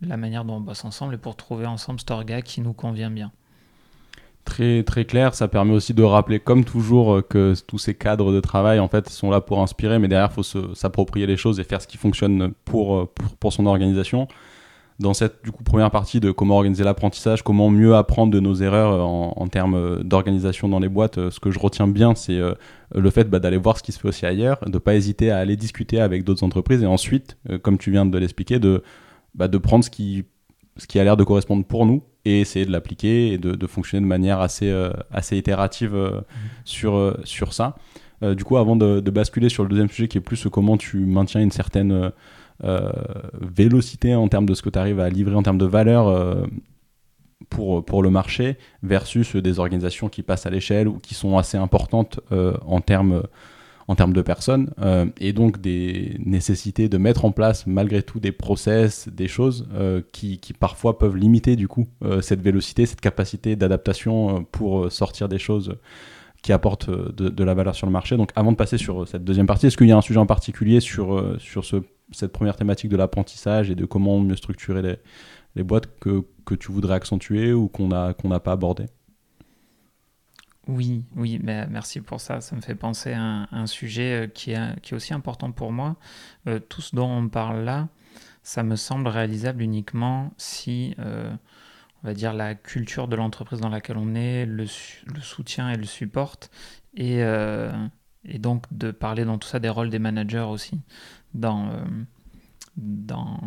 la 0.00 0.16
manière 0.16 0.44
dont 0.44 0.56
on 0.56 0.60
bosse 0.60 0.84
ensemble 0.84 1.14
et 1.14 1.18
pour 1.18 1.36
trouver 1.36 1.66
ensemble 1.66 2.00
cet 2.00 2.10
orga 2.10 2.42
qui 2.42 2.60
nous 2.60 2.72
convient 2.72 3.10
bien. 3.10 3.30
Très, 4.46 4.82
très 4.82 5.04
clair, 5.04 5.34
ça 5.34 5.48
permet 5.48 5.74
aussi 5.74 5.92
de 5.92 6.02
rappeler 6.02 6.40
comme 6.40 6.64
toujours 6.64 7.22
que 7.28 7.54
tous 7.66 7.76
ces 7.76 7.94
cadres 7.94 8.32
de 8.32 8.40
travail 8.40 8.80
en 8.80 8.88
fait 8.88 9.08
sont 9.10 9.30
là 9.30 9.42
pour 9.42 9.60
inspirer 9.60 9.98
mais 9.98 10.08
derrière 10.08 10.30
il 10.32 10.42
faut 10.42 10.74
s'approprier 10.74 11.26
les 11.26 11.36
choses 11.36 11.60
et 11.60 11.64
faire 11.64 11.82
ce 11.82 11.86
qui 11.86 11.98
fonctionne 11.98 12.54
pour, 12.64 13.10
pour 13.38 13.52
son 13.52 13.66
organisation 13.66 14.28
dans 15.00 15.14
cette 15.14 15.42
du 15.42 15.50
coup, 15.50 15.64
première 15.64 15.90
partie 15.90 16.20
de 16.20 16.30
comment 16.30 16.56
organiser 16.56 16.84
l'apprentissage, 16.84 17.42
comment 17.42 17.70
mieux 17.70 17.94
apprendre 17.96 18.30
de 18.30 18.38
nos 18.38 18.54
erreurs 18.54 18.92
euh, 18.92 19.00
en, 19.00 19.48
termes 19.48 19.74
euh, 19.74 20.02
d'organisation 20.02 20.68
dans 20.68 20.78
les 20.78 20.90
boîtes, 20.90 21.16
euh, 21.16 21.30
ce 21.30 21.40
que 21.40 21.50
je 21.50 21.58
retiens 21.58 21.88
bien, 21.88 22.14
c'est 22.14 22.38
le 22.94 23.10
fait 23.10 23.24
bah, 23.24 23.38
d'aller 23.38 23.56
voir 23.56 23.78
ce 23.78 23.82
qui 23.82 23.92
se 23.92 23.98
fait 23.98 24.08
aussi 24.08 24.26
ailleurs, 24.26 24.60
de 24.66 24.70
ne 24.70 24.78
pas 24.78 24.94
hésiter 24.94 25.30
à 25.30 25.38
aller 25.38 25.56
discuter 25.56 26.00
avec 26.00 26.22
d'autres 26.22 26.44
entreprises 26.44 26.82
et 26.82 26.86
ensuite, 26.86 27.38
comme 27.62 27.78
tu 27.78 27.90
viens 27.90 28.04
de 28.04 28.18
l'expliquer, 28.18 28.58
de, 28.58 28.82
bah, 29.34 29.48
de 29.48 29.58
prendre 29.58 29.84
ce 29.84 29.90
qui, 29.90 30.24
ce 30.76 30.86
qui 30.86 30.98
a 30.98 31.04
l'air 31.04 31.16
de 31.16 31.24
correspondre 31.24 31.64
pour 31.64 31.86
nous 31.86 32.02
et 32.26 32.40
essayer 32.40 32.66
de 32.66 32.72
l'appliquer 32.72 33.32
et 33.32 33.38
de, 33.38 33.66
fonctionner 33.66 34.02
de 34.02 34.08
manière 34.08 34.40
assez, 34.40 34.70
assez 35.10 35.38
itérative 35.38 35.94
mmh. 35.94 36.22
sur, 36.64 37.16
sur 37.24 37.54
ça. 37.54 37.76
du 38.22 38.44
coup, 38.44 38.58
avant 38.58 38.76
de, 38.76 39.00
de, 39.00 39.10
basculer 39.10 39.48
sur 39.48 39.62
le 39.62 39.70
deuxième 39.70 39.88
sujet 39.88 40.08
qui 40.08 40.18
est 40.18 40.22
plus 40.22 40.46
comment 40.52 40.76
tu 40.76 40.98
maintiens 40.98 41.40
une 41.40 41.52
certaine 41.52 42.12
vélocité 43.40 44.14
en 44.14 44.28
termes 44.28 44.46
de 44.46 44.54
ce 44.54 44.62
que 44.62 44.70
tu 44.70 44.78
arrives 44.78 45.00
à 45.00 45.08
livrer 45.08 45.34
en 45.34 45.42
termes 45.42 45.58
de 45.58 45.66
valeur 45.66 46.08
euh, 46.08 46.44
pour, 47.48 47.84
pour 47.84 48.02
le 48.02 48.10
marché 48.10 48.58
versus 48.82 49.36
des 49.36 49.58
organisations 49.58 50.08
qui 50.08 50.22
passent 50.22 50.46
à 50.46 50.50
l'échelle 50.50 50.88
ou 50.88 50.98
qui 50.98 51.14
sont 51.14 51.38
assez 51.38 51.56
importantes 51.56 52.20
euh, 52.32 52.56
en 52.66 52.80
termes 52.80 53.22
en 53.88 53.96
termes 53.96 54.12
de 54.12 54.22
personnes, 54.22 54.70
et 55.18 55.32
donc 55.32 55.60
des 55.60 56.16
nécessités 56.24 56.88
de 56.88 56.96
mettre 56.96 57.24
en 57.24 57.32
place 57.32 57.66
malgré 57.66 58.04
tout 58.04 58.20
des 58.20 58.30
process, 58.30 59.08
des 59.08 59.26
choses 59.26 59.66
qui, 60.12 60.38
qui, 60.38 60.52
parfois 60.52 60.96
peuvent 60.96 61.16
limiter 61.16 61.56
du 61.56 61.66
coup 61.66 61.88
cette 62.20 62.40
vélocité, 62.40 62.86
cette 62.86 63.00
capacité 63.00 63.56
d'adaptation 63.56 64.44
pour 64.52 64.92
sortir 64.92 65.28
des 65.28 65.40
choses 65.40 65.76
qui 66.40 66.52
apportent 66.52 66.88
de, 66.88 67.30
de, 67.30 67.44
la 67.44 67.52
valeur 67.52 67.74
sur 67.74 67.88
le 67.88 67.92
marché. 67.92 68.16
Donc 68.16 68.30
avant 68.36 68.52
de 68.52 68.56
passer 68.56 68.78
sur 68.78 69.08
cette 69.08 69.24
deuxième 69.24 69.48
partie, 69.48 69.66
est-ce 69.66 69.76
qu'il 69.76 69.88
y 69.88 69.92
a 69.92 69.96
un 69.96 70.02
sujet 70.02 70.20
en 70.20 70.26
particulier 70.26 70.78
sur, 70.78 71.34
sur 71.40 71.64
ce, 71.64 71.82
cette 72.12 72.32
première 72.32 72.56
thématique 72.56 72.90
de 72.90 72.96
l'apprentissage 72.96 73.70
et 73.70 73.74
de 73.74 73.84
comment 73.84 74.18
mieux 74.20 74.36
structurer 74.36 74.98
les, 75.54 75.62
boîtes 75.62 75.98
que, 76.00 76.24
que 76.44 76.54
tu 76.54 76.72
voudrais 76.72 76.94
accentuer 76.94 77.52
ou 77.52 77.68
qu'on 77.68 77.88
n'a 77.88 78.14
qu'on 78.14 78.28
pas 78.38 78.52
abordé 78.52 78.86
oui, 80.70 81.04
oui, 81.16 81.40
mais 81.42 81.66
merci 81.66 82.00
pour 82.00 82.20
ça. 82.20 82.40
Ça 82.40 82.54
me 82.54 82.60
fait 82.60 82.74
penser 82.74 83.12
à 83.12 83.48
un, 83.50 83.66
sujet 83.66 84.24
euh, 84.24 84.26
qui 84.28 84.52
est, 84.52 84.80
qui 84.82 84.94
est 84.94 84.96
aussi 84.96 85.14
important 85.14 85.50
pour 85.52 85.72
moi. 85.72 85.96
Euh, 86.46 86.60
tout 86.60 86.80
ce 86.80 86.94
dont 86.94 87.10
on 87.10 87.28
parle 87.28 87.64
là, 87.64 87.88
ça 88.42 88.62
me 88.62 88.76
semble 88.76 89.08
réalisable 89.08 89.62
uniquement 89.62 90.32
si, 90.36 90.94
euh, 90.98 91.32
on 92.02 92.08
va 92.08 92.14
dire, 92.14 92.34
la 92.34 92.54
culture 92.54 93.08
de 93.08 93.16
l'entreprise 93.16 93.60
dans 93.60 93.68
laquelle 93.68 93.96
on 93.96 94.14
est, 94.14 94.46
le, 94.46 94.64
le 95.06 95.20
soutien 95.20 95.70
et 95.70 95.76
le 95.76 95.84
supporte, 95.84 96.50
et, 96.94 97.20
et, 98.24 98.38
donc 98.38 98.64
de 98.72 98.90
parler 98.90 99.24
dans 99.24 99.38
tout 99.38 99.48
ça 99.48 99.60
des 99.60 99.68
rôles 99.68 99.90
des 99.90 99.98
managers 99.98 100.46
aussi, 100.48 100.80
dans, 101.34 101.84
dans 102.76 103.40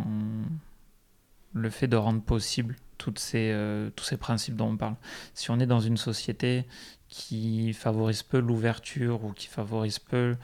le 1.54 1.70
fait 1.70 1.88
de 1.88 1.98
rendre 1.98 2.22
possible 2.22 2.76
toutes 2.98 3.20
ces, 3.20 3.52
euh, 3.52 3.90
tous 3.96 4.06
ces 4.06 4.18
principes 4.18 4.56
dont 4.56 4.70
on 4.70 4.78
parle. 4.78 4.96
Si 5.34 5.52
on 5.52 5.60
est 5.60 5.66
dans 5.66 5.80
une 5.80 5.98
société 5.98 6.66
qui 7.10 7.74
favorise 7.74 8.24
peu 8.24 8.40
l'ouverture 8.40 9.24
ou 9.24 9.34
qui 9.34 9.48
favorise 9.48 10.00
peu 10.00 10.36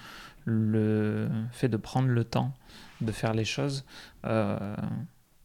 le 0.45 1.29
fait 1.51 1.69
de 1.69 1.77
prendre 1.77 2.07
le 2.07 2.23
temps 2.23 2.53
de 3.01 3.11
faire 3.11 3.33
les 3.33 3.45
choses, 3.45 3.85
euh, 4.25 4.75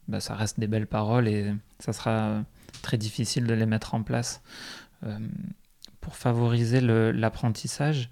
bah, 0.07 0.19
ça 0.19 0.35
reste 0.35 0.59
des 0.59 0.67
belles 0.67 0.87
paroles 0.87 1.27
et 1.27 1.53
ça 1.79 1.93
sera 1.93 2.43
très 2.81 2.97
difficile 2.97 3.47
de 3.47 3.53
les 3.53 3.65
mettre 3.65 3.93
en 3.93 4.03
place. 4.03 4.41
Euh, 5.03 5.17
pour 6.01 6.15
favoriser 6.15 6.81
l'apprentissage, 6.81 8.11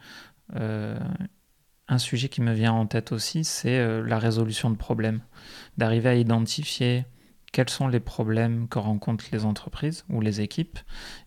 un 1.93 1.97
sujet 1.99 2.29
qui 2.29 2.41
me 2.41 2.53
vient 2.53 2.73
en 2.73 2.85
tête 2.85 3.11
aussi, 3.11 3.43
c'est 3.43 4.01
la 4.03 4.19
résolution 4.19 4.69
de 4.69 4.75
problèmes. 4.75 5.21
D'arriver 5.77 6.09
à 6.09 6.15
identifier 6.15 7.05
quels 7.53 7.69
sont 7.69 7.87
les 7.87 8.01
problèmes 8.01 8.67
que 8.67 8.79
rencontrent 8.79 9.25
les 9.31 9.45
entreprises 9.45 10.03
ou 10.09 10.19
les 10.19 10.41
équipes 10.41 10.79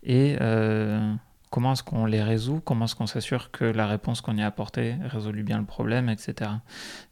et 0.03 0.37
euh, 0.41 1.15
comment 1.51 1.73
est-ce 1.73 1.85
qu'on 1.85 2.05
les 2.05 2.23
résout, 2.23 2.61
comment 2.61 2.85
est-ce 2.85 2.97
qu'on 2.97 3.07
s'assure 3.07 3.53
que 3.53 3.65
la 3.65 3.87
réponse 3.87 4.21
qu'on 4.21 4.37
y 4.37 4.43
a 4.43 4.47
apportée 4.47 4.97
résout 5.05 5.33
bien 5.33 5.59
le 5.59 5.65
problème, 5.65 6.09
etc. 6.09 6.51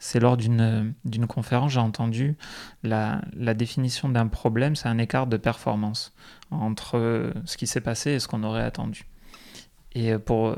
C'est 0.00 0.18
lors 0.18 0.36
d'une 0.36 0.94
conférence, 1.28 1.72
j'ai 1.72 1.80
entendu 1.80 2.36
la, 2.82 3.22
la 3.34 3.54
définition 3.54 4.08
d'un 4.08 4.26
problème, 4.26 4.74
c'est 4.74 4.88
un 4.88 4.98
écart 4.98 5.28
de 5.28 5.36
performance 5.36 6.12
entre 6.50 7.32
ce 7.44 7.56
qui 7.56 7.68
s'est 7.68 7.80
passé 7.80 8.10
et 8.10 8.18
ce 8.18 8.26
qu'on 8.26 8.42
aurait 8.42 8.64
attendu. 8.64 9.06
Et 9.94 10.18
pour... 10.18 10.48
Euh, 10.48 10.56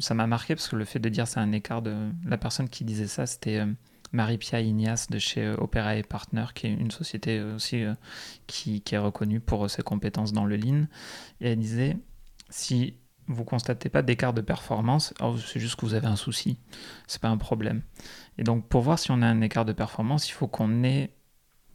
ça 0.00 0.14
m'a 0.14 0.26
marqué 0.26 0.54
parce 0.54 0.68
que 0.68 0.76
le 0.76 0.84
fait 0.84 0.98
de 0.98 1.08
dire 1.08 1.26
c'est 1.26 1.40
un 1.40 1.52
écart 1.52 1.82
de... 1.82 2.10
La 2.24 2.38
personne 2.38 2.68
qui 2.68 2.84
disait 2.84 3.06
ça, 3.06 3.26
c'était... 3.26 3.58
Euh, 3.58 3.66
Marie-Pia 4.10 4.62
Ignace 4.62 5.10
de 5.10 5.18
chez 5.18 5.44
euh, 5.44 5.56
Opera 5.58 5.96
et 5.96 6.02
Partner, 6.02 6.46
qui 6.54 6.66
est 6.66 6.72
une 6.72 6.90
société 6.90 7.38
euh, 7.38 7.56
aussi 7.56 7.84
qui, 8.46 8.82
est 8.90 8.98
reconnue 8.98 9.40
pour 9.40 9.68
ses 9.68 9.82
compétences 9.82 10.32
dans 10.32 10.46
le 10.46 10.56
lean. 10.56 10.86
Et 11.42 11.50
elle 11.50 11.58
disait, 11.58 11.98
si 12.48 12.94
vous 13.26 13.44
constatez 13.44 13.90
pas 13.90 14.02
d'écart 14.02 14.32
de 14.32 14.40
performance, 14.40 15.12
oh, 15.20 15.36
c'est 15.36 15.60
juste 15.60 15.76
que 15.76 15.84
vous 15.84 15.94
avez 15.94 16.06
un 16.06 16.16
souci, 16.16 16.56
c'est 17.06 17.20
pas 17.20 17.28
un 17.28 17.36
problème. 17.36 17.82
Et 18.38 18.44
donc 18.44 18.66
pour 18.66 18.80
voir 18.80 18.98
si 18.98 19.10
on 19.10 19.20
a 19.20 19.26
un 19.26 19.42
écart 19.42 19.66
de 19.66 19.72
performance, 19.72 20.28
il 20.28 20.32
faut 20.32 20.48
qu'on 20.48 20.84
ait 20.84 21.12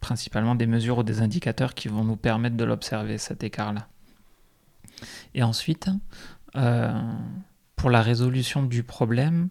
principalement 0.00 0.56
des 0.56 0.66
mesures 0.66 0.98
ou 0.98 1.02
des 1.04 1.22
indicateurs 1.22 1.74
qui 1.74 1.88
vont 1.88 2.04
nous 2.04 2.16
permettre 2.16 2.56
de 2.56 2.64
l'observer, 2.64 3.16
cet 3.18 3.44
écart-là. 3.44 3.88
Et 5.34 5.42
ensuite, 5.42 5.88
pour 7.84 7.90
la 7.90 8.00
résolution 8.00 8.62
du 8.62 8.82
problème, 8.82 9.50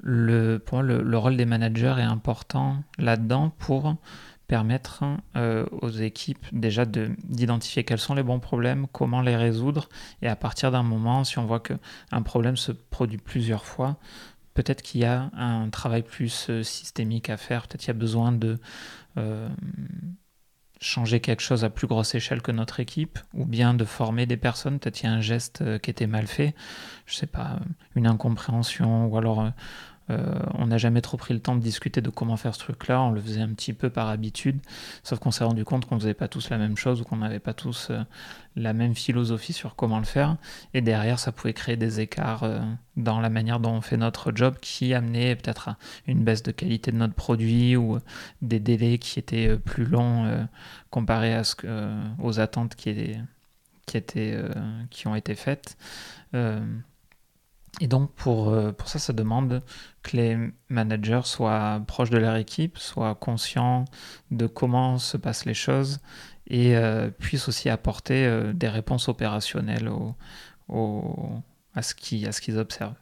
le, 0.00 0.56
pour 0.56 0.80
le, 0.80 1.18
rôle 1.18 1.36
des 1.36 1.44
managers 1.44 1.96
est 1.98 2.02
important 2.02 2.82
là-dedans 2.96 3.52
pour 3.58 3.94
permettre 4.46 5.04
euh, 5.36 5.66
aux 5.82 5.90
équipes 5.90 6.46
déjà 6.50 6.86
d'identifier 6.86 7.84
quels 7.84 7.98
sont 7.98 8.14
les 8.14 8.22
bons 8.22 8.40
problèmes, 8.40 8.86
comment 8.90 9.20
les 9.20 9.36
résoudre, 9.36 9.90
et 10.22 10.28
à 10.28 10.34
partir 10.34 10.70
d'un 10.70 10.82
moment, 10.82 11.24
si 11.24 11.38
on 11.38 11.44
voit 11.44 11.60
qu'un 11.60 12.22
problème 12.22 12.56
se 12.56 12.72
produit 12.72 13.18
plusieurs 13.18 13.66
fois, 13.66 13.98
peut-être 14.54 14.80
qu'il 14.80 15.02
y 15.02 15.04
a 15.04 15.30
un 15.36 15.68
travail 15.68 16.00
plus 16.00 16.48
euh, 16.48 16.62
systémique 16.62 17.28
à 17.28 17.36
faire, 17.36 17.68
peut-être 17.68 17.82
qu'il 17.82 17.88
y 17.88 17.90
a 17.90 18.00
besoin 18.00 18.32
de 18.32 18.58
euh, 19.18 19.46
changer 20.80 21.20
quelque 21.20 21.40
chose 21.42 21.64
à 21.64 21.70
plus 21.70 21.86
grosse 21.86 22.14
échelle 22.14 22.42
que 22.42 22.52
notre 22.52 22.80
équipe, 22.80 23.18
ou 23.34 23.44
bien 23.44 23.74
de 23.74 23.84
former 23.84 24.26
des 24.26 24.36
personnes, 24.36 24.78
peut-être 24.78 24.96
qu'il 24.96 25.08
y 25.08 25.12
a 25.12 25.14
un 25.14 25.20
geste 25.20 25.78
qui 25.80 25.90
était 25.90 26.06
mal 26.06 26.26
fait, 26.26 26.54
je 27.06 27.14
sais 27.16 27.26
pas, 27.26 27.58
une 27.94 28.06
incompréhension, 28.06 29.06
ou 29.06 29.16
alors 29.16 29.50
euh, 30.10 30.40
on 30.54 30.66
n'a 30.66 30.78
jamais 30.78 31.00
trop 31.00 31.16
pris 31.16 31.34
le 31.34 31.40
temps 31.40 31.54
de 31.54 31.60
discuter 31.60 32.00
de 32.00 32.10
comment 32.10 32.36
faire 32.36 32.54
ce 32.54 32.60
truc-là, 32.60 33.02
on 33.02 33.10
le 33.10 33.20
faisait 33.20 33.40
un 33.40 33.48
petit 33.48 33.72
peu 33.72 33.90
par 33.90 34.08
habitude, 34.08 34.58
sauf 35.02 35.18
qu'on 35.18 35.30
s'est 35.30 35.44
rendu 35.44 35.64
compte 35.64 35.86
qu'on 35.86 35.96
ne 35.96 36.00
faisait 36.00 36.14
pas 36.14 36.28
tous 36.28 36.50
la 36.50 36.58
même 36.58 36.76
chose 36.76 37.00
ou 37.00 37.04
qu'on 37.04 37.16
n'avait 37.16 37.38
pas 37.38 37.52
tous 37.52 37.88
euh, 37.90 38.00
la 38.56 38.72
même 38.72 38.94
philosophie 38.94 39.52
sur 39.52 39.76
comment 39.76 39.98
le 39.98 40.04
faire, 40.04 40.36
et 40.74 40.80
derrière 40.80 41.18
ça 41.18 41.32
pouvait 41.32 41.52
créer 41.52 41.76
des 41.76 42.00
écarts 42.00 42.44
euh, 42.44 42.60
dans 42.96 43.20
la 43.20 43.28
manière 43.28 43.60
dont 43.60 43.72
on 43.72 43.80
fait 43.80 43.96
notre 43.96 44.32
job 44.34 44.56
qui 44.60 44.94
amenait 44.94 45.36
peut-être 45.36 45.68
à 45.68 45.76
une 46.06 46.24
baisse 46.24 46.42
de 46.42 46.52
qualité 46.52 46.90
de 46.90 46.96
notre 46.96 47.14
produit 47.14 47.76
ou 47.76 47.98
des 48.42 48.60
délais 48.60 48.98
qui 48.98 49.18
étaient 49.18 49.56
plus 49.56 49.84
longs 49.84 50.48
comparés 50.90 51.40
aux 52.18 52.40
attentes 52.40 52.74
qui, 52.74 52.90
étaient, 53.94 54.42
qui 54.90 55.06
ont 55.06 55.14
été 55.14 55.36
faites. 55.36 55.76
Et 57.80 57.86
donc 57.86 58.12
pour, 58.14 58.48
euh, 58.48 58.72
pour 58.72 58.88
ça, 58.88 58.98
ça 58.98 59.12
demande 59.12 59.62
que 60.02 60.16
les 60.16 60.36
managers 60.68 61.20
soient 61.24 61.82
proches 61.86 62.10
de 62.10 62.18
leur 62.18 62.36
équipe, 62.36 62.78
soient 62.78 63.14
conscients 63.14 63.84
de 64.30 64.46
comment 64.46 64.98
se 64.98 65.16
passent 65.16 65.44
les 65.44 65.54
choses 65.54 66.00
et 66.48 66.76
euh, 66.76 67.10
puissent 67.10 67.48
aussi 67.48 67.68
apporter 67.68 68.26
euh, 68.26 68.52
des 68.52 68.68
réponses 68.68 69.08
opérationnelles 69.08 69.90
à 71.74 71.82
ce 71.82 71.94
qu'ils 71.94 72.58
observent. 72.58 72.94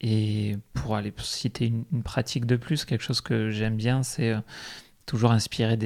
Et 0.00 0.56
pour 0.74 0.94
aller 0.94 1.12
citer 1.18 1.66
une, 1.66 2.02
pratique 2.04 2.46
de 2.46 2.54
plus, 2.54 2.84
quelque 2.84 3.02
chose 3.02 3.20
que 3.20 3.50
j'aime 3.50 3.76
bien, 3.76 4.04
c'est 4.04 4.32
toujours 5.06 5.32
inspiré 5.32 5.76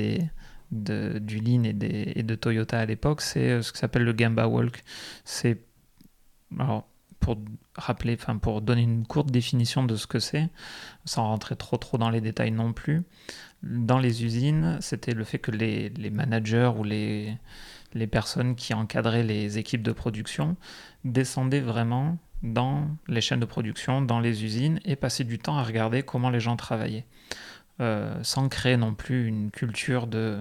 de, 0.70 1.18
du 1.18 1.38
Lean 1.38 1.62
et, 1.64 2.22
de 2.22 2.34
Toyota 2.34 2.78
à 2.78 2.84
l'époque, 2.84 3.22
c'est 3.22 3.62
ce 3.62 3.72
qui 3.72 3.78
s'appelle 3.78 4.04
le 4.04 4.12
Gamba 4.12 4.48
Walk. 4.48 4.84
C'est 5.24 5.64
pour 7.22 7.38
rappeler, 7.76 8.18
enfin 8.20 8.36
pour 8.36 8.60
donner 8.60 8.82
une 8.82 9.06
courte 9.06 9.30
définition 9.30 9.84
de 9.84 9.96
ce 9.96 10.06
que 10.06 10.18
c'est, 10.18 10.50
sans 11.06 11.24
rentrer 11.24 11.56
trop 11.56 11.78
trop 11.78 11.96
dans 11.96 12.10
les 12.10 12.20
détails 12.20 12.50
non 12.50 12.72
plus, 12.74 13.02
dans 13.62 13.98
les 13.98 14.24
usines, 14.24 14.76
c'était 14.80 15.14
le 15.14 15.24
fait 15.24 15.38
que 15.38 15.52
les, 15.52 15.90
managers 16.10 16.72
ou 16.76 16.84
les, 16.84 17.38
les 17.94 18.06
personnes 18.08 18.56
qui 18.56 18.74
encadraient 18.74 19.22
les 19.22 19.56
équipes 19.56 19.82
de 19.82 19.92
production 19.92 20.56
descendaient 21.04 21.60
vraiment 21.60 22.18
dans 22.42 22.88
les 23.06 23.20
chaînes 23.20 23.40
de 23.40 23.46
production, 23.46 24.02
dans 24.02 24.18
les 24.18 24.44
usines, 24.44 24.80
et 24.84 24.96
passaient 24.96 25.24
du 25.24 25.38
temps 25.38 25.56
à 25.56 25.62
regarder 25.62 26.02
comment 26.02 26.28
les 26.28 26.40
gens 26.40 26.56
travaillaient, 26.56 27.06
euh, 27.80 28.18
sans 28.24 28.48
créer 28.48 28.76
non 28.76 28.94
plus 28.94 29.28
une 29.28 29.52
culture 29.52 30.08
de 30.08 30.40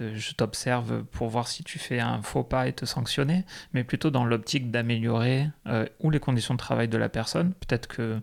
je 0.00 0.32
t'observe 0.34 1.04
pour 1.04 1.28
voir 1.28 1.48
si 1.48 1.64
tu 1.64 1.78
fais 1.78 2.00
un 2.00 2.22
faux 2.22 2.44
pas 2.44 2.68
et 2.68 2.72
te 2.72 2.84
sanctionner, 2.84 3.44
mais 3.72 3.84
plutôt 3.84 4.10
dans 4.10 4.24
l'optique 4.24 4.70
d'améliorer 4.70 5.48
euh, 5.66 5.86
ou 6.00 6.10
les 6.10 6.20
conditions 6.20 6.54
de 6.54 6.58
travail 6.58 6.88
de 6.88 6.98
la 6.98 7.08
personne. 7.08 7.52
Peut-être 7.54 7.86
que 7.86 8.20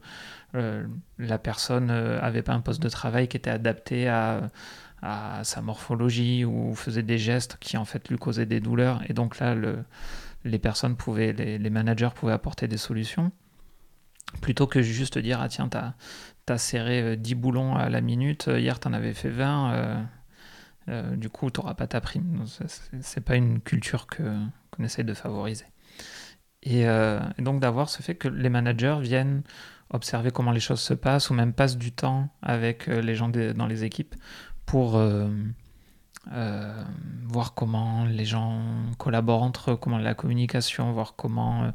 euh, 0.55 0.86
la 1.17 1.38
personne 1.38 1.88
n'avait 1.88 2.39
euh, 2.39 2.43
pas 2.43 2.53
un 2.53 2.62
poste 2.62 2.81
de 2.81 2.89
travail 2.89 3.27
qui 3.27 3.38
était 3.38 3.49
adapté 3.49 4.07
à, 4.07 4.49
sa 5.43 5.62
morphologie 5.62 6.45
ou 6.45 6.73
faisait 6.75 7.03
des 7.03 7.17
gestes 7.17 7.57
qui 7.59 7.75
en 7.75 7.83
fait 7.83 8.07
lui 8.07 8.17
causaient 8.17 8.45
des 8.45 8.62
douleurs. 8.62 9.01
Et 9.09 9.13
donc 9.13 9.38
là, 9.39 9.53
les 10.45 10.59
personnes 10.59 10.95
pouvaient, 10.95 11.33
les, 11.33 11.69
managers 11.69 12.12
pouvaient 12.15 12.31
apporter 12.31 12.69
des 12.69 12.77
solutions. 12.77 13.33
Plutôt 14.39 14.65
que 14.65 14.81
juste 14.81 15.17
dire, 15.17 15.41
ah 15.41 15.49
tiens, 15.49 15.67
t'as 15.67 15.95
as 16.47 16.57
serré 16.57 17.17
10 17.17 17.36
boulons 17.36 17.76
à 17.76 17.89
la 17.89 17.99
minute, 17.99 18.47
hier 18.47 18.80
t'en 18.80 18.93
avais 18.93 19.13
fait 19.13 19.30
20 19.30 19.74
euh, 19.74 20.03
du 20.88 21.29
coup, 21.29 21.49
tu 21.49 21.59
n'auras 21.59 21.73
pas 21.75 21.88
ta 21.88 22.01
prime. 22.01 22.43
C'est 23.01 23.21
pas 23.21 23.36
une 23.36 23.61
culture 23.61 24.07
qu'on 24.07 24.84
essaie 24.84 25.03
de 25.03 25.13
favoriser. 25.13 25.65
Euh, 26.67 27.19
et, 27.38 27.41
donc 27.41 27.59
d'avoir 27.59 27.89
ce 27.89 28.01
fait 28.01 28.15
que 28.15 28.27
les 28.27 28.49
managers 28.49 28.97
viennent 29.01 29.43
observer 29.89 30.31
comment 30.31 30.51
les 30.51 30.59
choses 30.59 30.79
se 30.79 30.93
passent 30.93 31.29
ou 31.29 31.34
même 31.34 31.53
passent 31.53 31.77
du 31.77 31.91
temps 31.91 32.29
avec 32.41 32.88
euh, 32.88 33.01
les 33.01 33.15
gens 33.15 33.29
dans 33.29 33.67
les 33.67 33.84
équipes 33.84 34.15
pour 34.65 34.97
voir 37.25 37.53
comment 37.53 38.05
les 38.05 38.23
gens 38.23 38.61
collaborent 38.97 39.43
entre 39.43 39.71
eux, 39.71 39.77
comment 39.77 39.97
la 39.97 40.13
communication, 40.13 40.93
voir 40.93 41.15
comment, 41.17 41.73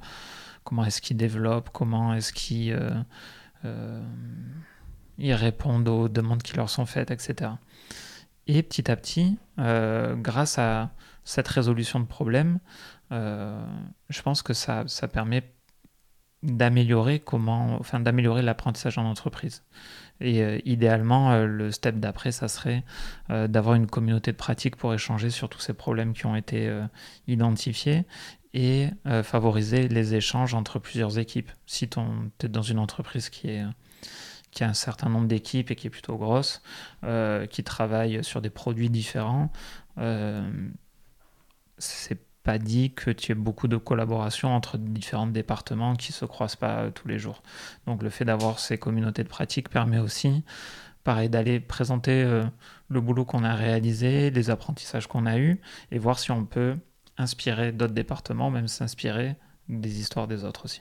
comment 0.64 0.84
est-ce 0.86 1.02
qu'ils 1.02 1.18
développent, 1.18 1.68
comment 1.70 2.14
est-ce 2.14 2.32
qu'ils 2.32 3.04
ils 5.18 5.34
répondent 5.34 5.88
aux 5.88 6.08
demandes 6.08 6.42
qui 6.42 6.56
leur 6.56 6.70
sont 6.70 6.86
faites, 6.86 7.10
etc. 7.10 7.50
Et 8.48 8.62
petit 8.62 8.90
à 8.90 8.96
petit, 8.96 9.38
grâce 9.56 10.58
à 10.58 10.90
cette 11.24 11.48
résolution 11.48 12.00
de 12.00 12.06
problème, 12.06 12.58
je 13.10 14.22
pense 14.22 14.42
que 14.42 14.54
ça, 14.54 14.84
ça 14.86 15.06
permet 15.06 15.44
d'améliorer 16.42 17.18
comment, 17.18 17.76
enfin 17.80 18.00
d'améliorer 18.00 18.42
l'apprentissage 18.42 18.98
en 18.98 19.04
entreprise. 19.04 19.64
Et 20.20 20.42
euh, 20.42 20.58
idéalement, 20.64 21.32
euh, 21.32 21.46
le 21.46 21.70
step 21.72 21.98
d'après, 21.98 22.32
ça 22.32 22.48
serait 22.48 22.84
euh, 23.30 23.48
d'avoir 23.48 23.74
une 23.74 23.86
communauté 23.86 24.32
de 24.32 24.36
pratique 24.36 24.76
pour 24.76 24.94
échanger 24.94 25.30
sur 25.30 25.48
tous 25.48 25.60
ces 25.60 25.74
problèmes 25.74 26.12
qui 26.12 26.26
ont 26.26 26.36
été 26.36 26.70
identifiés 27.26 28.04
et 28.54 28.88
favoriser 29.22 29.88
les 29.88 30.14
échanges 30.14 30.54
entre 30.54 30.78
plusieurs 30.78 31.18
équipes. 31.18 31.50
Si 31.66 31.88
tu 31.88 31.98
es 32.42 32.48
dans 32.48 32.62
une 32.62 32.78
entreprise 32.78 33.28
qui 33.28 33.50
est 33.50 33.64
a 34.64 34.68
un 34.68 34.74
certain 34.74 35.08
nombre 35.08 35.28
d'équipes 35.28 35.70
et 35.70 35.76
qui 35.76 35.86
est 35.86 35.90
plutôt 35.90 36.16
grosse, 36.16 36.62
qui 37.50 37.64
travaille 37.64 38.22
sur 38.24 38.40
des 38.40 38.50
produits 38.50 38.90
différents, 38.90 39.50
c'est 41.78 42.18
pas 42.48 42.58
dit 42.58 42.92
que 42.94 43.10
tu 43.10 43.32
aies 43.32 43.34
beaucoup 43.34 43.68
de 43.68 43.76
collaboration 43.76 44.54
entre 44.54 44.78
différents 44.78 45.26
départements 45.26 45.96
qui 45.96 46.12
se 46.12 46.24
croisent 46.24 46.56
pas 46.56 46.78
euh, 46.78 46.90
tous 46.90 47.06
les 47.06 47.18
jours. 47.18 47.42
Donc 47.86 48.02
le 48.02 48.08
fait 48.08 48.24
d'avoir 48.24 48.58
ces 48.58 48.78
communautés 48.78 49.22
de 49.22 49.28
pratique 49.28 49.68
permet 49.68 49.98
aussi, 49.98 50.44
pareil, 51.04 51.28
d'aller 51.28 51.60
présenter 51.60 52.22
euh, 52.22 52.44
le 52.88 53.02
boulot 53.02 53.26
qu'on 53.26 53.44
a 53.44 53.54
réalisé, 53.54 54.30
les 54.30 54.48
apprentissages 54.48 55.06
qu'on 55.06 55.26
a 55.26 55.36
eus, 55.36 55.60
et 55.90 55.98
voir 55.98 56.18
si 56.18 56.30
on 56.30 56.46
peut 56.46 56.74
inspirer 57.18 57.70
d'autres 57.70 57.92
départements, 57.92 58.50
même 58.50 58.66
s'inspirer 58.66 59.36
des 59.68 60.00
histoires 60.00 60.26
des 60.26 60.44
autres 60.44 60.64
aussi. 60.64 60.80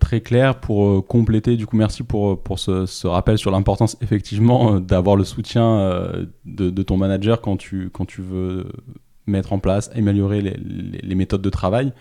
Très, 0.00 0.20
clair 0.20 0.60
pour 0.60 0.86
euh, 0.86 1.02
compléter. 1.02 1.56
Du 1.56 1.66
coup, 1.66 1.76
merci 1.76 2.02
pour, 2.02 2.42
pour 2.42 2.58
ce, 2.58 3.06
rappel 3.06 3.38
sur 3.38 3.50
l'importance, 3.50 3.96
effectivement, 4.00 4.80
d'avoir 4.80 5.16
le 5.16 5.24
soutien 5.24 6.12
de, 6.44 6.82
ton 6.82 6.96
manager 6.96 7.40
quand 7.40 7.56
tu, 7.56 7.90
veux 8.18 8.66
mettre 9.26 9.52
en 9.52 9.58
place, 9.58 9.90
améliorer 9.94 10.40
les, 10.40 11.14
méthodes 11.14 11.42
de 11.42 11.50
travail. 11.50 11.92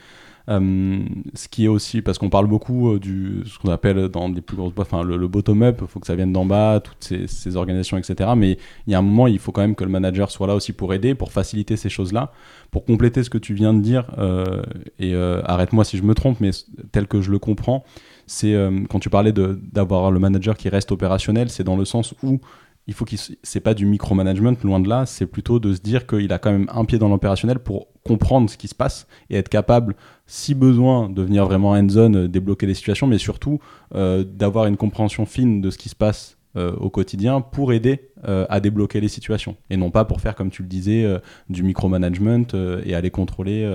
Euh, 0.50 1.00
ce 1.34 1.48
qui 1.48 1.66
est 1.66 1.68
aussi, 1.70 2.02
parce 2.02 2.18
qu'on 2.18 2.30
parle 2.30 2.48
beaucoup 2.48 2.94
euh, 2.94 3.00
du 3.00 3.44
ce 3.46 3.58
qu'on 3.60 3.72
appelle 3.72 4.10
dans 4.10 4.28
des 4.28 4.42
plus 4.42 4.58
grosses 4.58 4.74
boîtes, 4.74 4.90
enfin 4.92 5.02
le, 5.02 5.28
bottom-up, 5.30 5.80
il 5.82 5.88
faut 5.88 6.02
que 6.02 6.08
ça 6.08 6.16
vienne 6.16 6.34
d'en 6.34 6.46
bas, 6.46 6.82
toutes 6.82 6.98
ces, 7.00 7.28
ces, 7.28 7.56
organisations, 7.56 7.98
etc. 7.98 8.32
Mais 8.36 8.58
il 8.86 8.92
y 8.92 8.96
a 8.96 9.00
un 9.00 9.02
moment, 9.02 9.28
il 9.28 9.40
faut 9.40 9.54
quand 9.54 9.62
même 9.62 9.76
que 9.76 9.86
le 9.86 9.90
manager 9.90 10.32
soit 10.32 10.48
là 10.48 10.56
aussi 10.56 10.74
pour 10.74 10.94
aider, 10.94 11.16
pour 11.16 11.32
faciliter 11.32 11.78
ces 11.78 11.90
choses-là, 11.90 12.34
pour 12.72 12.84
compléter 12.84 13.24
ce 13.24 13.30
que 13.30 13.38
tu 13.38 13.54
viens 13.54 13.74
de 13.74 13.80
dire. 13.80 14.12
Euh, 14.18 14.64
et 15.00 15.16
arrête-moi 15.16 15.86
si 15.86 15.98
je 15.98 16.04
me 16.04 16.14
trompe, 16.14 16.42
mais 16.42 16.52
tel 16.92 17.08
que 17.08 17.22
je 17.22 17.32
le 17.32 17.40
comprends, 17.40 17.86
c'est 18.28 18.54
quand 18.90 19.00
tu 19.00 19.10
parlais 19.10 19.32
d'avoir 19.32 20.12
le 20.12 20.20
manager 20.20 20.58
qui 20.58 20.68
reste 20.68 20.92
opérationnel, 20.92 21.50
c'est 21.50 21.64
dans 21.64 21.78
le 21.78 21.86
sens 21.86 22.14
où 22.22 22.40
il 22.88 22.94
faut 22.94 23.06
qu'il 23.06 23.20
c'est 23.44 23.60
pas 23.60 23.74
du 23.74 23.86
micromanagement 23.86 24.54
loin 24.64 24.80
de 24.80 24.90
là 24.90 25.06
c'est 25.06 25.26
plutôt 25.26 25.60
de 25.60 25.74
se 25.74 25.82
dire 25.82 26.06
qu'il 26.06 26.32
a 26.34 26.40
quand 26.40 26.52
même 26.52 26.70
un 26.74 26.86
pied 26.86 26.98
dans 26.98 27.10
l'opérationnel 27.10 27.60
pour 27.60 27.88
comprendre 28.04 28.50
ce 28.50 28.58
qui 28.58 28.68
se 28.68 28.76
passe 28.76 29.08
et 29.30 29.38
être 29.38 29.50
capable 29.50 29.96
si 30.26 30.54
besoin 30.54 31.10
de 31.10 31.22
venir 31.22 31.46
vraiment 31.46 31.72
hands-on 31.72 32.14
euh, 32.14 32.28
débloquer 32.28 32.66
les 32.66 32.74
situations 32.74 33.08
mais 33.08 33.18
surtout 33.18 33.60
euh, 33.96 34.24
d'avoir 34.24 34.66
une 34.66 34.78
compréhension 34.78 35.26
fine 35.26 35.62
de 35.62 35.70
ce 35.70 35.78
qui 35.78 35.90
se 35.90 35.96
passe 35.96 36.38
euh, 36.56 36.76
au 36.76 36.90
quotidien 36.90 37.42
pour 37.42 37.74
aider 37.74 38.10
à 38.26 38.62
débloquer 38.62 39.02
les 39.02 39.10
situations 39.10 39.58
et 39.70 39.76
non 39.76 39.92
pas 39.92 40.06
pour 40.06 40.22
faire 40.22 40.34
comme 40.34 40.50
tu 40.50 40.62
le 40.62 40.70
disais 40.70 41.06
du 41.50 41.62
micromanagement 41.62 42.46
et 42.86 42.96
aller 42.96 43.12
contrôler 43.12 43.70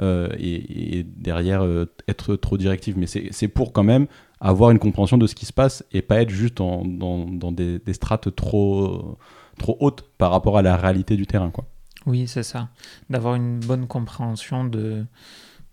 et, 0.00 0.98
et, 0.98 1.02
derrière 1.02 1.66
être 2.06 2.36
trop 2.36 2.56
directif 2.56 2.94
mais 2.96 3.06
c'est 3.08 3.48
pour 3.48 3.72
quand 3.72 3.82
même 3.82 4.06
avoir 4.40 4.70
une 4.70 4.78
compréhension 4.78 5.18
de 5.18 5.26
ce 5.26 5.34
qui 5.34 5.46
se 5.46 5.52
passe 5.52 5.84
et 5.92 6.02
pas 6.02 6.20
être 6.22 6.30
juste 6.30 6.58
dans, 6.58 6.84
dans, 6.84 7.52
des, 7.52 7.80
strates 7.92 8.34
trop, 8.34 9.18
trop 9.58 9.76
hautes 9.80 10.04
par 10.16 10.30
rapport 10.30 10.58
à 10.58 10.62
la 10.62 10.76
réalité 10.76 11.16
du 11.16 11.26
terrain. 11.26 11.50
Quoi. 11.50 11.64
Oui, 12.06 12.28
c'est 12.28 12.42
ça. 12.42 12.68
D'avoir 13.10 13.34
une 13.34 13.58
bonne 13.60 13.86
compréhension 13.86 14.64
de, 14.64 15.04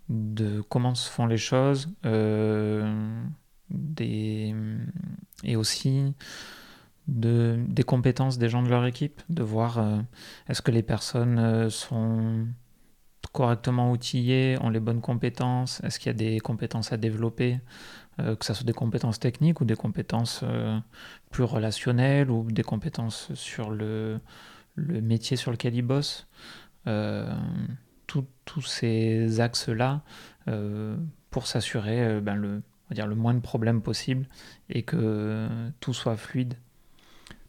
de 0.10 0.62
comment 0.62 0.96
se 0.96 1.10
font 1.10 1.26
les 1.26 1.38
choses 1.38 1.90
euh, 2.06 3.24
des, 3.70 4.56
et 5.44 5.56
aussi 5.56 6.14
de, 7.08 7.64
des 7.68 7.84
compétences 7.84 8.38
des 8.38 8.50
gens 8.50 8.64
de 8.64 8.70
leur 8.70 8.86
équipe, 8.86 9.22
de 9.30 9.44
voir 9.44 9.80
euh, 9.80 10.00
est-ce 10.50 10.62
que 10.62 10.72
les 10.72 10.84
personnes 10.84 11.40
euh, 11.40 11.70
sont 11.70 12.48
correctement 13.32 13.92
outillées, 13.92 14.58
ont 14.62 14.70
les 14.70 14.80
bonnes 14.80 15.02
compétences, 15.02 15.82
est-ce 15.84 16.00
qu'il 16.00 16.08
y 16.08 16.10
a 16.12 16.14
des 16.14 16.40
compétences 16.40 16.94
à 16.94 16.98
développer 16.98 17.60
euh, 18.20 18.36
que 18.36 18.46
ce 18.46 18.54
soit 18.54 18.66
des 18.66 18.74
compétences 18.74 19.20
techniques 19.20 19.60
ou 19.60 19.66
des 19.66 19.76
compétences 19.76 20.42
euh, 20.44 20.80
plus 21.32 21.44
relationnelles 21.44 22.32
ou 22.32 22.50
des 22.50 22.64
compétences 22.64 23.34
sur 23.34 23.70
le, 23.72 24.20
métier 24.78 25.38
sur 25.38 25.52
lequel 25.52 25.76
ils 25.76 25.82
bossent. 25.82 26.28
Euh, 26.88 27.34
tous 28.46 28.62
ces 28.62 29.42
axes-là 29.42 30.02
pour 31.32 31.48
s'assurer 31.48 32.22
ben, 32.22 32.36
le, 32.36 32.62
le 32.92 33.16
moins 33.16 33.34
de 33.34 33.40
problèmes 33.40 33.82
possible 33.82 34.28
et 34.70 34.84
que 34.84 35.50
tout 35.82 35.94
soit 35.94 36.16
fluide 36.16 36.54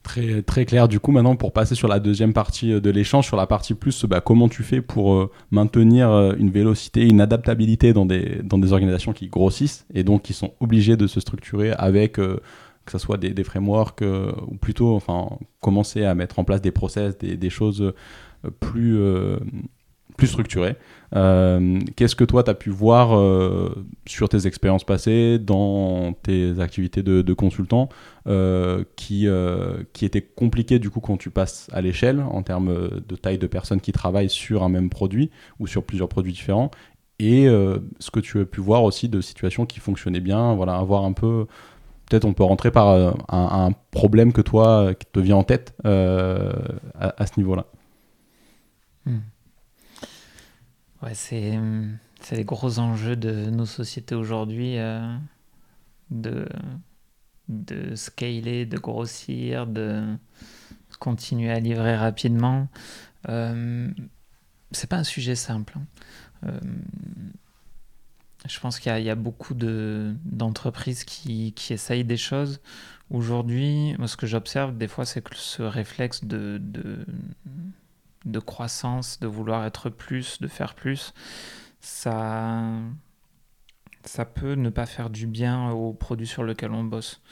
Très, 0.06 0.40
très 0.42 0.66
clair. 0.66 0.86
Du 0.86 1.00
coup, 1.00 1.10
maintenant, 1.10 1.34
pour 1.34 1.52
passer 1.52 1.74
sur 1.74 1.88
la 1.88 1.98
deuxième 1.98 2.32
partie 2.32 2.72
euh, 2.72 2.80
de 2.80 2.90
l'échange, 2.90 3.26
sur 3.26 3.36
la 3.36 3.48
partie 3.48 3.74
plus, 3.74 4.04
bah, 4.04 4.20
comment 4.20 4.48
tu 4.48 4.62
fais 4.62 4.80
pour 4.80 5.14
euh, 5.14 5.32
maintenir 5.50 6.12
euh, 6.12 6.32
une 6.38 6.48
vélocité, 6.48 7.08
une 7.08 7.20
adaptabilité 7.20 7.92
dans 7.92 8.06
des, 8.06 8.40
dans 8.44 8.56
des 8.56 8.72
organisations 8.72 9.12
qui 9.12 9.26
grossissent 9.26 9.84
et 9.92 10.04
donc 10.04 10.22
qui 10.22 10.32
sont 10.32 10.52
obligées 10.60 10.96
de 10.96 11.08
se 11.08 11.18
structurer 11.18 11.72
avec, 11.72 12.12
que 12.12 12.40
ce 12.86 12.98
soit 12.98 13.16
des, 13.16 13.30
des 13.30 13.42
frameworks 13.42 14.04
ou 14.46 14.54
plutôt, 14.54 14.94
enfin, 14.94 15.28
commencer 15.60 16.04
à 16.04 16.14
mettre 16.14 16.38
en 16.38 16.44
place 16.44 16.62
des 16.62 16.70
process, 16.70 17.18
des, 17.18 17.36
des 17.36 17.50
choses 17.50 17.92
plus, 18.60 19.00
plus 20.16 20.28
structurées. 20.28 20.76
Euh, 21.14 21.78
qu'est-ce 21.94 22.16
que 22.16 22.24
toi, 22.24 22.42
tu 22.42 22.50
as 22.50 22.54
pu 22.54 22.70
voir 22.70 23.16
euh, 23.16 23.86
sur 24.06 24.28
tes 24.28 24.46
expériences 24.46 24.84
passées, 24.84 25.38
dans 25.38 26.12
tes 26.22 26.58
activités 26.60 27.02
de, 27.02 27.32
consultant, 27.32 27.88
euh, 28.26 28.84
qui, 28.96 29.28
qui 29.92 30.04
était 30.04 30.22
compliqué 30.22 30.78
du 30.78 30.90
coup 30.90 31.00
quand 31.00 31.16
tu 31.16 31.30
passes 31.30 31.68
à 31.72 31.80
l'échelle 31.80 32.20
en 32.20 32.42
termes 32.42 32.90
de 33.06 33.16
taille 33.16 33.38
de 33.38 33.46
personnes 33.46 33.80
qui 33.80 33.92
travaillent 33.92 34.30
sur 34.30 34.62
un 34.62 34.68
même 34.68 34.90
produit 34.90 35.30
ou 35.60 35.66
sur 35.66 35.84
plusieurs 35.84 36.08
produits 36.08 36.32
différents 36.32 36.70
et 37.18 37.46
ce 37.46 38.10
que 38.10 38.20
tu 38.20 38.40
as 38.40 38.44
pu 38.44 38.60
voir 38.60 38.82
aussi 38.84 39.08
de 39.08 39.20
situations 39.20 39.66
qui 39.66 39.80
fonctionnaient 39.80 40.20
bien, 40.20 40.54
voilà, 40.54 40.76
avoir 40.76 41.04
un 41.04 41.12
peu 41.12 41.46
peut-être 42.08 42.24
on 42.24 42.34
peut 42.34 42.44
rentrer 42.44 42.70
par 42.70 42.88
un, 43.28 43.70
problème 43.90 44.32
que 44.32 44.42
toi 44.42 44.94
qui 44.94 45.06
te 45.10 45.20
vient 45.20 45.36
en 45.36 45.44
tête 45.44 45.74
à, 45.84 47.26
ce 47.26 47.38
niveau-là. 47.38 47.66
Hmm. 49.06 49.18
Ouais, 51.02 51.14
c'est, 51.14 51.58
les 52.30 52.44
gros 52.44 52.78
enjeux 52.78 53.16
de 53.16 53.50
nos 53.50 53.66
sociétés 53.66 54.14
aujourd'hui, 54.14 54.78
euh, 54.78 55.16
de, 56.10 56.46
scaler, 57.94 58.64
de 58.64 58.78
grossir, 58.78 59.66
de 59.66 60.16
continuer 60.98 61.50
à 61.50 61.60
livrer 61.60 61.96
rapidement. 61.96 62.68
Euh, 63.28 63.90
c'est 64.72 64.88
pas 64.88 64.96
un 64.96 65.04
sujet 65.04 65.34
simple. 65.34 65.74
Hein. 65.76 65.86
Euh, 66.46 66.60
je 68.48 68.60
pense 68.60 68.78
qu'il 68.78 68.96
y, 69.02 69.10
a 69.10 69.14
beaucoup 69.16 69.54
de, 69.54 70.14
d'entreprises 70.24 71.04
qui, 71.04 71.52
qui 71.52 71.72
essayent 71.72 72.04
des 72.04 72.16
choses. 72.16 72.60
Aujourd'hui, 73.10 73.96
ce 74.06 74.16
que 74.16 74.26
j'observe 74.26 74.76
des 74.76 74.88
fois, 74.88 75.04
c'est 75.04 75.20
que 75.20 75.34
ce 75.34 75.62
réflexe 75.62 76.24
de 76.24 76.60
de 78.26 78.38
croissance, 78.38 79.20
de 79.20 79.26
vouloir 79.26 79.64
être 79.64 79.88
plus, 79.88 80.40
de 80.40 80.48
faire 80.48 80.74
plus, 80.74 81.14
ça, 81.80 82.62
ça 84.04 84.24
peut 84.24 84.54
ne 84.54 84.68
pas 84.68 84.86
faire 84.86 85.10
du 85.10 85.26
bien 85.26 85.70
au 85.70 85.92
produit 85.92 86.26
sur 86.26 86.42
lequel 86.42 86.72
on 86.72 86.84
bosse. 86.84 87.22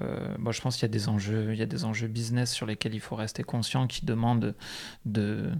Euh, 0.00 0.36
je 0.50 0.60
pense 0.60 0.76
qu'il 0.76 0.82
y 0.82 0.90
a 0.90 0.92
des 0.92 1.08
enjeux, 1.08 1.52
il 1.52 1.58
y 1.58 1.62
a 1.62 1.66
des 1.66 1.84
enjeux 1.84 2.08
business 2.08 2.52
sur 2.52 2.66
lesquels 2.66 2.94
il 2.94 3.00
faut 3.00 3.16
rester 3.16 3.42
conscient, 3.42 3.86
qui 3.86 4.04
demandent 4.04 4.54
de, 5.04 5.50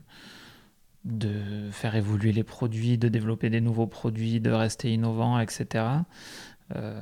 de 1.05 1.71
faire 1.73 1.95
évoluer 1.97 2.33
les 2.33 2.45
produits, 2.45 2.99
de 2.99 3.09
développer 3.09 3.51
des 3.51 3.61
nouveaux 3.61 3.87
produits, 3.87 4.41
de 4.41 4.51
rester 4.51 4.93
innovant, 4.93 5.39
etc. 5.39 5.85
Euh, 6.75 7.01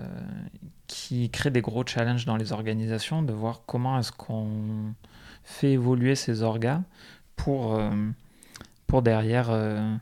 qui 0.86 1.30
créent 1.30 1.50
des 1.50 1.62
gros 1.62 1.84
challenges 1.86 2.26
dans 2.26 2.36
les 2.36 2.52
organisations, 2.52 3.22
de 3.22 3.32
voir 3.32 3.62
comment 3.66 3.98
est-ce 3.98 4.12
qu'on 4.12 4.94
fait 5.42 5.72
évoluer 5.72 6.14
ces 6.14 6.42
orgas 6.42 6.82
pour, 7.36 7.74
euh, 7.74 7.90
pour 8.86 9.02
derrière 9.02 9.50
euh, 9.50 9.94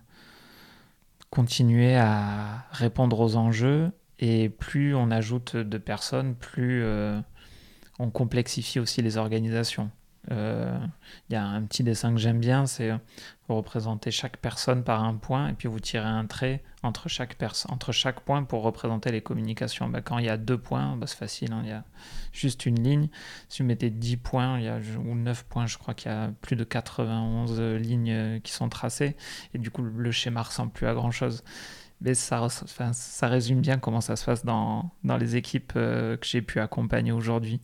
continuer 1.30 1.96
à 1.96 2.66
répondre 2.72 3.20
aux 3.20 3.36
enjeux. 3.36 3.90
Et 4.18 4.48
plus 4.48 4.94
on 4.94 5.10
ajoute 5.10 5.56
de 5.56 5.78
personnes, 5.78 6.34
plus 6.36 6.82
euh, 6.84 7.20
on 7.98 8.10
complexifie 8.10 8.78
aussi 8.78 9.02
les 9.02 9.16
organisations. 9.16 9.90
Euh, 10.30 10.78
il 11.28 11.32
y 11.32 11.36
a 11.36 11.44
un 11.44 11.62
petit 11.62 11.82
dessin 11.82 12.12
que 12.12 12.20
j'aime 12.20 12.38
bien, 12.38 12.66
c'est 12.66 12.90
euh, 12.90 12.98
vous 13.48 13.56
représentez 13.56 14.12
chaque 14.12 14.36
personne 14.36 14.84
par 14.84 15.02
un 15.02 15.14
point 15.16 15.48
et 15.48 15.52
puis 15.52 15.66
vous 15.66 15.80
tirez 15.80 16.06
un 16.06 16.26
trait 16.26 16.62
entre 16.84 17.08
chaque, 17.08 17.36
entre 17.68 17.90
chaque 17.90 18.20
point 18.20 18.44
pour 18.44 18.62
représenter 18.62 19.10
les 19.10 19.20
communications. 19.20 19.88
Bah, 19.88 20.00
quand 20.00 20.18
il 20.18 20.26
y 20.26 20.28
a 20.28 20.36
deux 20.36 20.58
points, 20.58 20.96
bah, 20.96 21.08
c'est 21.08 21.16
facile, 21.18 21.52
hein, 21.52 21.62
il 21.64 21.70
y 21.70 21.72
a 21.72 21.84
juste 22.32 22.66
une 22.66 22.82
ligne. 22.82 23.08
Si 23.48 23.62
vous 23.62 23.68
mettez 23.68 23.90
10 23.90 24.16
points 24.18 24.60
y 24.60 24.68
a, 24.68 24.78
ou 25.04 25.14
9 25.14 25.44
points, 25.44 25.66
je 25.66 25.76
crois 25.76 25.94
qu'il 25.94 26.10
y 26.10 26.14
a 26.14 26.30
plus 26.40 26.54
de 26.54 26.64
91 26.64 27.60
lignes 27.60 28.40
qui 28.42 28.52
sont 28.52 28.68
tracées 28.68 29.16
et 29.54 29.58
du 29.58 29.70
coup 29.70 29.82
le 29.82 30.12
schéma 30.12 30.42
ressemble 30.42 30.70
plus 30.70 30.86
à 30.86 30.94
grand 30.94 31.10
chose. 31.10 31.42
Mais 32.00 32.14
ça, 32.14 32.48
ça 32.48 33.28
résume 33.28 33.60
bien 33.60 33.78
comment 33.78 34.00
ça 34.00 34.16
se 34.16 34.24
passe 34.24 34.44
dans, 34.44 34.90
dans 35.04 35.16
les 35.16 35.36
équipes 35.36 35.72
que 35.74 36.18
j'ai 36.22 36.42
pu 36.42 36.58
accompagner 36.58 37.12
aujourd'hui 37.12 37.60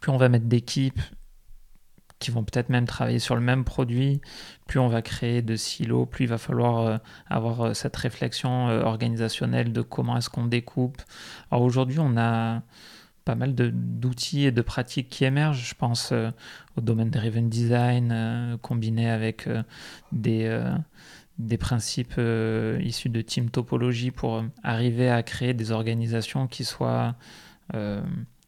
plus 0.00 0.10
on 0.10 0.16
va 0.16 0.28
mettre 0.28 0.46
d'équipes 0.46 1.00
qui 2.18 2.30
vont 2.30 2.44
peut-être 2.44 2.70
même 2.70 2.86
travailler 2.86 3.18
sur 3.18 3.34
le 3.34 3.40
même 3.40 3.64
produit, 3.64 4.20
plus 4.66 4.78
on 4.78 4.88
va 4.88 5.02
créer 5.02 5.42
de 5.42 5.54
silos, 5.56 6.06
plus 6.06 6.24
il 6.24 6.28
va 6.28 6.38
falloir 6.38 6.78
euh, 6.78 6.96
avoir 7.28 7.60
euh, 7.60 7.74
cette 7.74 7.96
réflexion 7.96 8.68
euh, 8.68 8.82
organisationnelle 8.82 9.72
de 9.72 9.82
comment 9.82 10.16
est-ce 10.16 10.30
qu'on 10.30 10.46
découpe. 10.46 11.02
Alors 11.50 11.62
aujourd'hui, 11.64 11.98
on 12.00 12.16
a 12.16 12.62
pas 13.24 13.34
mal 13.34 13.54
d'outils 13.54 14.44
et 14.44 14.52
de 14.52 14.62
pratiques 14.62 15.08
qui 15.08 15.24
émergent. 15.24 15.68
Je 15.68 15.74
pense 15.74 16.12
au 16.76 16.80
domaine 16.80 17.10
driven 17.10 17.48
design 17.48 18.56
combiné 18.62 19.10
avec 19.10 19.48
des, 20.12 20.64
des 21.36 21.58
principes 21.58 22.20
issus 22.80 23.08
de 23.08 23.20
team 23.22 23.50
topologie 23.50 24.12
pour 24.12 24.44
arriver 24.62 25.10
à 25.10 25.24
créer 25.24 25.54
des 25.54 25.72
organisations 25.72 26.46
qui 26.46 26.64
soient 26.64 27.16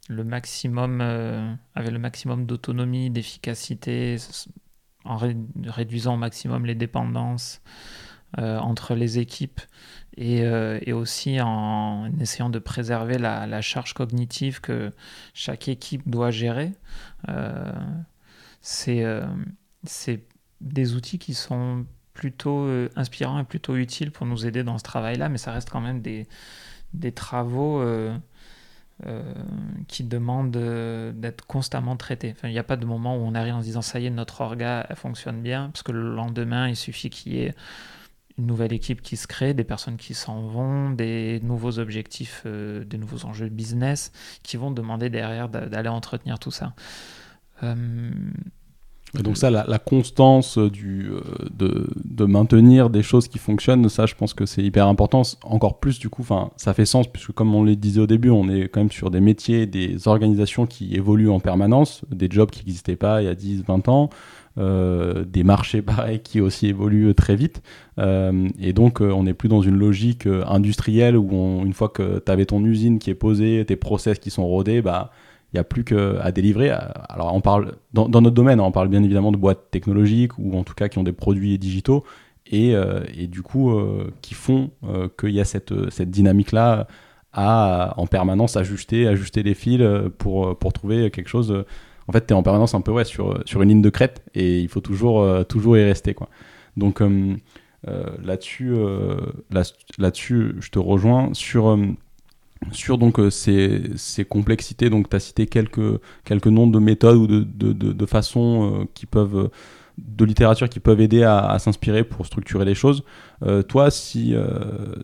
le 0.08 0.24
maximum, 0.24 1.00
euh, 1.00 1.54
avec 1.74 1.92
le 1.92 1.98
maximum 1.98 2.46
d'autonomie, 2.46 3.10
d'efficacité, 3.10 4.16
en 5.04 5.18
réduisant 5.66 6.14
au 6.14 6.16
maximum 6.16 6.66
les 6.66 6.74
dépendances 6.74 7.60
euh, 8.38 8.58
entre 8.58 8.94
les 8.94 9.18
équipes 9.18 9.60
et, 10.16 10.42
euh, 10.42 10.78
et, 10.82 10.92
aussi 10.92 11.40
en 11.40 12.10
essayant 12.20 12.50
de 12.50 12.58
préserver 12.58 13.18
la, 13.18 13.60
charge 13.60 13.94
cognitive 13.94 14.60
que 14.60 14.92
chaque 15.34 15.68
équipe 15.68 16.08
doit 16.08 16.30
gérer. 16.30 16.72
c'est 18.62 19.04
des 20.60 20.94
outils 20.94 21.18
qui 21.18 21.34
sont 21.34 21.86
plutôt 22.14 22.66
inspirants 22.96 23.38
et 23.38 23.44
plutôt 23.44 23.76
utiles 23.76 24.10
pour 24.10 24.26
nous 24.26 24.46
aider 24.46 24.64
dans 24.64 24.78
ce 24.78 24.84
travail-là, 24.84 25.28
mais 25.28 25.38
ça 25.38 25.52
reste 25.52 25.70
quand 25.70 25.80
même 25.80 26.00
des, 26.02 26.26
des 26.94 27.12
travaux 27.12 27.82
qui 29.86 30.02
demande 30.02 30.56
euh, 30.56 31.12
d'être 31.12 31.46
constamment 31.46 31.96
traité. 31.96 32.32
Enfin, 32.36 32.48
il 32.48 32.52
n'y 32.52 32.58
a 32.58 32.64
pas 32.64 32.76
de 32.76 32.84
moment 32.84 33.16
où 33.16 33.20
on 33.20 33.34
arrive 33.34 33.54
en 33.54 33.60
se 33.60 33.66
disant 33.66 33.82
ça 33.82 34.00
y 34.00 34.06
est, 34.06 34.10
notre 34.10 34.40
orga 34.40 34.88
fonctionne 34.96 35.40
bien, 35.40 35.70
parce 35.72 35.82
que 35.82 35.92
le 35.92 36.14
lendemain, 36.14 36.68
il 36.68 36.76
suffit 36.76 37.08
qu'il 37.08 37.34
y 37.34 37.42
ait 37.42 37.54
une 38.38 38.46
nouvelle 38.46 38.72
équipe 38.72 39.02
qui 39.02 39.16
se 39.16 39.26
crée, 39.26 39.54
des 39.54 39.64
personnes 39.64 39.96
qui 39.96 40.14
s'en 40.14 40.40
vont, 40.42 40.90
des 40.90 41.40
nouveaux 41.42 41.78
objectifs, 41.78 42.42
euh, 42.46 42.84
des 42.84 42.98
nouveaux 42.98 43.24
enjeux 43.24 43.48
business 43.48 44.12
qui 44.42 44.56
vont 44.56 44.70
demander 44.70 45.10
derrière 45.10 45.48
d'aller 45.48 45.88
entretenir 45.88 46.38
tout 46.38 46.52
ça. 46.52 46.74
Et 49.18 49.22
donc 49.22 49.38
ça, 49.38 49.50
la, 49.50 49.78
constance 49.78 50.58
du, 50.58 51.08
euh, 51.10 51.20
de, 51.56 51.88
de, 52.04 52.24
maintenir 52.24 52.90
des 52.90 53.02
choses 53.02 53.26
qui 53.26 53.38
fonctionnent, 53.38 53.88
ça, 53.88 54.04
je 54.04 54.14
pense 54.14 54.34
que 54.34 54.44
c'est 54.44 54.62
hyper 54.62 54.86
important. 54.86 55.22
Encore 55.44 55.80
plus, 55.80 55.98
du 55.98 56.10
coup, 56.10 56.24
ça 56.56 56.74
fait 56.74 56.84
sens, 56.84 57.06
puisque 57.06 57.32
comme 57.32 57.54
on 57.54 57.62
le 57.62 57.74
disait 57.74 58.00
au 58.00 58.06
début, 58.06 58.28
on 58.30 58.48
est 58.50 58.68
quand 58.68 58.80
même 58.80 58.90
sur 58.90 59.10
des 59.10 59.20
métiers, 59.20 59.66
des 59.66 60.08
organisations 60.08 60.66
qui 60.66 60.94
évoluent 60.94 61.30
en 61.30 61.40
permanence, 61.40 62.02
des 62.10 62.28
jobs 62.30 62.50
qui 62.50 62.66
n'existaient 62.66 62.96
pas 62.96 63.22
il 63.22 63.24
y 63.24 63.28
a 63.28 63.34
10, 63.34 63.64
20 63.66 63.88
ans, 63.88 64.10
euh, 64.58 65.24
des 65.24 65.42
marchés 65.42 65.80
pareils 65.82 66.20
qui 66.20 66.42
aussi 66.42 66.66
évoluent 66.66 67.14
très 67.14 67.34
vite. 67.34 67.62
Euh, 67.98 68.48
et 68.60 68.74
donc, 68.74 69.00
on 69.00 69.22
n'est 69.22 69.34
plus 69.34 69.48
dans 69.48 69.62
une 69.62 69.76
logique 69.76 70.26
industrielle 70.46 71.16
où 71.16 71.62
une 71.64 71.72
fois 71.72 71.88
que 71.88 72.18
tu 72.18 72.30
avais 72.30 72.44
ton 72.44 72.62
usine 72.62 72.98
qui 72.98 73.08
est 73.08 73.14
posée, 73.14 73.64
tes 73.66 73.76
process 73.76 74.18
qui 74.18 74.30
sont 74.30 74.46
rodés, 74.46 74.82
bah 74.82 75.12
il 75.52 75.56
n'y 75.56 75.60
a 75.60 75.64
plus 75.64 75.84
qu'à 75.84 76.30
délivrer. 76.30 76.70
Alors, 77.08 77.34
on 77.34 77.40
parle, 77.40 77.76
dans, 77.94 78.08
notre 78.08 78.30
domaine, 78.30 78.60
on 78.60 78.70
parle 78.70 78.88
bien 78.88 79.02
évidemment 79.02 79.32
de 79.32 79.38
boîtes 79.38 79.70
technologiques 79.70 80.38
ou 80.38 80.58
en 80.58 80.64
tout 80.64 80.74
cas 80.74 80.88
qui 80.88 80.98
ont 80.98 81.02
des 81.02 81.12
produits 81.12 81.58
digitaux 81.58 82.04
et, 82.46 82.74
euh, 82.74 83.00
du 83.28 83.42
coup 83.42 83.70
euh, 83.70 84.12
qui 84.20 84.34
font 84.34 84.70
euh, 84.84 85.08
qu'il 85.18 85.30
y 85.30 85.40
a 85.40 85.44
cette, 85.44 85.72
dynamique-là 86.02 86.86
à 87.32 87.94
en 87.96 88.06
permanence 88.06 88.56
ajuster, 88.56 89.06
ajuster 89.06 89.42
les 89.42 89.54
fils 89.54 89.82
pour, 90.18 90.58
trouver 90.74 91.10
quelque 91.10 91.28
chose. 91.28 91.64
En 92.08 92.12
fait, 92.12 92.26
tu 92.26 92.32
es 92.32 92.36
en 92.36 92.42
permanence 92.42 92.74
un 92.74 92.80
peu 92.80 92.90
ouais, 92.90 93.04
sur, 93.04 93.42
une 93.54 93.68
ligne 93.68 93.82
de 93.82 93.90
crête 93.90 94.22
et 94.34 94.60
il 94.60 94.68
faut 94.68 94.80
toujours, 94.80 95.46
toujours 95.46 95.76
y 95.78 95.84
rester. 95.84 96.16
Donc 96.76 97.02
là-dessus, 97.84 98.74
là, 99.50 99.62
je 99.98 100.70
te 100.70 100.78
rejoins 100.78 101.30
sur 101.32 101.78
sur 102.72 102.98
donc 102.98 103.18
euh, 103.18 103.30
ces, 103.30 103.82
ces, 103.96 104.24
complexités. 104.24 104.90
Donc, 104.90 105.08
tu 105.08 105.16
as 105.16 105.20
cité 105.20 105.46
quelques, 105.46 106.00
quelques 106.24 106.46
noms 106.46 106.66
de 106.66 106.78
méthodes 106.78 107.16
ou 107.16 107.26
de, 107.26 107.42
de, 107.42 107.72
de, 107.72 108.06
façons 108.06 108.80
euh, 108.80 108.84
qui 108.94 109.06
peuvent, 109.06 109.50
de 109.96 110.24
littérature 110.24 110.68
qui 110.68 110.80
peuvent 110.80 111.00
aider 111.00 111.22
à, 111.22 111.56
s'inspirer 111.58 112.04
pour 112.04 112.26
structurer 112.26 112.64
les 112.64 112.74
choses. 112.74 113.04
Euh, 113.42 113.62
toi, 113.62 113.90
si 113.90 114.34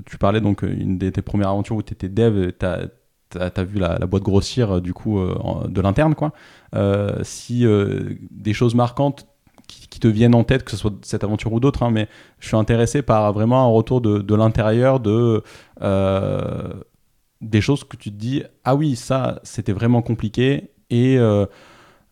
tu 0.07 0.19
parlais 0.19 0.41
donc 0.41 0.63
une 0.63 0.99
de 0.99 1.11
tes 1.11 1.23
premières 1.23 1.49
aventures 1.49 1.77
où 1.77 1.83
tu 1.83 1.93
étais 1.93 2.09
dev, 2.09 2.51
tu 2.59 2.67
as, 2.67 3.65
vu 3.65 3.79
la, 3.79 3.99
boîte 3.99 4.23
grossir 4.23 4.81
du 4.81 4.93
coup 4.93 5.21
de 5.69 5.81
l'interne, 5.81 6.15
quoi. 6.15 6.33
si 7.23 7.65
des 8.31 8.53
choses 8.53 8.75
marquantes 8.75 9.27
qui, 9.67 9.99
te 9.99 10.09
viennent 10.09 10.35
en 10.35 10.45
tête, 10.45 10.65
que 10.65 10.73
ce 10.73 10.77
soit 10.77 10.93
cette 11.03 11.25
aventure 11.25 11.53
ou 11.53 11.61
d'autres, 11.61 11.85
hein, 11.85 11.91
mais 11.91 12.09
je 12.41 12.49
suis 12.49 12.57
intéressé 12.57 13.01
par 13.01 13.33
vraiment 13.33 13.63
un 13.63 13.69
retour 13.69 14.01
de 14.01 14.35
l'intérieur 14.35 15.01
de 15.01 15.43
des 17.41 17.61
choses 17.61 17.85
que 17.85 17.97
tu 17.97 18.11
te 18.11 18.17
dis 18.17 18.43
ah 18.65 18.75
oui 18.75 18.97
ça 18.97 19.41
c'était 19.43 19.73
vraiment 19.73 20.03
compliqué 20.03 20.71
et 20.91 21.19
euh, 21.19 21.47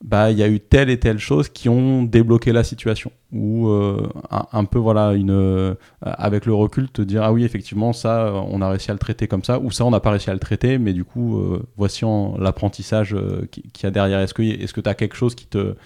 bah 0.05 0.31
il 0.31 0.39
y 0.39 0.43
a 0.43 0.49
eu 0.49 0.59
telle 0.59 0.91
et 0.91 0.99
telle 0.99 1.19
chose 1.19 1.49
qui 1.49 1.69
ont 1.69 2.03
débloqué 2.03 2.53
la 2.53 2.65
situation 2.65 3.13
ou 3.33 3.69
euh, 3.69 4.09
un, 4.31 4.65
peu 4.65 4.79
voilà 4.79 5.13
une 5.13 5.31
euh, 5.31 5.75
avec 6.03 6.45
le 6.45 6.55
recul 6.55 6.91
te 6.91 7.03
dire 7.03 7.23
ah 7.23 7.33
oui 7.33 7.45
effectivement 7.45 7.93
ça 7.93 8.33
on 8.49 8.61
a 8.61 8.69
réussi 8.69 8.91
à 8.91 8.95
le 8.95 8.99
traiter 8.99 9.29
comme 9.29 9.45
ça 9.45 9.61
ou 9.61 9.71
ça 9.71 9.85
on 9.85 9.91
n'a 9.91 10.01
pas 10.01 10.11
réussi 10.11 10.29
à 10.29 10.35
le 10.35 10.41
traiter 10.41 10.79
mais 10.79 10.93
du 10.93 11.05
coup 11.05 11.41
voici 11.77 12.05
l'apprentissage 12.39 13.17
qu'il 13.51 13.83
y 13.83 13.87
a 13.87 13.91
derrière. 13.91 14.21
Est-ce 14.21 14.35
que 14.35 14.43
est-ce 14.43 14.75
que 14.75 14.81
tu 14.81 14.89
as 14.89 14.95
quelque 14.95 15.17
chose 15.17 15.35
qui 15.35 15.47
te 15.47 15.77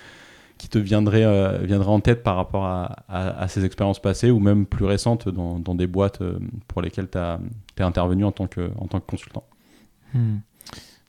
qui 0.59 0.69
te 0.69 0.79
viendrait, 0.79 1.25
euh, 1.25 1.59
viendrait 1.59 1.91
en 1.91 2.01
tête 2.01 2.23
par 2.23 2.37
rapport 2.37 2.65
à, 2.65 2.97
à, 3.09 3.49
ces 3.49 3.65
expériences 3.65 4.01
passées 4.01 4.31
ou 4.31 4.39
même 4.39 4.67
plus 4.67 4.85
récentes 4.85 5.29
dans, 5.29 5.59
dans 5.59 5.75
des 5.75 5.87
boîtes 5.87 6.23
euh, 6.23 6.39
pour 6.69 6.83
lesquelles 6.83 7.09
tu 7.11 7.19
es 7.19 7.83
intervenu 7.83 8.25
en 8.25 8.33
tant 8.33 8.47
que, 8.47 8.71
en 8.79 8.87
tant 8.87 9.01
que 9.01 9.07
consultant? 9.07 9.45
Hmm. 10.15 10.39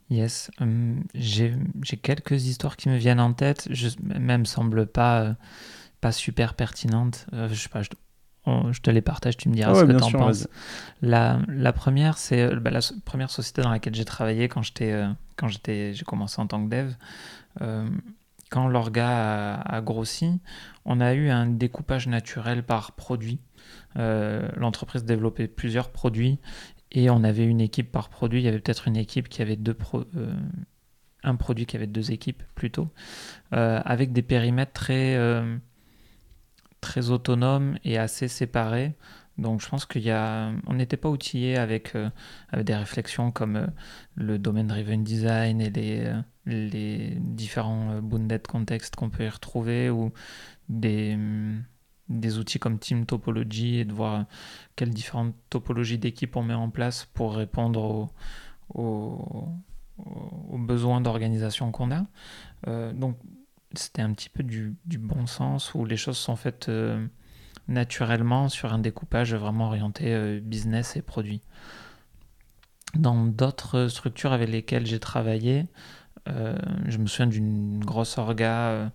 Yes, 0.09 0.51
hum, 0.59 1.03
j'ai 1.13 1.53
quelques 2.01 2.45
histoires 2.45 2.77
qui 2.77 2.89
me 2.89 2.97
viennent 2.97 3.19
en 3.19 3.33
tête, 3.33 3.67
je, 3.71 3.89
même 4.01 4.45
semblent 4.45 4.85
pas, 4.85 5.21
euh, 5.21 5.33
pas 6.01 6.11
super 6.11 6.53
pertinentes. 6.53 7.25
je 7.33 7.53
sais 7.53 7.69
pas, 7.69 7.81
je, 7.83 7.89
je, 8.71 8.79
te 8.79 8.89
les 8.89 9.01
partage, 9.01 9.35
tu 9.35 9.49
me 9.49 9.53
diras 9.53 9.71
ah 9.71 9.81
ce 9.81 9.85
que 9.85 9.97
tu 9.97 10.03
en 10.03 10.11
penses. 10.11 10.47
La, 11.01 11.39
la, 11.49 11.73
première, 11.73 12.17
c'est 12.17 12.55
bah, 12.55 12.69
la 12.71 12.79
première 13.03 13.29
société 13.29 13.61
dans 13.61 13.69
laquelle 13.69 13.95
j'ai 13.95 14.05
travaillé 14.05 14.47
quand 14.47 14.61
j'ai 14.63 16.03
commencé 16.05 16.41
en 16.41 16.47
tant 16.47 16.65
que 16.65 16.69
dev 16.69 16.93
quand 18.49 18.67
l'orga 18.67 19.55
a, 19.55 19.81
grossi, 19.81 20.39
on 20.85 20.99
a 20.99 21.13
eu 21.13 21.29
un 21.29 21.47
découpage 21.47 22.07
naturel 22.07 22.63
par 22.63 22.93
produit. 22.93 23.39
Euh, 23.97 24.47
l'entreprise 24.55 25.03
développait 25.03 25.47
plusieurs 25.47 25.89
produits 25.91 26.39
et 26.91 27.09
on 27.09 27.23
avait 27.23 27.45
une 27.45 27.61
équipe 27.61 27.91
par 27.91 28.09
produit. 28.09 28.41
Il 28.41 28.45
y 28.45 28.47
avait 28.47 28.59
peut-être 28.59 28.87
une 28.87 28.97
équipe 28.97 29.27
qui 29.27 29.41
avait 29.41 29.55
deux 29.55 29.77
euh, 30.15 30.33
un 31.23 31.35
produit 31.35 31.65
qui 31.65 31.75
avait 31.75 31.87
deux 31.87 32.11
équipes 32.11 32.43
plutôt, 32.55 32.87
euh, 33.53 33.81
avec 33.83 34.13
des 34.13 34.21
périmètres 34.21 34.71
très, 34.71 35.17
très 36.79 37.09
autonomes 37.09 37.77
et 37.83 37.97
assez 37.97 38.27
séparés. 38.27 38.95
Donc 39.37 39.61
je 39.61 39.69
pense 39.69 39.85
qu'il 39.85 40.13
n'était 40.71 40.97
pas 40.97 41.09
outillé 41.09 41.57
avec, 41.57 41.95
avec, 42.49 42.65
des 42.65 42.75
réflexions 42.75 43.31
comme 43.31 43.67
le 44.15 44.39
domaine 44.39 44.67
driven 44.67 45.03
design 45.03 45.61
et 45.61 45.69
les 45.69 46.11
les 46.47 47.15
différents 47.19 47.91
euh, 47.91 48.01
bounded 48.01 48.47
contextes 48.47 48.95
qu'on 48.95 49.09
peut 49.09 49.25
y 49.25 49.29
retrouver 49.29 49.89
ou 49.89 50.11
des, 50.69 51.15
mm, 51.15 51.63
des 52.09 52.37
outils 52.37 52.59
comme 52.59 52.79
Team 52.79 53.05
Topology 53.05 53.77
et 53.79 53.85
de 53.85 53.93
voir 53.93 54.25
quelles 54.75 54.91
différentes 54.91 55.35
topologies 55.49 55.97
d'équipe 55.97 56.35
on 56.35 56.43
met 56.43 56.53
en 56.53 56.69
place 56.69 57.05
pour 57.13 57.35
répondre 57.35 58.09
aux, 58.73 59.47
besoins 60.57 61.01
d'organisation 61.01 61.71
qu'on 61.71 61.91
a. 61.91 62.05
Euh, 62.67 62.93
donc 62.93 63.17
c'était 63.73 64.01
un 64.01 64.13
petit 64.13 64.29
peu 64.29 64.43
du, 64.43 64.75
bon 64.97 65.27
sens 65.27 65.73
où 65.73 65.85
les 65.85 65.97
choses 65.97 66.17
sont 66.17 66.35
faites 66.35 66.69
euh, 66.69 67.05
naturellement 67.67 68.49
sur 68.49 68.73
un 68.73 68.79
découpage 68.79 69.33
vraiment 69.33 69.67
orienté 69.67 70.39
business 70.39 70.95
et 70.95 71.01
produit. 71.01 71.41
Dans 72.95 73.25
d'autres 73.25 73.87
structures 73.89 74.31
avec 74.31 74.49
lesquelles 74.49 74.85
j'ai 74.85 74.99
travaillé, 74.99 75.65
je 76.25 76.97
me 76.97 77.07
souviens 77.07 77.27
d'une 77.27 77.83
grosse 77.83 78.17
orga 78.17 78.91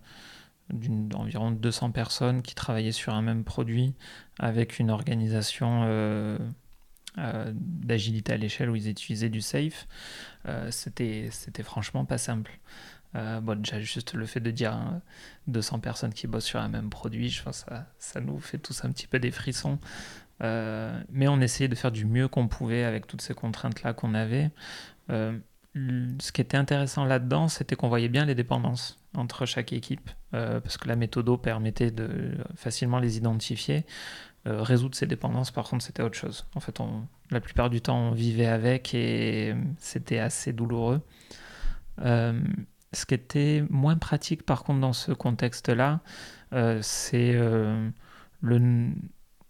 d'environ 0.69 1.51
200 1.51 1.91
personnes 1.91 2.41
qui 2.41 2.55
travaillaient 2.55 2.91
sur 2.91 3.13
un 3.13 3.21
même 3.21 3.43
produit 3.43 3.93
avec 4.39 4.79
une 4.79 4.89
organisation 4.89 6.39
d'agilité 7.15 8.33
à 8.33 8.37
l'échelle 8.37 8.71
où 8.71 8.75
ils 8.75 8.89
utilisaient 8.89 9.29
du 9.29 9.41
safe. 9.41 9.87
C'était 10.71 11.29
franchement 11.63 12.05
pas 12.05 12.17
simple. 12.17 12.59
Euh, 13.15 13.39
bon, 13.41 13.59
déjà, 13.59 13.79
juste 13.79 14.13
le 14.13 14.25
fait 14.25 14.39
de 14.39 14.51
dire 14.51 14.77
200 15.47 15.75
hein, 15.75 15.79
personnes 15.79 16.13
qui 16.13 16.27
bossent 16.27 16.45
sur 16.45 16.59
un 16.59 16.69
même 16.69 16.89
produit, 16.89 17.29
je 17.29 17.43
pense 17.43 17.65
ça, 17.67 17.87
ça 17.99 18.21
nous 18.21 18.39
fait 18.39 18.57
tous 18.57 18.83
un 18.85 18.91
petit 18.91 19.07
peu 19.07 19.19
des 19.19 19.31
frissons. 19.31 19.79
Euh, 20.41 20.99
mais 21.11 21.27
on 21.27 21.39
essayait 21.39 21.67
de 21.67 21.75
faire 21.75 21.91
du 21.91 22.05
mieux 22.05 22.27
qu'on 22.27 22.47
pouvait 22.47 22.83
avec 22.83 23.07
toutes 23.07 23.21
ces 23.21 23.33
contraintes-là 23.33 23.93
qu'on 23.93 24.13
avait. 24.13 24.49
Euh, 25.09 25.37
ce 26.19 26.31
qui 26.31 26.41
était 26.41 26.57
intéressant 26.57 27.05
là-dedans, 27.05 27.47
c'était 27.47 27.75
qu'on 27.75 27.87
voyait 27.87 28.09
bien 28.09 28.25
les 28.25 28.35
dépendances 28.35 28.99
entre 29.15 29.45
chaque 29.45 29.73
équipe, 29.73 30.09
parce 30.31 30.77
que 30.77 30.87
la 30.87 30.95
méthode 30.95 31.41
permettait 31.41 31.89
de 31.89 32.37
facilement 32.55 32.99
les 32.99 33.17
identifier. 33.17 33.83
résoudre 34.45 34.95
ces 34.95 35.07
dépendances, 35.07 35.49
par 35.49 35.67
contre, 35.67 35.83
c'était 35.83 36.03
autre 36.03 36.15
chose. 36.15 36.45
En 36.53 36.59
fait, 36.59 36.79
on, 36.79 37.07
la 37.31 37.39
plupart 37.41 37.71
du 37.71 37.81
temps, 37.81 38.09
on 38.09 38.11
vivait 38.11 38.45
avec 38.45 38.93
et 38.93 39.55
c'était 39.79 40.19
assez 40.19 40.53
douloureux. 40.53 41.01
Ce 42.93 43.05
qui 43.05 43.15
était 43.15 43.63
moins 43.69 43.97
pratique 43.97 44.45
par 44.45 44.63
contre 44.63 44.79
dans 44.79 44.93
ce 44.93 45.11
contexte-là, 45.11 46.01
euh, 46.53 46.79
c'est 46.83 47.31
euh, 47.33 47.89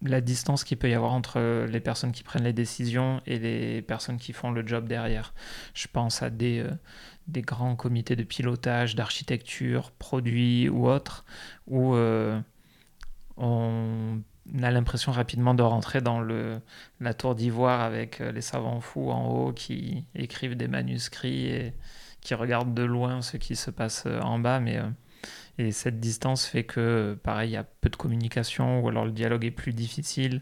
la 0.02 0.22
distance 0.22 0.64
qu'il 0.64 0.78
peut 0.78 0.90
y 0.90 0.94
avoir 0.94 1.12
entre 1.14 1.66
les 1.66 1.80
personnes 1.82 2.14
qui 2.14 2.24
prennent 2.24 2.46
les 2.46 2.54
décisions 2.54 3.22
et 3.26 3.40
les 3.40 3.82
personnes 3.82 4.18
qui 4.18 4.32
font 4.32 4.52
le 4.52 4.66
job 4.66 4.88
derrière. 4.88 5.34
Je 5.74 5.88
pense 5.92 6.22
à 6.22 6.30
des, 6.30 6.60
euh, 6.60 6.72
des 7.28 7.42
grands 7.42 7.76
comités 7.76 8.16
de 8.16 8.24
pilotage, 8.24 8.96
d'architecture, 8.96 9.92
produits 9.92 10.70
ou 10.70 10.88
autres, 10.88 11.26
où 11.68 11.96
on 13.36 14.22
a 14.62 14.72
l'impression 14.72 15.12
rapidement 15.12 15.54
de 15.54 15.64
rentrer 15.64 16.00
dans 16.02 16.22
le, 16.22 16.62
la 17.02 17.14
tour 17.14 17.36
d'ivoire 17.36 17.82
avec 17.82 18.20
les 18.20 18.42
savants 18.42 18.80
fous 18.80 19.10
en 19.10 19.28
haut 19.28 19.54
qui 19.54 20.06
écrivent 20.16 20.56
des 20.56 20.68
manuscrits 20.68 21.48
et 21.48 21.74
qui 22.24 22.34
regardent 22.34 22.74
de 22.74 22.84
loin 22.84 23.22
ce 23.22 23.38
qui 23.38 23.56
se 23.56 23.72
passe 23.72 24.04
euh, 24.08 24.20
en 24.22 24.40
bas, 24.40 24.60
mais 24.60 24.78
euh, 24.78 24.90
et 25.60 25.72
cette 25.72 26.00
distance 26.00 26.46
fait 26.46 26.64
que, 26.64 27.18
pareil, 27.22 27.52
il 27.52 27.54
y 27.54 27.58
a 27.58 27.64
peu 27.64 27.90
de 27.90 27.96
communication 27.96 28.82
ou 28.82 28.90
alors 28.90 29.06
le 29.06 29.12
dialogue 29.12 29.46
est 29.46 29.52
plus 29.52 29.72
difficile. 29.72 30.42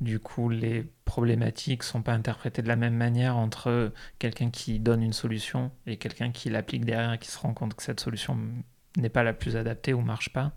Du 0.00 0.20
coup, 0.20 0.48
les 0.48 0.86
problématiques 1.04 1.82
sont 1.82 2.00
pas 2.00 2.12
interprétées 2.12 2.62
de 2.62 2.68
la 2.68 2.76
même 2.76 2.94
manière 2.94 3.36
entre 3.36 3.92
quelqu'un 4.20 4.50
qui 4.50 4.78
donne 4.78 5.02
une 5.02 5.12
solution 5.12 5.72
et 5.86 5.96
quelqu'un 5.96 6.30
qui 6.30 6.48
l'applique 6.48 6.84
derrière 6.84 7.12
et 7.12 7.18
qui 7.18 7.28
se 7.28 7.38
rend 7.38 7.54
compte 7.54 7.74
que 7.74 7.82
cette 7.82 7.98
solution 7.98 8.38
n'est 8.96 9.08
pas 9.08 9.24
la 9.24 9.32
plus 9.32 9.56
adaptée 9.56 9.94
ou 9.94 10.00
marche 10.00 10.32
pas. 10.32 10.52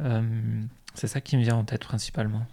Euh, 0.00 0.22
c'est 0.94 1.06
ça 1.06 1.20
qui 1.20 1.36
me 1.36 1.42
vient 1.42 1.56
en 1.56 1.64
tête 1.64 1.84
principalement. 1.84 2.44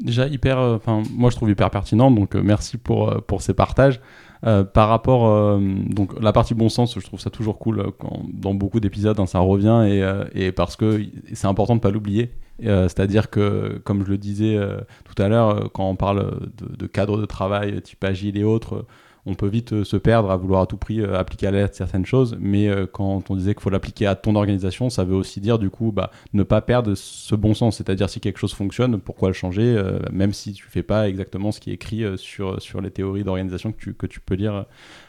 Déjà 0.00 0.28
hyper, 0.28 0.78
moi 1.10 1.30
je 1.30 1.36
trouve 1.36 1.50
hyper 1.50 1.70
pertinent, 1.70 2.10
donc 2.10 2.34
merci 2.34 2.76
pour, 2.76 3.24
pour 3.24 3.42
ces 3.42 3.54
partages. 3.54 4.00
Euh, 4.46 4.62
par 4.64 4.88
rapport, 4.88 5.26
euh, 5.26 5.58
donc 5.86 6.18
la 6.20 6.32
partie 6.32 6.54
bon 6.54 6.68
sens, 6.68 6.98
je 6.98 7.04
trouve 7.04 7.20
ça 7.20 7.30
toujours 7.30 7.58
cool 7.58 7.80
euh, 7.80 7.90
quand 7.98 8.22
dans 8.32 8.54
beaucoup 8.54 8.78
d'épisodes 8.78 9.18
hein, 9.18 9.26
ça 9.26 9.40
revient 9.40 9.84
et, 9.88 10.46
et, 10.46 10.52
parce 10.52 10.76
que 10.76 11.02
c'est 11.32 11.46
important 11.48 11.74
de 11.76 11.80
pas 11.80 11.90
l'oublier. 11.90 12.30
C'est-à-dire 12.60 13.30
que, 13.30 13.80
comme 13.84 14.04
je 14.04 14.10
le 14.10 14.18
disais 14.18 14.58
tout 15.04 15.22
à 15.22 15.28
l'heure, 15.28 15.70
quand 15.72 15.88
on 15.88 15.94
parle 15.94 16.50
de, 16.56 16.74
de, 16.74 16.86
cadre 16.88 17.16
de 17.16 17.24
travail 17.24 17.80
type 17.82 18.02
agile 18.02 18.36
et 18.36 18.42
autres, 18.42 18.84
on 19.26 19.34
peut 19.34 19.46
vite 19.46 19.72
euh, 19.72 19.84
se 19.84 19.96
perdre 19.96 20.30
à 20.30 20.36
vouloir 20.36 20.62
à 20.62 20.66
tout 20.66 20.76
prix 20.76 21.00
euh, 21.00 21.18
appliquer 21.18 21.46
à 21.46 21.50
l'aide 21.50 21.74
certaines 21.74 22.06
choses, 22.06 22.36
mais 22.40 22.68
euh, 22.68 22.86
quand 22.86 23.30
on 23.30 23.36
disait 23.36 23.54
qu'il 23.54 23.62
faut 23.62 23.70
l'appliquer 23.70 24.06
à 24.06 24.14
ton 24.14 24.34
organisation, 24.34 24.90
ça 24.90 25.04
veut 25.04 25.14
aussi 25.14 25.40
dire 25.40 25.58
du 25.58 25.70
coup 25.70 25.92
bah, 25.92 26.10
ne 26.32 26.42
pas 26.42 26.60
perdre 26.60 26.94
ce 26.94 27.34
bon 27.34 27.54
sens, 27.54 27.76
c'est-à-dire 27.76 28.08
si 28.08 28.20
quelque 28.20 28.38
chose 28.38 28.54
fonctionne, 28.54 28.98
pourquoi 29.00 29.28
le 29.28 29.34
changer, 29.34 29.80
même 30.12 30.32
si 30.32 30.52
tu 30.52 30.64
fais 30.66 30.82
pas 30.82 31.08
exactement 31.08 31.52
ce 31.52 31.60
qui 31.60 31.70
est 31.70 31.74
écrit 31.74 32.04
sur, 32.16 32.60
sur 32.60 32.80
les 32.80 32.90
théories 32.90 33.24
d'organisation 33.24 33.72
que 33.72 33.78
tu, 33.78 33.94
que 33.94 34.06
tu 34.06 34.20
peux 34.20 34.34
lire 34.34 34.64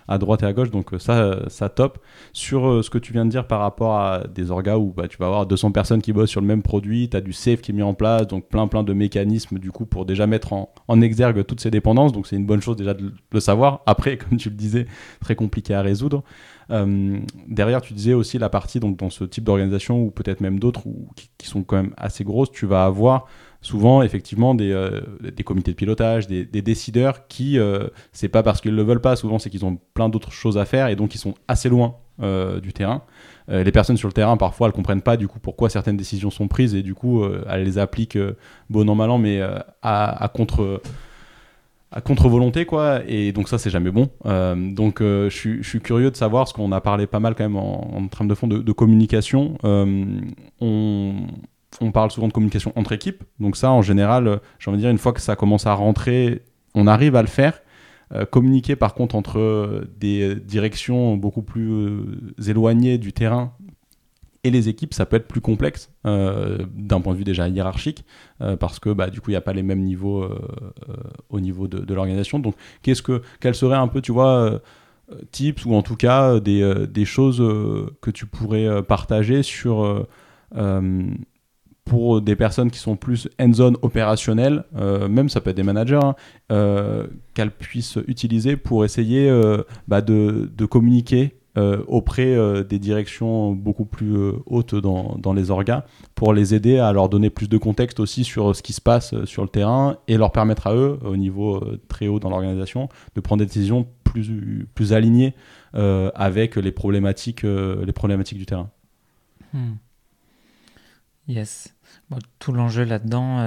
à 0.10 0.18
droite 0.18 0.43
et 0.43 0.45
à 0.45 0.53
gauche. 0.53 0.72
Donc 0.72 0.89
ça, 0.97 1.39
ça 1.47 1.70
top. 1.70 1.99
Sur 2.34 2.84
ce 2.84 2.89
que 2.89 2.97
tu 2.97 3.14
viens 3.14 3.26
de 3.26 3.30
dire 3.30 3.47
par 3.47 3.60
rapport 3.60 3.95
à 3.95 4.24
des 4.28 4.51
orgas 4.51 4.78
où 4.78 4.91
bah, 4.91 5.07
tu 5.07 5.18
vas 5.18 5.28
avoir 5.28 5.45
200 5.45 5.72
personnes 5.72 6.01
qui 6.01 6.12
bossent 6.12 6.32
sur 6.32 6.41
le 6.41 6.47
même 6.47 6.64
produit, 6.64 7.10
tu 7.10 7.16
as 7.16 7.22
du 7.22 7.32
safe 7.32 7.62
qui 7.62 7.72
est 7.72 7.74
mis 7.76 7.84
en 7.84 7.93
place, 7.93 8.28
donc 8.28 8.49
plein 8.49 8.68
plein 8.68 8.84
de 8.84 8.91
mécanismes 8.93 9.60
du 9.60 9.72
coup 9.72 9.86
pour 9.86 10.05
déjà 10.05 10.28
mettre 10.28 10.53
en, 10.53 11.01
exergue 11.01 11.45
toutes 11.45 11.62
ces 11.62 11.72
dépendances. 11.72 12.12
Donc 12.12 12.28
c'est 12.28 12.36
une 12.36 12.45
bonne 12.45 12.62
chose 12.62 12.76
déjà 12.76 12.93
de 12.93 13.14
le 13.32 13.39
savoir. 13.39 13.82
Après, 13.86 14.18
comme 14.30 14.38
tu 14.38 14.49
le 14.49 14.55
disais, 14.55 14.88
très 15.22 15.36
compliqué 15.36 15.74
à 15.74 15.82
résoudre. 15.82 16.24
Euh, 16.72 17.20
derrière, 17.47 17.82
tu 17.82 17.93
disais 17.93 18.14
aussi 18.14 18.38
la 18.38 18.49
partie 18.49 18.80
donc 18.80 18.97
dans 18.97 19.10
ce 19.10 19.24
type 19.24 19.43
d'organisation 19.43 20.01
ou 20.01 20.12
peut-être 20.12 20.41
même 20.41 20.60
d'autres 20.60 20.84
qui, 21.38 21.47
sont 21.47 21.64
quand 21.64 21.78
même 21.78 21.93
assez 21.97 22.24
grosses, 22.24 22.51
tu 22.51 22.66
vas 22.66 22.86
avoir 22.86 23.26
souvent 23.62 24.01
effectivement 24.01 24.55
des, 24.55 24.72
euh, 24.72 25.01
des 25.20 25.43
comités 25.43 25.72
de 25.72 25.76
pilotage, 25.76 26.28
des, 26.28 26.45
décideurs 26.45 27.28
qui, 27.28 27.60
euh, 27.60 27.88
c'est 28.12 28.30
pas 28.30 28.43
parce 28.43 28.62
qu'ils 28.62 28.76
le 28.76 28.84
veulent 28.84 29.01
pas, 29.01 29.16
souvent 29.16 29.39
c'est 29.39 29.49
qu'ils 29.49 29.66
ont 29.66 29.78
plein 29.93 30.10
d'autres 30.10 30.32
choses 30.32 30.57
à 30.57 30.66
faire 30.66 30.88
et 30.88 30.95
donc 30.95 31.16
ils 31.16 31.20
sont 31.20 31.36
assez 31.47 31.70
loin 31.70 31.95
du 32.62 32.74
terrain. 32.74 33.03
les 33.47 33.72
personnes 33.72 33.95
sur 33.95 34.10
le 34.10 34.14
terrain, 34.14 34.36
parfois, 34.36 34.68
elles 34.68 34.74
comprennent 34.74 35.01
pas 35.01 35.16
du 35.16 35.30
coup 35.30 35.39
pourquoi 35.39 35.70
certaines 35.70 35.95
décisions 35.95 36.30
sont 36.30 36.49
prises 36.49 36.76
et 36.76 36.82
du 36.82 36.93
coup, 36.93 37.24
elles 37.49 37.64
les 37.64 37.78
appliquent 37.78 38.20
bon 38.70 38.89
an 38.89 38.95
mal 38.95 39.10
an, 39.10 39.18
mais 39.18 39.39
à, 39.82 40.30
contre 40.36 40.82
à 41.91 42.01
contre-volonté 42.01 42.66
quoi. 42.66 43.01
Et 43.07 43.32
donc 43.32 43.49
ça 43.49 43.57
c'est 43.57 43.70
jamais 43.70 43.91
bon. 43.91 44.10
Euh, 44.26 44.55
donc 44.55 45.01
euh, 45.01 45.30
je, 45.30 45.62
suis, 45.62 45.80
curieux 45.82 46.12
de 46.12 46.16
savoir 46.16 46.47
ce 46.47 46.53
qu'on 46.53 46.72
a 46.72 46.82
parlé 46.82 47.07
pas 47.07 47.20
mal 47.20 47.36
quand 47.36 47.43
même 47.43 47.57
en, 47.57 47.91
en 47.95 48.26
de 48.26 48.36
fond 48.36 48.47
de, 48.47 48.72
communication. 48.72 49.57
Euh, 49.64 50.05
on, 50.62 51.14
on, 51.82 51.92
parle 51.92 52.12
souvent 52.12 52.28
de 52.28 52.34
communication 52.34 52.74
entre 52.76 52.92
équipes 52.92 53.24
donc 53.40 53.56
ça 53.58 53.72
en 53.72 53.82
général 53.82 54.40
j'ai 54.60 54.70
envie 54.70 54.78
de 54.78 54.84
dire 54.84 54.92
une 54.92 54.98
fois 54.98 55.14
que 55.14 55.22
ça 55.22 55.36
commence 55.36 55.66
à 55.66 55.74
rentrer 55.74 56.44
on 56.76 56.88
arrive 56.88 57.16
à 57.16 57.22
le 57.22 57.28
faire 57.28 57.62
communiquer 58.32 58.76
par 58.76 58.96
contre 58.96 59.14
entre 59.16 59.88
des 60.00 60.34
directions 60.34 61.16
beaucoup 61.16 61.44
plus 61.44 62.02
éloignées 62.48 62.98
du 62.98 63.14
terrain 63.14 63.54
et 64.44 64.52
les 64.52 64.70
équipes, 64.70 64.94
ça 64.94 65.06
peut 65.06 65.18
être 65.18 65.28
plus 65.28 65.42
complexe 65.42 65.92
euh, 66.06 66.66
d'un 66.74 67.02
point 67.02 67.14
de 67.14 67.18
vue 67.18 67.24
déjà 67.24 67.48
hiérarchique, 67.50 68.06
euh, 68.42 68.56
parce 68.56 68.80
que 68.80 68.90
bah, 68.92 69.10
du 69.10 69.20
coup, 69.20 69.32
il 69.32 69.34
n'y 69.34 69.38
a 69.38 69.42
pas 69.42 69.54
les 69.54 69.64
mêmes 69.64 69.84
niveaux 69.84 70.24
euh, 70.24 70.40
au 71.30 71.40
niveau 71.40 71.68
de, 71.68 71.94
l'organisation. 71.94 72.40
Donc, 72.40 72.56
qu'est-ce 72.82 73.02
que, 73.02 73.22
quels 73.42 73.56
seraient 73.56 73.78
un 73.78 73.88
peu, 73.88 74.02
tu 74.02 74.12
vois, 74.12 74.62
tips 75.32 75.66
ou 75.66 75.74
en 75.74 75.82
tout 75.82 75.96
cas 75.96 76.40
des 76.40 77.06
choses 77.06 77.40
que 78.02 78.12
tu 78.12 78.26
pourrais 78.28 78.84
partager 78.84 79.44
sur 79.44 80.08
pour 81.90 82.22
des 82.22 82.36
personnes 82.36 82.70
qui 82.70 82.80
sont 82.80 82.96
plus 82.96 83.28
end-zone 83.42 83.76
opérationnelles, 83.82 84.64
même 84.74 85.28
ça 85.28 85.42
peut 85.42 85.50
être 85.50 85.58
des 85.58 85.64
managers, 85.64 86.00
hein, 86.02 86.16
qu'elles 87.34 87.52
puissent 87.52 87.98
utiliser 88.08 88.56
pour 88.56 88.86
essayer 88.86 89.32
bah, 89.88 90.02
de, 90.02 90.66
communiquer 90.70 91.34
euh, 91.58 91.84
auprès 91.88 92.36
euh, 92.36 92.64
des 92.64 92.78
directions 92.78 93.54
beaucoup 93.54 93.84
plus 93.84 94.16
euh, 94.16 94.34
hautes 94.46 94.76
dans, 94.76 95.34
les 95.34 95.50
orgas 95.50 95.84
pour 96.14 96.32
les 96.32 96.54
aider 96.54 96.78
à 96.78 96.94
leur 96.94 97.10
donner 97.10 97.32
plus 97.32 97.50
de 97.50 97.58
contexte 97.58 98.00
aussi 98.00 98.24
sur 98.24 98.56
ce 98.56 98.62
qui 98.62 98.72
se 98.72 98.80
passe 98.80 99.26
sur 99.26 99.42
le 99.42 99.50
terrain 99.50 99.98
et 100.08 100.18
leur 100.18 100.32
permettre 100.32 100.68
à 100.68 100.76
eux, 100.76 101.00
au 101.04 101.18
niveau 101.18 101.62
très 101.88 102.08
haut 102.08 102.20
dans 102.20 102.30
l'organisation, 102.30 102.88
de 103.16 103.22
prendre 103.22 103.40
des 103.40 103.48
décisions 103.48 103.88
plus, 104.04 104.68
plus 104.76 104.94
alignées 104.94 105.34
avec 105.74 106.56
les 106.56 106.72
problématiques, 106.72 107.44
les 107.44 107.94
problématiques 107.94 108.38
du 108.38 108.46
terrain. 108.46 108.70
Hmm. 109.54 109.74
Yes. 111.28 111.76
Tout 112.39 112.51
l'enjeu 112.51 112.84
là-dedans, 112.84 113.39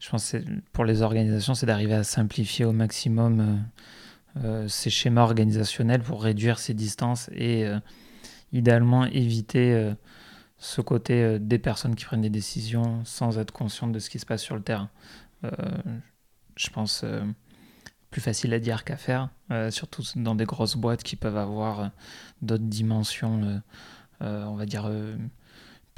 je 0.00 0.10
pense 0.10 0.34
pour 0.72 0.84
les 0.84 1.02
organisations, 1.02 1.54
c'est 1.54 1.66
d'arriver 1.66 1.94
à 1.94 2.04
simplifier 2.04 2.64
au 2.64 2.72
maximum 2.72 3.62
euh, 4.36 4.68
ces 4.68 4.90
schémas 4.90 5.22
organisationnels 5.22 6.02
pour 6.02 6.22
réduire 6.22 6.60
ces 6.60 6.72
distances 6.72 7.28
et 7.32 7.66
euh, 7.66 7.80
idéalement 8.52 9.04
éviter 9.06 9.74
euh, 9.74 9.92
ce 10.56 10.80
côté 10.80 11.38
des 11.40 11.58
personnes 11.58 11.96
qui 11.96 12.04
prennent 12.04 12.20
des 12.20 12.30
décisions 12.30 13.04
sans 13.04 13.38
être 13.38 13.50
conscientes 13.50 13.92
de 13.92 13.98
ce 13.98 14.08
qui 14.08 14.20
se 14.20 14.26
passe 14.26 14.42
sur 14.42 14.54
le 14.54 14.62
terrain. 14.62 14.90
je 16.54 16.68
pense 16.68 17.02
plus 18.10 18.20
facile 18.20 18.52
à 18.52 18.58
dire 18.58 18.84
qu'à 18.84 18.98
faire, 18.98 19.30
surtout 19.70 20.02
dans 20.16 20.34
des 20.34 20.44
grosses 20.44 20.76
boîtes 20.76 21.02
qui 21.02 21.16
peuvent 21.16 21.38
avoir 21.38 21.92
d'autres 22.42 22.64
dimensions, 22.64 23.62
on 24.20 24.54
va 24.54 24.66
dire, 24.66 24.90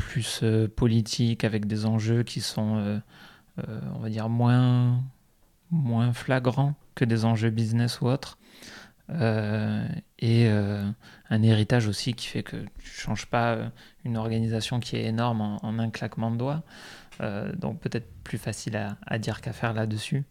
plus 0.02 0.44
politiques, 0.76 1.44
avec 1.44 1.66
des 1.66 1.86
enjeux 1.86 2.22
qui 2.22 2.40
sont, 2.40 3.00
on 3.58 3.98
va 3.98 4.08
dire, 4.08 4.28
moins, 4.28 5.02
moins 5.70 6.12
flagrants 6.12 6.74
que 6.94 7.04
des 7.04 7.24
enjeux 7.24 7.50
business 7.50 8.00
ou 8.00 8.06
autres. 8.06 8.38
Euh, 9.10 9.86
et 10.20 10.46
euh, 10.48 10.88
un 11.28 11.42
héritage 11.42 11.86
aussi 11.86 12.14
qui 12.14 12.26
fait 12.28 12.42
que 12.42 12.56
tu 12.56 12.88
ne 12.88 13.00
changes 13.00 13.26
pas 13.26 13.54
euh, 13.54 13.68
une 14.04 14.16
organisation 14.16 14.80
qui 14.80 14.96
est 14.96 15.04
énorme 15.04 15.40
en, 15.40 15.78
un 15.78 15.90
claquement 15.90 16.30
de 16.30 16.36
doigts. 16.36 16.62
donc 17.56 17.80
peut-être 17.80 18.08
plus 18.24 18.38
facile 18.38 18.76
à, 18.76 18.96
à 19.06 19.18
dire 19.18 19.40
qu'à 19.40 19.52
faire 19.52 19.74
là-dessus. 19.74 20.24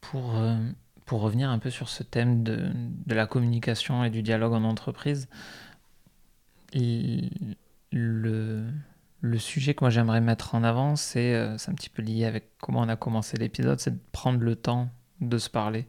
pour, 0.00 0.34
pour 1.06 1.20
revenir 1.20 1.48
un 1.50 1.58
peu 1.58 1.70
sur 1.70 1.88
ce 1.88 2.02
thème 2.02 2.42
de, 2.42 2.68
la 3.06 3.26
communication 3.26 4.04
et 4.04 4.10
du 4.10 4.22
dialogue 4.22 4.52
en 4.52 4.64
entreprise, 4.64 5.28
le, 7.92 8.64
sujet 9.38 9.74
que 9.74 9.84
moi 9.84 9.90
j'aimerais 9.90 10.20
mettre 10.20 10.54
en 10.56 10.64
avant, 10.64 10.96
c'est 10.96 11.34
euh, 11.34 11.56
un 11.68 11.74
petit 11.74 11.88
peu 11.88 12.02
lié 12.02 12.24
avec 12.24 12.50
comment 12.60 12.80
on 12.80 12.88
a 12.88 12.96
commencé 12.96 13.36
l'épisode, 13.36 13.78
c'est 13.78 13.92
de 13.92 14.00
prendre 14.12 14.40
le 14.40 14.56
temps 14.56 14.88
de 15.20 15.38
se 15.38 15.48
parler, 15.48 15.86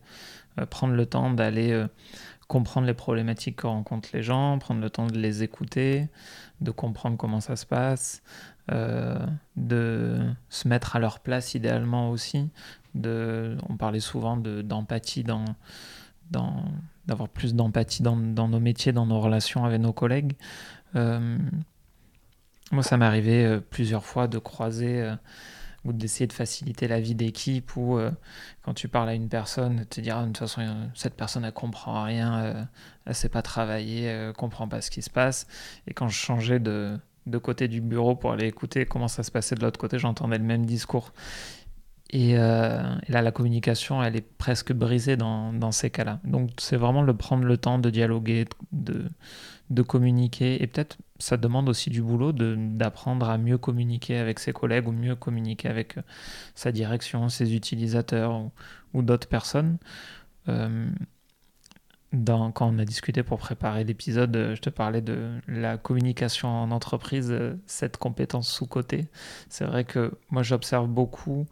euh, 0.59 0.65
prendre 0.67 0.93
le 0.93 1.05
temps 1.05 1.31
d'aller 1.31 1.71
euh, 1.71 1.87
comprendre 2.47 2.85
les 2.85 2.93
problématiques 2.93 3.57
que 3.57 3.67
rencontrent 3.67 4.09
les 4.13 4.21
gens, 4.21 4.59
prendre 4.59 4.81
le 4.81 4.89
temps 4.89 5.07
de 5.07 5.17
les 5.17 5.41
écouter, 5.41 6.07
de 6.61 6.71
comprendre 6.71 7.17
comment 7.17 7.41
ça 7.41 7.55
se 7.55 7.65
passe, 7.65 8.21
de 9.55 10.19
se 10.49 10.67
mettre 10.67 10.95
à 10.97 10.99
leur 10.99 11.19
place 11.21 11.55
idéalement 11.55 12.09
aussi. 12.11 12.49
On 13.05 13.77
parlait 13.77 13.99
souvent 13.99 14.37
d'empathie 14.37 15.23
d'avoir 15.23 17.29
plus 17.29 17.55
d'empathie 17.55 18.03
dans, 18.03 18.15
nos 18.15 18.59
métiers, 18.59 18.91
dans 18.91 19.05
nos 19.05 19.19
relations 19.19 19.65
avec 19.65 19.81
nos 19.81 19.93
collègues. 19.93 20.35
Moi, 22.71 22.83
ça 22.83 22.97
m'est 22.97 23.05
arrivé 23.05 23.45
euh, 23.45 23.59
plusieurs 23.61 24.03
fois 24.03 24.27
de 24.27 24.39
croiser 24.39 25.01
euh, 25.01 25.15
ou 25.85 25.93
d'essayer 25.93 26.27
de 26.27 26.33
faciliter 26.33 26.87
la 26.87 26.99
vie 26.99 27.15
d'équipe 27.15 27.77
ou 27.77 27.97
euh, 27.97 28.11
quand 28.61 28.73
tu 28.73 28.89
parles 28.89 29.07
à 29.07 29.13
une 29.13 29.29
personne, 29.29 29.85
te 29.85 30.01
dire 30.01 30.17
ah, 30.17 30.23
de 30.23 30.27
toute 30.27 30.37
façon, 30.37 30.89
cette 30.93 31.15
personne, 31.15 31.45
elle 31.45 31.53
comprend 31.53 32.03
rien, 32.03 32.67
elle 33.05 33.15
sait 33.15 33.29
pas 33.29 33.41
travailler, 33.41 34.03
elle 34.03 34.33
comprend 34.33 34.67
pas 34.67 34.81
ce 34.81 34.91
qui 34.91 35.01
se 35.01 35.09
passe. 35.09 35.47
Et 35.87 35.93
quand 35.93 36.09
je 36.09 36.17
changeais 36.17 36.59
de 36.59 36.99
côté 37.41 37.69
du 37.69 37.79
bureau 37.79 38.15
pour 38.15 38.33
aller 38.33 38.47
écouter 38.47 38.85
comment 38.85 39.07
ça 39.07 39.23
se 39.23 39.31
passait 39.31 39.55
de 39.55 39.61
l'autre 39.61 39.79
côté, 39.79 39.97
j'entendais 39.97 40.37
le 40.37 40.43
même 40.43 40.65
discours. 40.65 41.13
Et, 42.11 42.31
et, 42.31 42.35
là, 42.35 43.21
la 43.21 43.31
communication, 43.31 44.01
elle 44.01 44.15
est 44.15 44.27
presque 44.37 44.73
brisée 44.73 45.17
dans, 45.17 45.53
dans 45.53 45.71
ces 45.71 45.89
cas-là. 45.89 46.19
Donc, 46.23 46.51
c'est 46.57 46.77
vraiment 46.77 47.01
le 47.01 47.13
prendre 47.13 47.43
le 47.43 47.57
temps 47.57 47.79
de 47.79 47.89
dialoguer, 47.89 48.45
de, 48.71 49.05
de 49.69 49.81
communiquer. 49.81 50.61
Et 50.61 50.67
peut-être 50.67 50.97
ça 51.19 51.37
demande 51.37 51.69
aussi 51.69 51.89
du 51.89 52.01
boulot 52.01 52.31
d'apprendre 52.31 53.29
à 53.29 53.37
mieux 53.37 53.57
communiquer 53.57 54.17
avec 54.17 54.39
ses 54.39 54.53
collègues 54.53 54.87
ou 54.87 54.91
mieux 54.91 55.15
communiquer 55.15 55.67
avec 55.67 55.97
euh, 55.97 56.01
sa 56.55 56.71
direction, 56.71 57.29
ses 57.29 57.55
utilisateurs 57.55 58.49
ou, 58.93 59.01
d'autres 59.01 59.27
personnes. 59.27 59.77
Euh, 60.47 60.89
dans, 62.13 62.51
quand 62.51 62.73
on 62.73 62.79
a 62.79 62.85
discuté 62.85 63.21
pour 63.21 63.37
préparer 63.37 63.83
l'épisode, 63.83 64.35
euh, 64.35 64.55
je 64.55 64.61
te 64.61 64.69
parlais 64.69 65.01
de 65.01 65.39
la 65.47 65.77
communication 65.77 66.47
en 66.47 66.71
entreprise, 66.71 67.35
cette 67.65 67.97
compétence 67.97 68.49
sous-côté. 68.49 69.07
C'est 69.49 69.65
vrai 69.65 69.83
que 69.83 70.13
moi 70.29 70.43
j'observe 70.43 70.87
beaucoup 70.87 71.47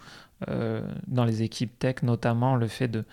dans 0.48 1.26
les 1.26 1.44
équipes 1.44 1.78
tech, 1.80 2.04
notamment 2.04 2.56
le 2.56 2.68
fait 2.68 2.88
de 2.88 3.06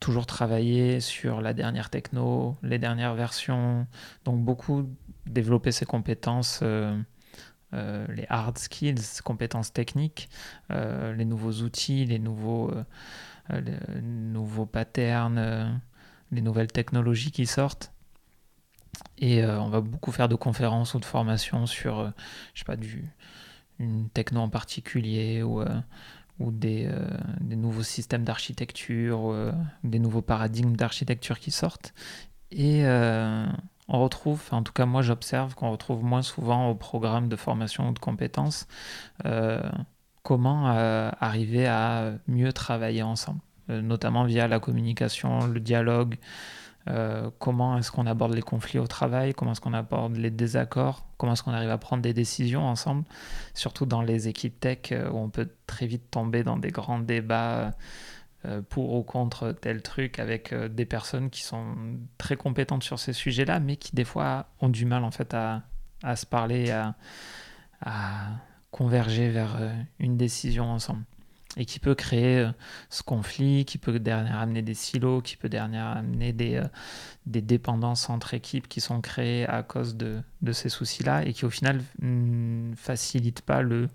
toujours 0.00 0.26
travailler 0.26 1.00
sur 1.00 1.40
la 1.40 1.54
dernière 1.54 1.88
techno, 1.88 2.56
les 2.62 2.78
dernières 2.78 3.14
versions, 3.14 3.86
donc 4.24 4.44
beaucoup 4.44 4.86
développer 5.26 5.72
ses 5.72 5.86
compétences, 5.86 6.60
euh, 6.62 7.00
euh, 7.72 8.06
les 8.08 8.26
hard 8.28 8.58
skills, 8.58 9.00
compétences 9.24 9.72
techniques, 9.72 10.28
euh, 10.70 11.14
les 11.14 11.24
nouveaux 11.24 11.62
outils, 11.62 12.04
les 12.04 12.18
nouveaux, 12.18 12.70
nouveaux 14.02 14.66
patterns, 14.66 15.80
les 16.30 16.42
nouvelles 16.42 16.72
technologies 16.72 17.30
qui 17.30 17.46
sortent. 17.46 17.90
Et 19.18 19.44
on 19.44 19.70
va 19.70 19.80
beaucoup 19.80 20.12
faire 20.12 20.28
de 20.28 20.36
conférences 20.36 20.94
ou 20.94 21.00
de 21.00 21.04
formations 21.04 21.66
sur, 21.66 22.12
je 22.52 22.58
sais 22.58 22.64
pas, 22.64 22.76
du, 22.76 23.10
une 23.78 24.08
techno 24.10 24.40
en 24.40 24.48
particulier 24.48 25.42
ou 25.42 25.62
ou 26.40 26.50
des, 26.50 26.90
des, 27.40 27.56
nouveaux 27.56 27.82
systèmes 27.82 28.24
d'architecture, 28.24 29.52
des 29.84 29.98
nouveaux 29.98 30.22
paradigmes 30.22 30.74
d'architecture 30.76 31.38
qui 31.38 31.50
sortent. 31.50 31.94
Et 32.50 32.84
on 33.88 34.02
retrouve, 34.02 34.42
en 34.50 34.62
tout 34.62 34.72
cas 34.72 34.86
moi 34.86 35.02
j'observe 35.02 35.54
qu'on 35.54 35.70
retrouve 35.70 36.02
moins 36.02 36.22
souvent 36.22 36.70
au 36.70 36.74
programme 36.74 37.28
de 37.28 37.36
formation 37.36 37.88
ou 37.90 37.92
de 37.92 37.98
compétences, 37.98 38.66
euh, 39.26 39.62
comment 40.22 40.70
euh, 40.70 41.10
arriver 41.20 41.66
à 41.66 42.14
mieux 42.26 42.52
travailler 42.52 43.02
ensemble, 43.02 43.40
euh, 43.70 43.82
notamment 43.82 44.24
via 44.24 44.48
la 44.48 44.58
communication, 44.58 45.46
le 45.46 45.60
dialogue, 45.60 46.16
comment 47.38 47.78
est-ce 47.78 47.90
qu'on 47.90 48.06
aborde 48.06 48.34
les 48.34 48.42
conflits 48.42 48.78
au 48.78 48.86
travail, 48.86 49.32
comment 49.32 49.52
est-ce 49.52 49.60
qu'on 49.60 49.72
aborde 49.72 50.16
les 50.16 50.30
désaccords, 50.30 51.06
comment 51.16 51.32
est-ce 51.32 51.42
qu'on 51.42 51.52
arrive 51.52 51.70
à 51.70 51.78
prendre 51.78 52.02
des 52.02 52.12
décisions 52.12 52.66
ensemble, 52.66 53.04
surtout 53.54 53.86
dans 53.86 54.02
les 54.02 54.28
équipes 54.28 54.60
tech 54.60 54.92
où 54.92 55.16
on 55.16 55.30
peut 55.30 55.48
très 55.66 55.86
vite 55.86 56.10
tomber 56.10 56.42
dans 56.42 56.58
des 56.58 56.70
grands 56.70 56.98
débats 56.98 57.72
euh, 58.46 58.60
pour 58.60 58.92
ou 58.92 59.02
contre 59.02 59.52
tel 59.52 59.80
truc 59.80 60.18
avec 60.18 60.52
euh, 60.52 60.68
des 60.68 60.84
personnes 60.84 61.30
qui 61.30 61.42
sont 61.42 61.74
très 62.18 62.36
compétentes 62.36 62.82
sur 62.82 62.98
ces 62.98 63.14
sujets-là, 63.14 63.58
mais 63.58 63.76
qui 63.76 63.96
des 63.96 64.04
fois 64.04 64.48
ont 64.60 64.68
du 64.68 64.84
mal 64.84 65.02
en 65.04 65.10
fait 65.10 65.32
à, 65.32 65.62
se 66.14 66.26
parler, 66.26 66.70
à, 66.70 66.94
converger 68.70 69.30
vers 69.30 69.56
euh, 69.58 69.72
une 69.98 70.18
décision 70.18 70.64
ensemble. 70.64 71.04
Et 71.56 71.66
qui 71.66 71.78
peut 71.78 71.94
créer 71.94 72.50
ce 72.90 73.02
conflit, 73.04 73.64
qui 73.64 73.78
peut 73.78 74.00
derrière 74.00 74.38
amener 74.40 74.62
des 74.62 74.74
silos, 74.74 75.20
qui 75.20 75.36
peut 75.36 75.48
derrière 75.48 75.86
amener 75.86 76.32
des, 76.32 76.60
des 77.26 77.40
dépendances 77.40 78.10
entre 78.10 78.34
équipes 78.34 78.68
qui 78.68 78.80
sont 78.80 79.00
créées 79.00 79.46
à 79.46 79.62
cause 79.62 79.96
de, 79.96 80.22
ces 80.52 80.68
soucis-là 80.68 81.24
et 81.24 81.32
qui 81.32 81.44
au 81.44 81.50
final 81.50 81.80
ne 82.00 82.74
facilitent 82.76 83.40
pas 83.40 83.62
le, 83.62 83.88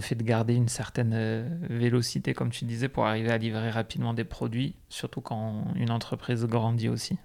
fait 0.00 0.16
de 0.16 0.24
garder 0.24 0.54
une 0.54 0.68
certaine 0.68 1.12
euh, 1.14 1.48
vélocité, 1.70 2.34
comme 2.34 2.50
tu 2.50 2.64
disais, 2.64 2.88
pour 2.88 3.06
arriver 3.06 3.30
à 3.30 3.38
livrer 3.38 3.70
rapidement 3.70 4.14
des 4.14 4.24
produits, 4.24 4.74
surtout 4.88 5.20
quand 5.20 5.64
une 5.76 5.90
entreprise 5.90 6.44
grandit 6.46 6.88
aussi. 6.88 7.16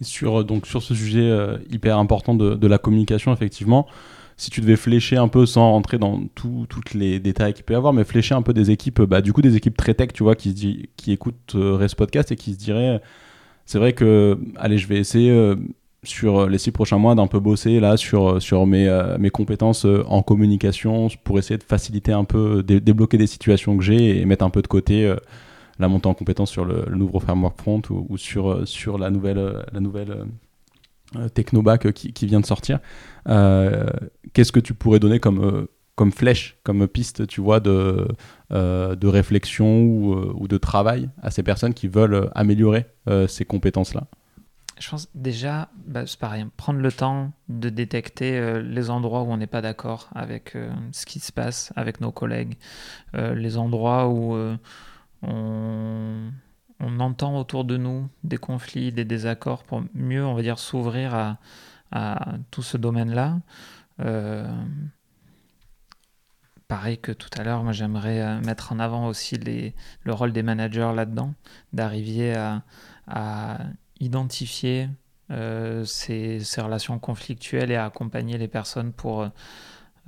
Sur, 0.00 0.40
euh, 0.40 0.44
donc, 0.44 0.66
sur 0.66 0.82
ce 0.82 0.94
sujet 0.94 1.28
euh, 1.28 1.58
hyper 1.68 1.98
important 1.98 2.34
de, 2.34 2.66
la 2.66 2.78
communication, 2.78 3.32
effectivement, 3.32 3.86
si 4.36 4.50
tu 4.50 4.60
devais 4.60 4.76
flécher 4.76 5.16
un 5.16 5.28
peu, 5.28 5.46
sans 5.46 5.70
rentrer 5.72 5.98
dans 5.98 6.22
tous 6.34 6.66
les 6.94 7.20
détails 7.20 7.54
qu'il 7.54 7.64
peut 7.64 7.74
y 7.74 7.76
avoir, 7.76 7.92
mais 7.92 8.04
flécher 8.04 8.34
un 8.34 8.42
peu 8.42 8.52
des 8.52 8.70
équipes, 8.70 9.02
bah, 9.02 9.20
du 9.22 9.32
coup 9.32 9.42
des 9.42 9.56
équipes 9.56 9.76
très 9.76 9.94
tech, 9.94 10.08
tu 10.12 10.22
vois, 10.22 10.34
qui, 10.34 10.88
qui 10.96 11.12
écoutent 11.12 11.54
Race 11.54 11.94
Podcast 11.94 12.32
et 12.32 12.36
qui 12.36 12.52
se 12.52 12.58
diraient, 12.58 13.00
c'est 13.64 13.78
vrai 13.78 13.92
que, 13.92 14.38
allez, 14.56 14.78
je 14.78 14.86
vais 14.88 14.98
essayer 14.98 15.56
sur 16.06 16.40
euh, 16.40 16.48
les 16.48 16.58
six 16.58 16.70
prochains 16.70 16.98
mois 16.98 17.14
d'un 17.14 17.26
peu 17.26 17.40
bosser 17.40 17.80
là 17.80 17.96
sur, 17.96 18.30
euh, 18.30 18.40
sur 18.40 18.66
mes, 18.66 18.88
euh, 18.88 19.18
mes 19.18 19.30
compétences 19.30 19.84
en 19.84 20.22
communication 20.22 21.08
pour 21.24 21.38
essayer 21.38 21.58
de 21.58 21.64
faciliter 21.64 22.12
un 22.12 22.24
peu, 22.24 22.62
débloquer 22.62 23.18
des 23.18 23.26
situations 23.26 23.76
que 23.76 23.84
j'ai 23.84 24.20
et 24.20 24.24
mettre 24.24 24.44
un 24.44 24.50
peu 24.50 24.62
de 24.62 24.66
côté 24.66 25.14
la 25.78 25.88
montée 25.88 26.06
en 26.06 26.14
compétences 26.14 26.50
sur 26.50 26.64
le, 26.64 26.86
nouveau 26.90 27.20
framework 27.20 27.60
front 27.60 27.82
ou, 27.90 28.16
sur, 28.16 28.66
sur 28.66 28.98
la 28.98 29.10
nouvelle, 29.10 29.64
la 29.72 29.80
nouvelle 29.80 30.24
Technobac 31.34 31.92
qui, 31.92 32.12
qui, 32.12 32.26
vient 32.26 32.40
de 32.40 32.46
sortir. 32.46 32.80
Qu'est-ce 33.26 34.52
que 34.52 34.60
tu 34.60 34.74
pourrais 34.74 34.98
donner 34.98 35.20
comme, 35.20 35.66
comme 35.94 36.12
flèche, 36.12 36.58
comme 36.62 36.86
piste, 36.86 37.26
tu 37.26 37.40
vois, 37.40 37.60
de, 37.60 38.08
de 38.50 39.06
réflexion 39.06 39.82
ou, 39.82 40.14
ou, 40.34 40.48
de 40.48 40.58
travail 40.58 41.10
à 41.22 41.30
ces 41.30 41.42
personnes 41.42 41.74
qui 41.74 41.88
veulent 41.88 42.30
améliorer 42.34 42.86
ces 43.28 43.44
compétences-là? 43.44 44.06
Je 44.78 44.90
pense 44.90 45.08
déjà, 45.14 45.70
bah, 45.86 46.06
c'est 46.06 46.18
pareil, 46.18 46.46
prendre 46.56 46.80
le 46.80 46.92
temps 46.92 47.32
de 47.48 47.70
détecter 47.70 48.38
euh, 48.38 48.60
les 48.60 48.90
endroits 48.90 49.22
où 49.22 49.32
on 49.32 49.38
n'est 49.38 49.46
pas 49.46 49.62
d'accord 49.62 50.10
avec 50.14 50.54
euh, 50.54 50.70
ce 50.92 51.06
qui 51.06 51.18
se 51.18 51.32
passe 51.32 51.72
avec 51.76 52.02
nos 52.02 52.12
collègues, 52.12 52.58
euh, 53.14 53.34
les 53.34 53.56
endroits 53.56 54.08
où 54.08 54.36
on, 55.22 56.30
on, 56.80 57.00
entend 57.00 57.38
autour 57.38 57.64
de 57.64 57.76
nous 57.76 58.08
des 58.24 58.36
conflits, 58.36 58.92
des 58.92 59.04
désaccords, 59.04 59.62
pour 59.64 59.82
mieux, 59.94 60.24
on 60.24 60.34
va 60.34 60.42
dire, 60.42 60.58
s'ouvrir 60.58 61.14
à, 61.14 61.38
tout 62.50 62.62
ce 62.62 62.76
domaine-là. 62.76 63.38
pareil 66.68 66.98
que 66.98 67.12
tout 67.12 67.30
à 67.38 67.44
l'heure, 67.44 67.62
moi 67.62 67.72
j'aimerais 67.72 68.40
mettre 68.40 68.72
en 68.72 68.78
avant 68.80 69.06
aussi 69.06 69.38
le 69.38 70.12
rôle 70.12 70.32
des 70.32 70.42
managers 70.42 70.92
là-dedans, 70.94 71.32
d'arriver 71.72 72.34
à, 72.34 73.58
identifier 74.00 74.88
euh, 75.30 75.84
ces, 75.84 76.40
relations 76.58 76.98
conflictuelles 76.98 77.70
et 77.70 77.76
à 77.76 77.86
accompagner 77.86 78.38
les 78.38 78.48
personnes 78.48 78.92
pour 78.92 79.28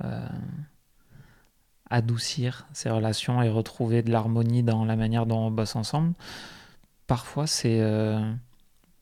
euh, 0.03 0.29
adoucir 1.89 2.67
ces 2.71 2.89
relations 2.89 3.41
et 3.41 3.49
retrouver 3.49 4.01
de 4.01 4.11
l'harmonie 4.11 4.63
dans 4.63 4.85
la 4.85 4.95
manière 4.95 5.25
dont 5.25 5.47
on 5.47 5.51
bosse 5.51 5.75
ensemble. 5.75 6.13
Parfois, 7.09 7.45
c'est. 7.45 7.81
Euh, 7.81 8.33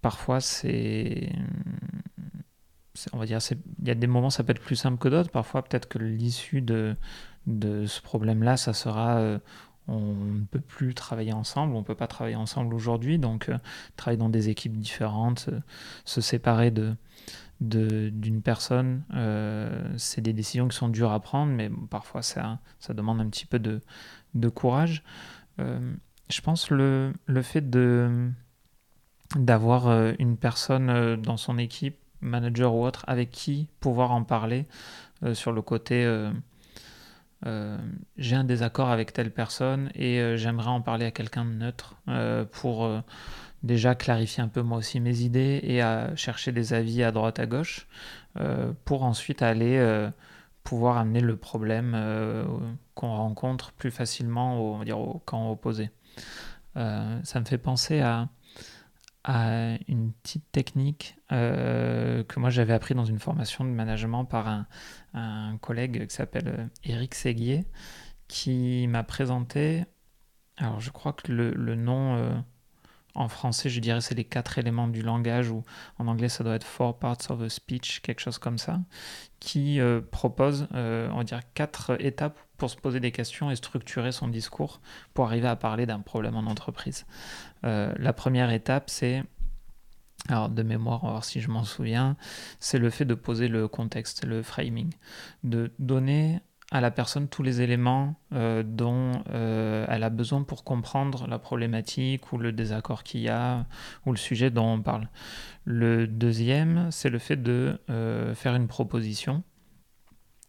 parfois, 0.01 0.41
c'est. 0.41 1.29
On 3.13 3.19
va 3.19 3.27
dire, 3.27 3.37
il 3.51 3.87
y 3.87 3.91
a 3.91 3.95
des 3.95 4.07
moments, 4.07 4.31
ça 4.31 4.43
peut 4.43 4.51
être 4.51 4.61
plus 4.61 4.75
simple 4.75 4.97
que 4.97 5.07
d'autres. 5.07 5.29
Parfois, 5.29 5.61
peut-être 5.61 5.87
que 5.87 5.99
l'issue 5.99 6.61
de, 6.61 6.95
de 7.45 7.85
ce 7.85 8.01
problème-là, 8.01 8.57
ça 8.57 8.73
sera 8.73 9.39
on 9.87 9.99
ne 9.99 10.43
peut 10.43 10.59
plus 10.59 10.93
travailler 10.93 11.33
ensemble, 11.33 11.73
on 11.75 11.79
ne 11.79 11.85
peut 11.85 11.95
pas 11.95 12.07
travailler 12.07 12.35
ensemble 12.35 12.73
aujourd'hui, 12.73 13.19
donc 13.19 13.49
euh, 13.49 13.57
travailler 13.95 14.17
dans 14.17 14.29
des 14.29 14.49
équipes 14.49 14.77
différentes, 14.77 15.47
euh, 15.51 15.59
se 16.05 16.21
séparer 16.21 16.71
de 16.71 16.95
d'une 17.59 18.43
personne, 18.43 19.01
euh, 19.15 19.91
c'est 19.97 20.21
des 20.21 20.31
décisions 20.31 20.67
qui 20.67 20.77
sont 20.77 20.89
dures 20.89 21.11
à 21.11 21.19
prendre, 21.19 21.51
mais 21.51 21.71
parfois 21.89 22.21
ça, 22.21 22.59
ça 22.79 22.93
demande 22.93 23.19
un 23.19 23.27
petit 23.29 23.47
peu 23.47 23.57
de, 23.57 23.81
de 24.35 24.47
courage. 24.47 25.03
Je 26.29 26.41
pense 26.41 26.69
le, 26.69 27.13
le 27.25 27.41
fait 27.41 27.69
de 27.69 28.29
d'avoir 29.35 29.89
une 30.19 30.37
personne 30.37 31.17
dans 31.17 31.35
son 31.35 31.57
équipe, 31.57 31.97
manager 32.21 32.73
ou 32.73 32.85
autre, 32.85 33.03
avec 33.07 33.29
qui 33.29 33.67
pouvoir 33.81 34.11
en 34.11 34.23
parler 34.23 34.65
sur 35.33 35.51
le 35.51 35.61
côté 35.61 36.05
euh, 37.45 37.77
j'ai 38.17 38.35
un 38.35 38.43
désaccord 38.43 38.89
avec 38.89 39.13
telle 39.13 39.31
personne 39.31 39.91
et 39.93 40.19
euh, 40.19 40.37
j'aimerais 40.37 40.69
en 40.69 40.81
parler 40.81 41.05
à 41.05 41.11
quelqu'un 41.11 41.45
de 41.45 41.51
neutre 41.51 41.95
euh, 42.07 42.45
pour 42.45 42.89
déjà 43.63 43.93
clarifier 43.95 44.41
un 44.43 44.47
peu 44.47 44.61
moi 44.61 44.79
aussi 44.79 44.99
mes 44.99 45.21
idées 45.21 45.59
et 45.63 45.81
à 45.81 46.15
chercher 46.15 46.51
des 46.51 46.73
avis 46.73 47.03
à 47.03 47.11
droite 47.11 47.39
à 47.39 47.45
gauche 47.45 47.87
pour 48.85 49.03
ensuite 49.03 49.41
aller 49.41 50.09
pouvoir 50.63 50.97
amener 50.97 51.21
le 51.21 51.35
problème 51.35 51.97
qu'on 52.93 53.15
rencontre 53.15 53.71
plus 53.71 53.89
facilement 53.89 54.61
on 54.61 54.77
va 54.77 54.85
dire, 54.85 54.99
au 54.99 55.19
camp 55.25 55.51
opposé. 55.51 55.89
Ça 56.75 57.39
me 57.39 57.45
fait 57.45 57.57
penser 57.57 58.01
à 58.01 58.29
une 59.87 60.13
petite 60.13 60.49
technique 60.51 61.17
euh, 61.31 62.23
que 62.23 62.39
moi 62.39 62.49
j'avais 62.49 62.73
appris 62.73 62.95
dans 62.95 63.05
une 63.05 63.19
formation 63.19 63.65
de 63.65 63.69
management 63.69 64.25
par 64.25 64.47
un, 65.13 65.57
collègue 65.61 66.07
qui 66.07 66.15
s'appelle 66.15 66.69
Eric 66.83 67.13
euh, 67.13 67.17
Séguier, 67.17 67.65
qui 68.27 68.87
m'a 68.87 69.03
présenté, 69.03 69.83
alors 70.57 70.79
je 70.79 70.91
crois 70.91 71.13
que 71.13 71.31
le, 71.31 71.75
nom 71.75 72.15
euh, 72.15 72.37
en 73.17 73.27
français 73.27 73.69
je 73.69 73.79
dirais 73.79 74.01
c'est 74.01 74.15
les 74.15 74.23
quatre 74.23 74.57
éléments 74.57 74.87
du 74.87 75.01
langage, 75.01 75.49
ou 75.49 75.63
en 75.99 76.07
anglais 76.07 76.29
ça 76.29 76.43
doit 76.43 76.55
être 76.55 76.63
four 76.63 76.97
parts 76.97 77.29
of 77.29 77.41
a 77.41 77.49
speech, 77.49 78.01
quelque 78.01 78.21
chose 78.21 78.37
comme 78.37 78.57
ça, 78.57 78.79
qui 79.39 79.79
propose, 80.11 80.67
on 80.73 81.17
va 81.17 81.23
dire, 81.23 81.41
quatre 81.53 81.97
étapes 81.99 82.39
pour 82.57 82.69
se 82.69 82.75
poser 82.75 82.99
des 82.99 83.11
questions 83.11 83.49
et 83.51 83.55
structurer 83.55 84.11
son 84.11 84.27
discours 84.27 84.81
pour 85.13 85.25
arriver 85.25 85.47
à 85.47 85.55
parler 85.55 85.85
d'un 85.85 85.99
problème 85.99 86.35
en 86.35 86.45
entreprise. 86.45 87.05
Euh, 87.63 87.93
la 87.97 88.13
première 88.13 88.51
étape, 88.51 88.89
c'est, 88.89 89.23
alors 90.27 90.49
de 90.49 90.63
mémoire, 90.63 91.01
voir 91.01 91.23
si 91.23 91.39
je 91.39 91.49
m'en 91.49 91.63
souviens, 91.63 92.17
c'est 92.59 92.79
le 92.79 92.89
fait 92.89 93.05
de 93.05 93.13
poser 93.13 93.47
le 93.47 93.67
contexte, 93.67 94.25
le 94.25 94.41
framing, 94.41 94.91
de 95.43 95.71
donner 95.79 96.41
à 96.71 96.81
la 96.81 96.91
personne 96.91 97.27
tous 97.27 97.43
les 97.43 97.61
éléments 97.61 98.15
euh, 98.33 98.63
dont 98.63 99.11
euh, 99.29 99.85
elle 99.87 100.03
a 100.03 100.09
besoin 100.09 100.43
pour 100.43 100.63
comprendre 100.63 101.27
la 101.27 101.39
problématique 101.39 102.33
ou 102.33 102.37
le 102.37 102.51
désaccord 102.51 103.03
qu'il 103.03 103.21
y 103.21 103.29
a 103.29 103.65
ou 104.05 104.11
le 104.11 104.17
sujet 104.17 104.49
dont 104.49 104.73
on 104.73 104.81
parle. 104.81 105.09
Le 105.63 106.07
deuxième, 106.07 106.91
c'est 106.91 107.09
le 107.09 107.19
fait 107.19 107.41
de 107.41 107.79
faire 108.35 108.55
une 108.55 108.67
proposition. 108.67 109.43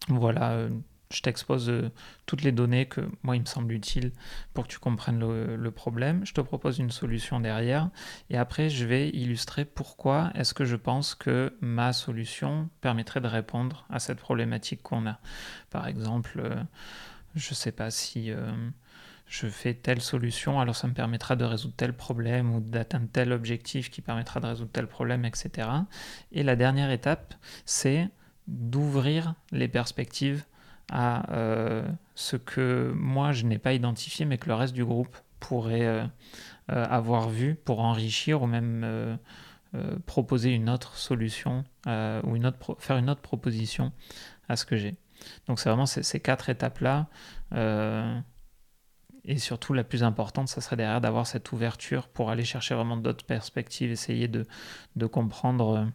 Voilà, 0.08 0.68
je 1.10 1.22
t'expose 1.22 1.70
euh, 1.70 1.90
toutes 2.26 2.42
les 2.42 2.52
données 2.52 2.86
que 2.86 3.00
moi 3.22 3.36
il 3.36 3.40
me 3.40 3.46
semble 3.46 3.72
utile 3.72 4.12
pour 4.52 4.66
que 4.66 4.72
tu 4.72 4.78
comprennes 4.78 5.18
le, 5.18 5.70
problème. 5.70 6.24
Je 6.24 6.32
te 6.32 6.40
propose 6.40 6.78
une 6.78 6.90
solution 6.90 7.40
derrière 7.40 7.90
et 8.30 8.36
après 8.36 8.68
je 8.68 8.84
vais 8.84 9.10
illustrer 9.10 9.64
pourquoi 9.64 10.30
est-ce 10.34 10.54
que 10.54 10.64
je 10.64 10.76
pense 10.76 11.14
que 11.14 11.54
ma 11.60 11.92
solution 11.92 12.68
permettrait 12.80 13.20
de 13.20 13.26
répondre 13.26 13.86
à 13.90 13.98
cette 13.98 14.18
problématique 14.18 14.82
qu'on 14.82 15.06
a. 15.06 15.18
Par 15.70 15.86
exemple, 15.86 16.40
euh, 16.44 16.56
je 17.34 17.50
ne 17.50 17.54
sais 17.54 17.72
pas 17.72 17.90
si 17.90 18.30
euh, 18.30 18.50
je 19.26 19.46
fais 19.46 19.74
telle 19.74 20.00
solution, 20.00 20.60
alors 20.60 20.74
ça 20.74 20.88
me 20.88 20.94
permettra 20.94 21.36
de 21.36 21.44
résoudre 21.44 21.74
tel 21.76 21.92
problème 21.92 22.54
ou 22.54 22.60
d'atteindre 22.60 23.08
tel 23.12 23.32
objectif 23.32 23.90
qui 23.90 24.00
permettra 24.00 24.40
de 24.40 24.46
résoudre 24.46 24.70
tel 24.72 24.86
problème, 24.86 25.24
etc. 25.24 25.68
Et 26.32 26.42
la 26.42 26.56
dernière 26.56 26.90
étape, 26.90 27.34
c'est 27.66 28.08
d'ouvrir 28.46 29.34
les 29.52 29.68
perspectives 29.68 30.44
à 30.90 31.30
euh, 31.32 31.86
ce 32.14 32.36
que 32.36 32.92
moi 32.94 33.32
je 33.32 33.44
n'ai 33.44 33.58
pas 33.58 33.72
identifié 33.72 34.24
mais 34.24 34.38
que 34.38 34.48
le 34.48 34.54
reste 34.54 34.74
du 34.74 34.84
groupe 34.84 35.16
pourrait 35.40 35.86
euh, 35.86 36.04
euh, 36.70 36.84
avoir 36.88 37.28
vu 37.28 37.54
pour 37.54 37.80
enrichir 37.80 38.42
ou 38.42 38.46
même 38.46 39.18
proposer 40.06 40.50
une 40.50 40.70
autre 40.70 40.96
solution 40.96 41.62
ou 41.86 42.36
une 42.36 42.46
autre 42.46 42.76
faire 42.78 42.96
une 42.96 43.10
autre 43.10 43.20
proposition 43.20 43.92
à 44.48 44.56
ce 44.56 44.64
que 44.64 44.76
j'ai. 44.76 44.96
Donc 45.46 45.60
c'est 45.60 45.68
vraiment 45.68 45.84
ces, 45.84 46.20
quatre 46.20 46.48
étapes-là. 46.48 47.06
et 49.24 49.38
surtout 49.38 49.74
la 49.74 49.84
plus 49.84 50.02
importante, 50.02 50.48
ça 50.48 50.62
serait 50.62 50.76
derrière 50.76 51.02
d'avoir 51.02 51.26
cette 51.26 51.52
ouverture 51.52 52.08
pour 52.08 52.30
aller 52.30 52.44
chercher 52.44 52.74
vraiment 52.74 52.96
d'autres 52.96 53.26
perspectives, 53.26 53.90
essayer 53.90 54.26
de, 54.26 54.46
de 54.96 55.06
comprendre 55.06 55.90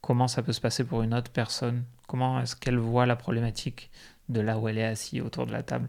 comment 0.00 0.26
ça 0.26 0.42
peut 0.42 0.52
se 0.52 0.60
passer 0.60 0.84
pour 0.84 1.02
une 1.02 1.14
autre 1.14 1.30
personne, 1.30 1.84
comment 2.08 2.40
est-ce 2.40 2.56
qu'elle 2.56 2.78
voit 2.78 3.06
la 3.06 3.16
problématique 3.16 3.90
de 4.28 4.40
là 4.40 4.58
où 4.58 4.68
elle 4.68 4.78
est 4.78 4.84
assise 4.84 5.20
autour 5.20 5.46
de 5.46 5.52
la 5.52 5.62
table. 5.62 5.88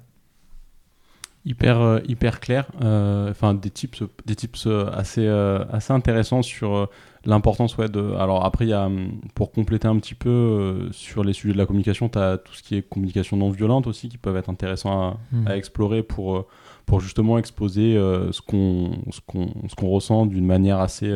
Hyper, 1.45 1.81
euh, 1.81 1.99
hyper 2.07 2.39
clair, 2.39 2.67
euh, 2.81 3.29
enfin 3.29 3.53
des 3.53 3.69
tips, 3.69 4.03
des 4.25 4.35
tips 4.35 4.65
euh, 4.65 4.89
assez, 4.93 5.27
assez 5.27 5.91
intéressants 5.91 6.41
sur 6.41 6.89
l'importance 7.25 7.75
ouais, 7.75 7.89
de... 7.89 8.13
Alors 8.13 8.45
après, 8.45 8.65
y 8.65 8.71
a, 8.71 8.85
hum, 8.85 9.19
pour 9.35 9.51
compléter 9.51 9.89
un 9.89 9.97
petit 9.97 10.15
peu 10.15 10.87
sur 10.93 11.25
les 11.25 11.33
sujets 11.33 11.53
de 11.53 11.57
la 11.57 11.65
communication, 11.65 12.07
tu 12.07 12.17
as 12.17 12.37
tout 12.37 12.53
ce 12.53 12.63
qui 12.63 12.77
est 12.77 12.81
communication 12.81 13.35
non 13.35 13.49
violente 13.49 13.87
aussi 13.87 14.07
qui 14.07 14.17
peuvent 14.17 14.37
être 14.37 14.49
intéressants 14.49 15.01
à, 15.01 15.17
hmm. 15.33 15.47
à 15.47 15.57
explorer 15.57 16.01
pour, 16.01 16.47
pour 16.85 17.01
justement 17.01 17.37
exposer 17.37 17.95
ce 17.95 18.39
qu'on 18.41 18.91
qu'on 19.25 19.87
ressent 19.89 20.25
d'une 20.25 20.45
manière 20.45 20.79
assez 20.79 21.13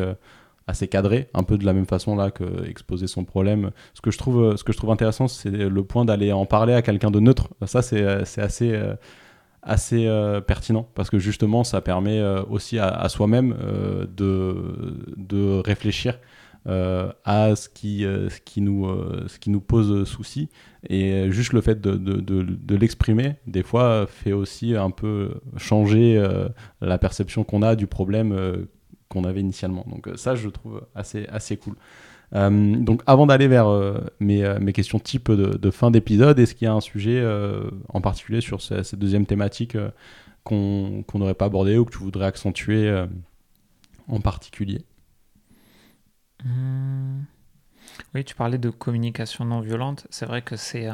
assez 0.67 0.87
cadré, 0.87 1.29
un 1.33 1.43
peu 1.43 1.57
de 1.57 1.65
la 1.65 1.73
même 1.73 1.85
façon 1.85 2.15
là 2.15 2.29
que 2.29 2.67
exposer 2.67 3.07
son 3.07 3.23
problème. 3.23 3.71
Ce 3.93 4.01
que 4.01 4.11
je 4.11 4.17
trouve, 4.17 4.91
intéressant, 4.91 5.27
c'est 5.27 5.49
le 5.49 5.83
point 5.83 6.05
d'aller 6.05 6.33
en 6.33 6.45
parler 6.45 6.73
à 6.73 6.81
quelqu'un 6.81 7.09
de 7.09 7.19
neutre. 7.19 7.47
Ça, 7.65 7.81
c'est 7.81 8.03
assez, 8.03 8.73
euh, 8.73 8.95
assez 9.63 10.05
euh, 10.05 10.41
pertinent 10.41 10.87
parce 10.93 11.09
que 11.09 11.19
justement, 11.19 11.63
ça 11.63 11.79
permet 11.79 12.19
euh, 12.19 12.43
aussi 12.49 12.79
à, 12.79 13.07
soi-même 13.07 13.55
de, 14.15 15.61
réfléchir 15.61 16.19
à 16.65 17.55
ce 17.55 17.69
qui, 17.69 18.61
nous, 18.61 19.61
pose 19.61 20.03
souci. 20.03 20.49
Et 20.89 21.31
juste 21.31 21.53
le 21.53 21.61
fait 21.61 21.79
de 21.79 22.75
l'exprimer, 22.75 23.35
des 23.47 23.63
fois, 23.63 24.05
fait 24.05 24.33
aussi 24.33 24.75
un 24.75 24.89
peu 24.91 25.39
changer 25.55 26.21
la 26.81 26.97
perception 26.97 27.45
qu'on 27.45 27.61
a 27.61 27.77
du 27.77 27.87
problème 27.87 28.67
qu'on 29.09 29.23
avait 29.23 29.41
initialement. 29.41 29.85
Donc 29.87 30.07
euh, 30.07 30.17
ça, 30.17 30.35
je 30.35 30.49
trouve 30.49 30.85
assez, 30.95 31.27
assez 31.27 31.57
cool. 31.57 31.75
Euh, 32.35 32.75
donc 32.75 33.01
avant 33.05 33.25
d'aller 33.25 33.47
vers 33.47 33.67
euh, 33.67 34.03
mes, 34.19 34.43
mes, 34.59 34.73
questions 34.73 34.99
type 34.99 35.31
de, 35.31 35.71
fin 35.71 35.91
d'épisode, 35.91 36.37
est-ce 36.39 36.55
qu'il 36.55 36.65
y 36.65 36.69
a 36.69 36.73
un 36.73 36.81
sujet 36.81 37.25
en 37.89 38.01
particulier 38.01 38.41
sur 38.41 38.61
cette 38.61 38.95
deuxième 38.95 39.25
thématique 39.25 39.77
qu'on 40.43 41.05
n'aurait 41.15 41.33
pas 41.33 41.45
abordé 41.45 41.77
ou 41.77 41.85
que 41.85 41.91
tu 41.91 41.99
voudrais 41.99 42.25
accentuer 42.25 43.05
en 44.07 44.19
particulier? 44.19 44.81
Oui, 48.13 48.23
tu 48.25 48.35
parlais 48.35 48.57
de 48.57 48.69
communication 48.69 49.45
non 49.45 49.61
violente. 49.61 50.05
C'est 50.09 50.25
vrai 50.25 50.41
que 50.41 50.55
c'est 50.55 50.87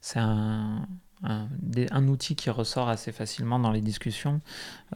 c'est 0.00 0.20
un, 0.20 0.86
un, 1.22 1.48
un, 1.90 2.08
outil 2.08 2.36
qui 2.36 2.48
ressort 2.50 2.88
assez 2.88 3.10
facilement 3.10 3.58
dans 3.58 3.72
les 3.72 3.80
discussions. 3.80 4.42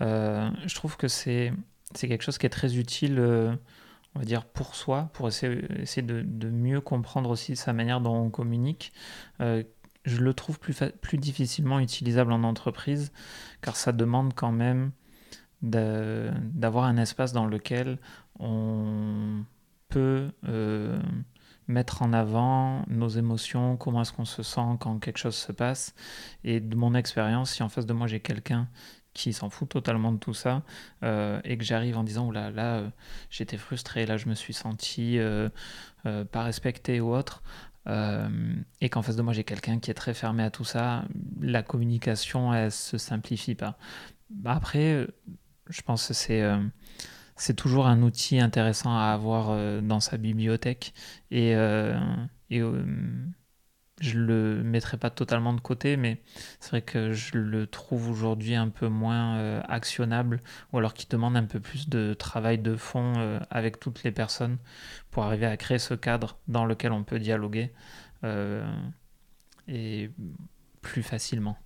je 0.00 0.74
trouve 0.74 0.98
que 0.98 1.09
c'est 1.09 1.53
c'est 1.95 2.09
quelque 2.09 2.22
chose 2.22 2.38
qui 2.38 2.47
est 2.47 2.51
très 2.51 2.76
utile, 2.76 3.18
euh, 3.18 3.55
on 4.14 4.20
va 4.20 4.24
dire, 4.24 4.45
pour 4.45 4.74
soi, 4.74 5.11
pour 5.12 5.28
essayer, 5.28 6.03
de, 6.03 6.51
mieux 6.51 6.80
comprendre 6.80 7.30
aussi 7.30 7.57
sa 7.57 7.72
manière 7.72 8.01
dont 8.01 8.14
on 8.14 8.30
communique. 8.30 8.93
Euh, 9.40 9.62
je 10.05 10.18
le 10.18 10.34
trouve 10.34 10.59
plus, 10.59 10.76
plus 11.01 11.18
difficilement 11.18 11.78
utilisable 11.78 12.32
en 12.32 12.43
entreprise, 12.43 13.12
car 13.61 13.76
ça 13.76 13.93
demande 13.93 14.34
quand 14.34 14.53
même 14.53 14.90
d'avoir 15.62 16.84
un 16.84 16.97
espace 16.97 17.32
dans 17.32 17.47
lequel 17.47 17.99
on 18.40 19.45
peut 19.88 20.32
euh, 20.49 21.01
mettre 21.68 22.03
en 22.03 22.12
avant 22.12 22.84
nos 22.88 23.09
émotions, 23.09 23.76
comment 23.76 24.03
est-ce 24.03 24.12
qu'on 24.12 24.24
se 24.24 24.43
sent 24.43 24.76
quand 24.80 24.99
quelque 24.99 25.18
chose 25.18 25.36
se 25.36 25.53
passe. 25.53 25.95
Et 26.43 26.61
de 26.61 26.74
mon 26.74 26.95
expérience, 26.95 27.53
si 27.53 27.62
en 27.62 27.68
face 27.68 27.86
de 27.86 27.93
moi 27.93 28.07
j'ai 28.07 28.20
quelqu'un 28.20 28.68
qui 29.15 29.33
s'en 29.33 29.51
fout 29.51 29.69
totalement 29.69 30.13
de 30.13 30.19
tout 30.19 30.35
ça 30.35 30.63
euh, 31.03 31.41
et 31.45 31.59
que 31.59 31.65
j'arrive 31.65 31.99
en 31.99 32.05
disant 32.05 32.31
là 32.31 32.51
euh, 32.57 32.89
j'étais 33.31 33.57
frustré 33.57 34.07
là 34.07 34.17
je 34.17 34.29
me 34.29 34.35
suis 34.35 34.55
senti 34.55 35.19
euh, 35.19 35.49
pas 36.05 36.43
respecté 36.43 37.01
ou 37.01 37.15
autre. 37.15 37.43
Et 38.81 38.89
qu'en 38.91 39.03
face 39.03 39.17
de 39.17 39.23
moi 39.23 39.33
j'ai 39.33 39.45
quelqu'un 39.45 39.81
qui 39.81 39.91
est 39.91 39.95
très 39.95 40.15
fermé 40.15 40.45
à 40.45 40.51
tout 40.51 40.65
ça. 40.65 41.05
La 41.41 41.63
communication 41.63 42.55
elle 42.55 42.71
se 42.71 42.97
simplifie 42.97 43.57
pas. 43.57 43.77
Bah, 44.31 44.53
après 44.53 45.07
je 45.69 45.83
pense 45.83 46.09
que 46.09 46.15
c'est 46.15 46.45
c'est 47.35 47.55
toujours 47.55 47.87
un 47.89 48.03
outil 48.03 48.39
intéressant 48.39 48.97
à 48.97 49.07
avoir 49.07 49.83
dans 49.83 50.01
sa 50.01 50.17
bibliothèque. 50.17 50.95
Et 51.33 51.57
je 54.03 54.18
le 54.18 54.62
mettrai 54.64 54.96
pas 54.96 55.11
totalement 55.11 55.53
de 55.53 55.61
côté, 55.61 55.96
mais 55.96 56.20
c'est 56.59 56.70
vrai 56.70 56.82
que 56.82 57.12
je 57.12 57.38
le 57.38 57.68
trouve 57.68 58.11
aujourd'hui 58.11 58.57
un 58.57 58.68
peu 58.68 58.88
moins 58.88 59.36
euh, 59.36 59.61
actionnable, 59.68 60.40
ou 60.72 60.78
alors 60.78 60.92
qui 60.92 61.07
demande 61.09 61.36
un 61.36 61.44
peu 61.44 61.61
plus 61.61 61.88
de 61.88 62.12
travail 62.12 62.59
de 62.59 62.74
fond 62.74 63.12
euh, 63.16 63.38
avec 63.50 63.78
toutes 63.78 64.03
les 64.03 64.11
personnes 64.11 64.59
pour 65.12 65.22
arriver 65.22 65.46
à 65.46 65.57
créer 65.57 65.78
ce 65.78 65.94
cadre 65.94 66.36
dans 66.48 66.64
lequel 66.64 66.90
on 66.90 67.05
peut 67.05 67.20
dialoguer 67.20 67.72
euh, 68.24 68.66
et 69.68 70.11
plus 70.80 71.05
facilement. 71.05 71.57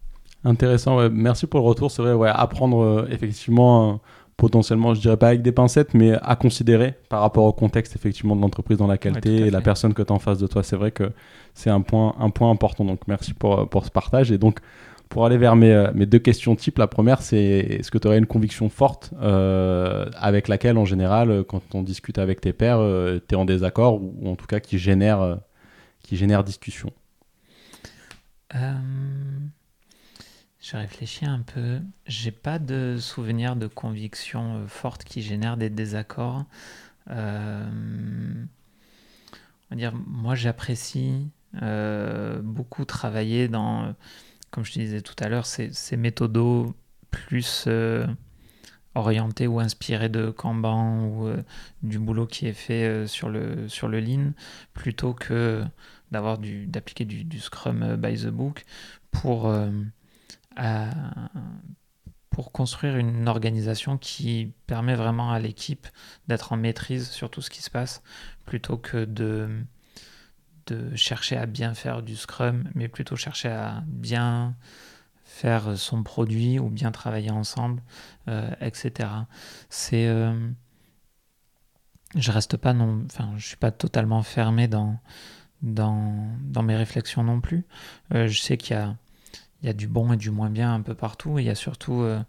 Intéressant, 0.45 1.09
merci 1.09 1.47
pour 1.47 1.61
le 1.61 1.67
retour. 1.67 1.91
C'est 1.91 2.03
vrai, 2.03 2.31
apprendre 2.31 3.09
effectivement 3.11 4.03
potentiellement, 4.37 4.95
je 4.95 5.01
dirais 5.01 5.17
pas 5.17 5.29
avec 5.29 5.43
des 5.43 5.53
pincettes, 5.53 5.95
mais 5.95 6.13
à 6.23 6.37
considérer 6.37 6.95
par 7.09 7.21
rapport 7.21 7.45
au 7.45 7.53
contexte 7.53 7.97
effectivement 7.97 8.37
de 8.37 8.41
l'entreprise 8.41 8.79
dans 8.79 8.87
laquelle 8.87 9.21
tu 9.21 9.29
es 9.29 9.37
et 9.49 9.51
la 9.51 9.61
personne 9.61 9.95
que 9.95 10.03
tu 10.03 10.13
as 10.13 10.17
en 10.17 10.19
face 10.19 10.39
de 10.39 10.47
toi. 10.47 10.63
C'est 10.63 10.77
vrai 10.77 10.91
que 10.91 11.13
c'est 11.55 11.71
un 11.71 11.81
point, 11.81 12.15
un 12.19 12.31
point 12.31 12.51
important. 12.51 12.85
Donc 12.85 13.01
merci 13.09 13.33
pour, 13.33 13.69
pour 13.69 13.85
ce 13.87 13.91
partage. 13.91 14.31
Et 14.33 14.39
donc, 14.39 14.61
pour 15.09 15.25
aller 15.25 15.39
vers 15.39 15.57
mes, 15.57 15.73
euh, 15.73 15.91
mes 15.95 16.07
deux 16.07 16.19
questions 16.19 16.57
types, 16.57 16.79
la 16.79 16.87
première, 16.87 17.23
c'est 17.23 17.39
est-ce 17.39 17.91
que 17.91 17.99
tu 17.99 18.09
aurais 18.09 18.19
une 18.19 18.27
conviction 18.27 18.69
forte 18.69 19.13
euh, 19.21 20.07
avec 20.17 20.49
laquelle, 20.49 20.77
en 20.79 20.85
général, 20.85 21.45
quand 21.45 21.63
on 21.75 21.83
discute 21.83 22.19
avec 22.19 22.41
tes 22.41 22.53
pairs, 22.53 22.81
euh, 22.81 23.19
tu 23.27 23.35
es 23.35 23.39
en 23.39 23.45
désaccord 23.45 24.03
ou, 24.03 24.29
en 24.29 24.37
tout 24.37 24.47
cas 24.47 24.61
qui 24.61 24.79
génère, 24.79 25.39
qui 26.03 26.17
génère 26.17 26.45
discussion? 26.45 26.91
Je 30.67 30.77
réfléchis 30.77 31.25
un 31.25 31.41
peu. 31.41 31.81
J'ai 32.07 32.33
pas 32.33 32.59
de 32.59 32.97
souvenir 32.99 33.55
de 33.55 33.69
conviction 33.69 34.57
euh, 34.57 34.67
forte 34.67 35.05
qui 35.05 35.23
génère 35.23 35.57
des 35.57 35.71
désaccords. 35.71 36.45
Euh, 37.09 37.65
on 38.35 39.75
va 39.75 39.77
dire, 39.77 39.93
moi 39.95 40.35
j'apprécie 40.35 41.31
euh, 41.63 42.41
beaucoup 42.43 42.85
travailler 42.85 43.47
dans, 43.47 43.95
comme 44.51 44.65
je 44.65 44.73
te 44.73 44.81
disais 44.81 45.03
tout 45.03 45.15
à 45.21 45.29
l'heure, 45.29 45.47
ces, 45.47 45.97
méthodos 45.97 46.75
plus 47.13 47.69
orientés 48.97 49.47
ou 49.47 49.61
inspirés 49.61 50.09
de 50.09 50.31
Kanban 50.31 51.05
ou 51.05 51.29
du 51.85 52.01
boulot 52.01 52.27
qui 52.27 52.49
est 52.49 52.53
fait 52.53 53.07
sur, 53.07 53.29
le, 53.29 53.69
sur 53.69 53.87
le 53.87 54.01
Lean, 54.01 54.33
plutôt 54.75 55.15
que 55.15 55.63
d'avoir 56.11 56.39
d'appliquer 56.39 57.05
du, 57.05 57.25
du, 57.25 57.39
Scrum 57.39 57.97
by 57.97 58.17
the 58.17 58.29
book 58.29 58.65
pour 59.11 59.53
pour 62.31 62.53
construire 62.53 62.97
une 62.97 63.29
organisation 63.29 63.97
qui 63.97 64.53
permet 64.67 64.95
vraiment 64.95 65.33
à 65.33 65.39
l'équipe 65.39 65.87
d'être 66.29 66.53
en 66.53 66.57
maîtrise 66.57 67.09
sur 67.09 67.31
tout 67.31 67.41
ce 67.41 67.49
qui 67.49 67.63
se 67.63 67.71
passe, 67.71 68.03
plutôt 68.45 68.77
que 68.77 69.07
de, 69.07 69.49
de 70.67 70.95
chercher 70.95 71.37
à 71.39 71.47
bien 71.47 71.73
faire 71.73 72.03
du 72.03 72.15
Scrum, 72.15 72.69
mais 72.75 72.89
plutôt 72.89 73.17
chercher 73.17 73.49
à 73.49 73.83
bien 73.87 74.55
faire 75.25 75.79
son 75.79 76.03
produit 76.03 76.59
ou 76.59 76.69
bien 76.69 76.93
travailler 76.93 77.31
ensemble, 77.31 77.83
euh, 78.29 78.51
etc. 78.61 79.09
C'est, 79.71 80.07
euh, 80.07 80.51
je 82.15 82.31
reste 82.31 82.57
pas 82.57 82.75
non, 82.75 83.03
enfin, 83.07 83.33
je 83.37 83.47
suis 83.47 83.57
pas 83.57 83.71
totalement 83.71 84.23
fermé 84.23 84.69
dans 84.69 84.99
dans, 85.63 86.29
dans 86.43 86.63
mes 86.63 86.77
réflexions 86.77 87.25
non 87.25 87.41
plus. 87.41 87.67
Euh, 88.15 88.29
je 88.29 88.41
sais 88.41 88.57
qu'il 88.57 88.77
y 88.77 88.79
a 88.79 88.97
il 89.63 89.67
y 89.67 89.71
a 89.71 89.73
du 89.73 89.89
bon 89.89 90.13
et 90.13 90.17
du 90.17 90.31
moins 90.31 90.51
bien 90.51 90.75
un 90.75 90.83
peu 90.83 90.95
partout, 90.95 91.39
et 91.39 91.43
il 91.43 91.47
y 91.47 91.51
a 91.51 91.55
surtout 91.55 92.03
euh, 92.03 92.21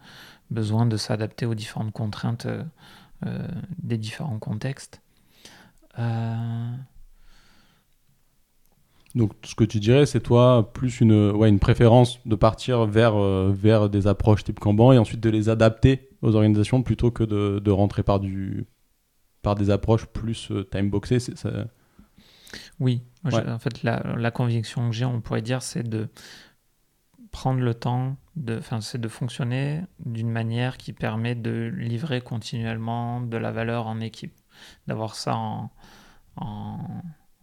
besoin 0.50 0.86
de 0.86 0.98
s'adapter 0.98 1.46
aux 1.46 1.56
différentes 1.56 1.92
contraintes 1.92 2.46
euh, 2.46 2.64
euh, 3.26 3.48
des 3.80 3.98
différents 3.98 4.40
contextes. 4.40 5.02
Donc 9.16 9.34
ce 9.44 9.56
que 9.56 9.64
tu 9.64 9.80
dirais, 9.80 10.06
c'est 10.06 10.20
toi 10.20 10.72
plus 10.74 11.02
une, 11.02 11.32
ouais, 11.32 11.50
une 11.50 11.60
préférence 11.60 12.20
de 12.28 12.36
partir 12.36 12.86
vers, 12.86 13.18
vers 13.50 13.90
des 13.90 14.06
approches 14.06 14.44
type 14.44 14.60
Kanban 14.60 14.92
et 14.92 15.00
ensuite 15.00 15.22
de 15.22 15.30
les 15.32 15.50
adapter 15.50 16.10
aux 16.22 16.36
organisations 16.36 16.84
plutôt 16.84 17.10
que 17.10 17.24
de, 17.24 17.58
de 17.58 17.72
rentrer 17.72 18.04
par, 18.04 18.20
du, 18.20 18.68
par 19.42 19.56
des 19.56 19.72
approches 19.72 20.06
plus 20.06 20.52
time-boxées. 20.72 21.20
Ça... 21.20 21.50
Oui, 22.80 23.02
en 23.26 23.58
fait 23.58 23.82
la, 23.82 24.04
la 24.16 24.30
conviction 24.30 24.88
que 24.90 24.96
j'ai, 24.96 25.06
on 25.06 25.20
pourrait 25.20 25.42
dire, 25.42 25.64
c'est 25.64 25.82
de 25.82 26.10
prendre 27.38 27.60
le 27.60 27.76
temps, 27.76 28.18
de, 28.36 28.60
c'est 28.82 29.00
de 29.00 29.08
fonctionner 29.08 29.84
d'une 30.00 30.32
manière 30.32 30.78
qui 30.78 30.92
permet 30.92 31.36
de 31.36 31.72
livrer 31.78 32.20
continuellement 32.20 33.22
de 33.22 33.38
la 33.38 33.52
valeur 33.52 33.86
en 33.86 34.00
équipe, 34.00 34.34
d'avoir 34.88 35.14
ça 35.14 35.36
en, 35.36 35.70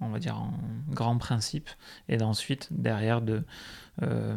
on 0.01 0.09
va 0.09 0.19
dire 0.19 0.37
en 0.37 0.53
grand 0.89 1.17
principe, 1.17 1.71
et 2.09 2.17
d'ensuite 2.17 2.67
derrière 2.73 3.23
de 3.23 3.45
euh, 4.03 4.37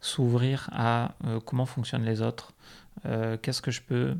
s'ouvrir 0.00 0.70
à 0.72 1.16
euh, 1.26 1.38
comment 1.38 1.66
fonctionnent 1.66 2.06
les 2.06 2.22
autres, 2.22 2.54
euh, 3.04 3.36
qu'est-ce 3.36 3.60
que 3.60 3.70
je 3.70 3.82
peux 3.82 4.16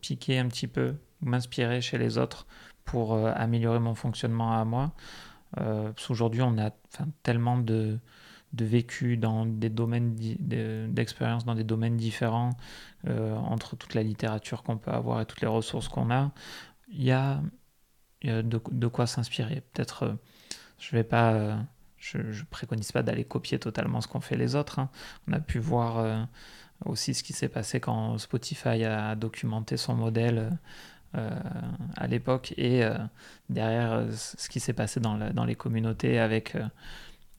piquer 0.00 0.38
un 0.38 0.48
petit 0.48 0.66
peu, 0.66 0.94
m'inspirer 1.20 1.82
chez 1.82 1.98
les 1.98 2.16
autres 2.16 2.46
pour 2.86 3.14
améliorer 3.18 3.80
mon 3.80 3.94
fonctionnement 3.94 4.58
à 4.58 4.64
moi. 4.64 4.92
parce 5.56 6.06
qu'aujourd'hui 6.06 6.40
on 6.40 6.56
a 6.56 6.70
tellement 7.22 7.58
de 7.58 7.98
de 8.52 8.64
vécu 8.64 9.16
dans 9.16 9.46
des 9.46 9.68
domaines 9.68 10.14
d'expérience 10.14 11.44
dans 11.44 11.54
des 11.54 11.64
domaines 11.64 11.96
différents 11.96 12.56
euh, 13.06 13.34
entre 13.34 13.76
toute 13.76 13.94
la 13.94 14.02
littérature 14.02 14.62
qu'on 14.62 14.78
peut 14.78 14.90
avoir 14.90 15.20
et 15.20 15.26
toutes 15.26 15.40
les 15.40 15.48
ressources 15.48 15.88
qu'on 15.88 16.10
a 16.10 16.32
il 16.88 17.02
y 17.02 17.12
a, 17.12 17.42
de, 18.22 18.86
quoi 18.86 19.06
s'inspirer 19.06 19.62
peut-être 19.72 20.04
euh, 20.04 20.12
je 20.78 20.92
vais 20.92 21.04
pas 21.04 21.32
euh, 21.34 21.56
je, 21.98 22.44
préconise 22.44 22.92
pas 22.92 23.02
d'aller 23.02 23.24
copier 23.24 23.58
totalement 23.58 24.00
ce 24.00 24.08
qu'ont 24.08 24.20
fait 24.20 24.36
les 24.36 24.54
autres 24.54 24.78
hein. 24.78 24.90
on 25.28 25.32
a 25.32 25.40
pu 25.40 25.58
voir 25.58 26.28
aussi 26.84 27.14
ce 27.14 27.22
qui 27.22 27.32
s'est 27.32 27.48
passé 27.48 27.80
quand 27.80 28.16
Spotify 28.18 28.84
a 28.84 29.16
documenté 29.16 29.76
son 29.76 29.94
modèle 29.94 30.56
à 31.14 32.06
l'époque 32.06 32.52
et 32.58 32.84
derrière 33.48 34.06
ce 34.12 34.48
qui 34.48 34.60
s'est 34.60 34.74
passé 34.74 35.00
dans, 35.00 35.44
les 35.46 35.56
communautés 35.56 36.20
avec 36.20 36.54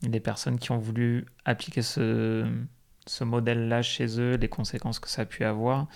des 0.02 0.20
personnes 0.20 0.58
qui 0.58 0.70
ont 0.70 0.78
voulu 0.78 1.26
appliquer 1.44 1.82
ce, 1.82 2.46
modèle-là 3.20 3.82
chez 3.82 4.20
eux, 4.20 4.36
les 4.36 4.48
conséquences 4.48 5.00
que 5.00 5.08
ça 5.08 5.22
a 5.22 5.24
pu 5.24 5.44
avoir. 5.44 5.86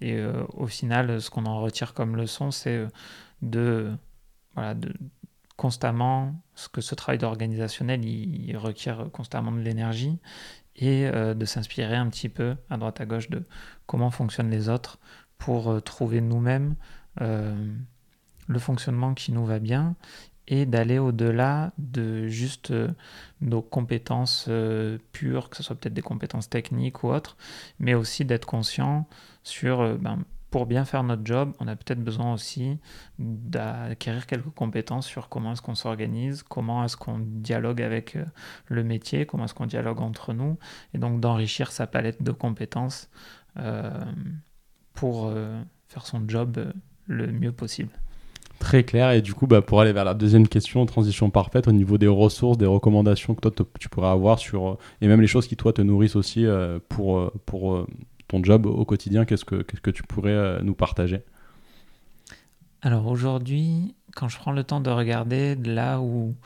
Et 0.00 0.14
euh, 0.14 0.44
au 0.54 0.66
final, 0.66 1.20
ce 1.20 1.30
qu'on 1.30 1.46
en 1.46 1.60
retire 1.60 1.94
comme 1.94 2.16
leçon, 2.16 2.50
c'est 2.50 2.76
euh, 2.76 2.88
de 3.42 4.92
constamment, 5.56 6.34
ce 6.54 6.68
que 6.68 6.80
ce 6.80 6.94
travail 6.94 7.18
d'organisationnel, 7.18 8.04
il, 8.04 8.56
requiert 8.56 9.10
constamment 9.12 9.52
de 9.52 9.60
l'énergie 9.60 10.18
et 10.74 11.06
euh, 11.06 11.34
de 11.34 11.44
s'inspirer 11.44 11.96
un 11.96 12.08
petit 12.08 12.28
peu 12.28 12.56
à 12.70 12.78
droite 12.78 13.00
à 13.00 13.06
gauche 13.06 13.28
de 13.28 13.44
comment 13.86 14.10
fonctionnent 14.10 14.50
les 14.50 14.68
autres 14.68 14.98
pour 15.38 15.82
trouver 15.82 16.20
nous-mêmes 16.20 16.76
le 17.18 18.58
fonctionnement 18.58 19.14
qui 19.14 19.32
nous 19.32 19.44
va 19.44 19.58
bien 19.58 19.96
et 20.48 20.66
d'aller 20.66 20.98
au-delà 20.98 21.72
de 21.78 22.26
juste 22.28 22.72
euh, 22.72 22.88
nos 23.40 23.62
compétences 23.62 24.46
euh, 24.48 24.98
pures, 25.12 25.48
que 25.48 25.56
ce 25.56 25.62
soit 25.62 25.76
peut-être 25.76 25.94
des 25.94 26.02
compétences 26.02 26.48
techniques 26.48 27.04
ou 27.04 27.08
autres, 27.08 27.36
mais 27.78 27.94
aussi 27.94 28.24
d'être 28.24 28.46
conscient 28.46 29.06
sur, 29.44 29.80
euh, 29.80 29.94
ben, 29.94 30.24
pour 30.50 30.66
bien 30.66 30.84
faire 30.84 31.04
notre 31.04 31.24
job, 31.24 31.54
on 31.60 31.68
a 31.68 31.76
peut-être 31.76 32.02
besoin 32.02 32.34
aussi 32.34 32.78
d'acquérir 33.18 34.26
quelques 34.26 34.50
compétences 34.50 35.06
sur 35.06 35.28
comment 35.28 35.52
est-ce 35.52 35.62
qu'on 35.62 35.74
s'organise, 35.74 36.42
comment 36.42 36.84
est-ce 36.84 36.96
qu'on 36.96 37.20
dialogue 37.20 37.80
avec 37.80 38.18
le 38.66 38.84
métier, 38.84 39.24
comment 39.24 39.44
est-ce 39.44 39.54
qu'on 39.54 39.66
dialogue 39.66 40.00
entre 40.00 40.34
nous, 40.34 40.58
et 40.92 40.98
donc 40.98 41.20
d'enrichir 41.20 41.72
sa 41.72 41.86
palette 41.86 42.22
de 42.22 42.32
compétences 42.32 43.08
pour 44.92 45.32
faire 45.88 46.06
son 46.06 46.28
job 46.28 46.74
le 47.06 47.32
mieux 47.32 47.52
possible. 47.52 47.92
Très 48.62 48.84
clair. 48.84 49.10
Et 49.10 49.22
du 49.22 49.34
coup, 49.34 49.48
bah, 49.48 49.60
pour 49.60 49.80
aller 49.80 49.92
vers 49.92 50.04
la 50.04 50.14
deuxième 50.14 50.46
question, 50.46 50.86
transition 50.86 51.30
parfaite, 51.30 51.66
au 51.66 51.72
niveau 51.72 51.98
des 51.98 52.06
ressources, 52.06 52.56
des 52.56 52.64
recommandations 52.64 53.34
que 53.34 53.40
toi 53.40 53.66
tu 53.80 53.88
pourrais 53.88 54.10
avoir 54.10 54.38
sur, 54.38 54.68
euh, 54.68 54.78
et 55.00 55.08
même 55.08 55.20
les 55.20 55.26
choses 55.26 55.48
qui 55.48 55.56
toi 55.56 55.72
te 55.72 55.82
nourrissent 55.82 56.14
aussi 56.14 56.46
euh, 56.46 56.78
pour, 56.88 57.18
euh, 57.18 57.32
pour 57.44 57.84
ton 58.28 58.44
job 58.44 58.66
au 58.66 58.84
quotidien, 58.84 59.24
qu'est-ce 59.24 59.44
que, 59.44 59.56
que 59.56 59.90
tu 59.90 60.04
pourrais 60.04 60.62
nous 60.62 60.76
partager? 60.76 61.22
Alors 62.82 63.08
aujourd'hui, 63.08 63.96
quand 64.14 64.28
je 64.28 64.38
prends 64.38 64.52
le 64.52 64.62
temps 64.62 64.80
de 64.80 64.90
regarder 64.90 65.56
là 65.56 66.00
où, 66.00 66.36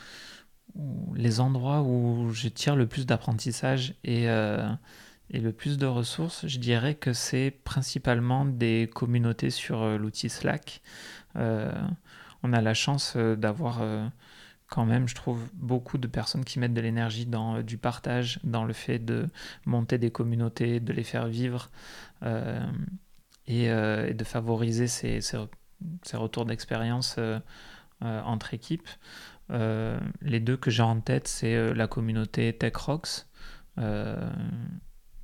les 1.15 1.39
endroits 1.39 1.83
où 1.83 2.31
je 2.33 2.47
tire 2.47 2.75
le 2.75 2.87
plus 2.87 3.05
d'apprentissage 3.05 3.93
et, 4.03 4.23
et 4.23 5.39
le 5.39 5.51
plus 5.51 5.77
de 5.77 5.85
ressources, 5.85 6.47
je 6.47 6.57
dirais 6.57 6.95
que 6.95 7.13
c'est 7.13 7.51
principalement 7.63 8.43
des 8.43 8.89
communautés 8.91 9.51
sur 9.51 9.97
l'outil 9.99 10.29
Slack 10.29 10.81
on 12.43 12.53
a 12.53 12.61
la 12.61 12.73
chance 12.73 13.13
euh, 13.15 13.35
d'avoir 13.35 13.81
euh, 13.81 14.07
quand 14.67 14.85
même, 14.85 15.07
je 15.07 15.15
trouve, 15.15 15.49
beaucoup 15.53 15.97
de 15.97 16.07
personnes 16.07 16.43
qui 16.43 16.59
mettent 16.59 16.73
de 16.73 16.81
l'énergie 16.81 17.25
dans 17.25 17.57
euh, 17.57 17.63
du 17.63 17.77
partage, 17.77 18.39
dans 18.43 18.65
le 18.65 18.73
fait 18.73 18.99
de 18.99 19.27
monter 19.65 19.97
des 19.97 20.11
communautés, 20.11 20.79
de 20.79 20.93
les 20.93 21.03
faire 21.03 21.27
vivre 21.27 21.69
et, 23.47 23.67
de 23.69 24.23
favoriser 24.23 24.87
ces, 24.87 25.19
retours 26.13 26.45
d'expérience 26.45 27.19
entre 28.01 28.53
équipes. 28.53 28.89
les 29.49 30.39
deux 30.39 30.57
que 30.57 30.71
j'ai 30.71 30.83
en 30.83 30.99
tête, 30.99 31.27
c'est 31.27 31.73
la 31.73 31.87
communauté 31.87 32.53
Tech 32.53 32.75
Rocks. 32.75 33.25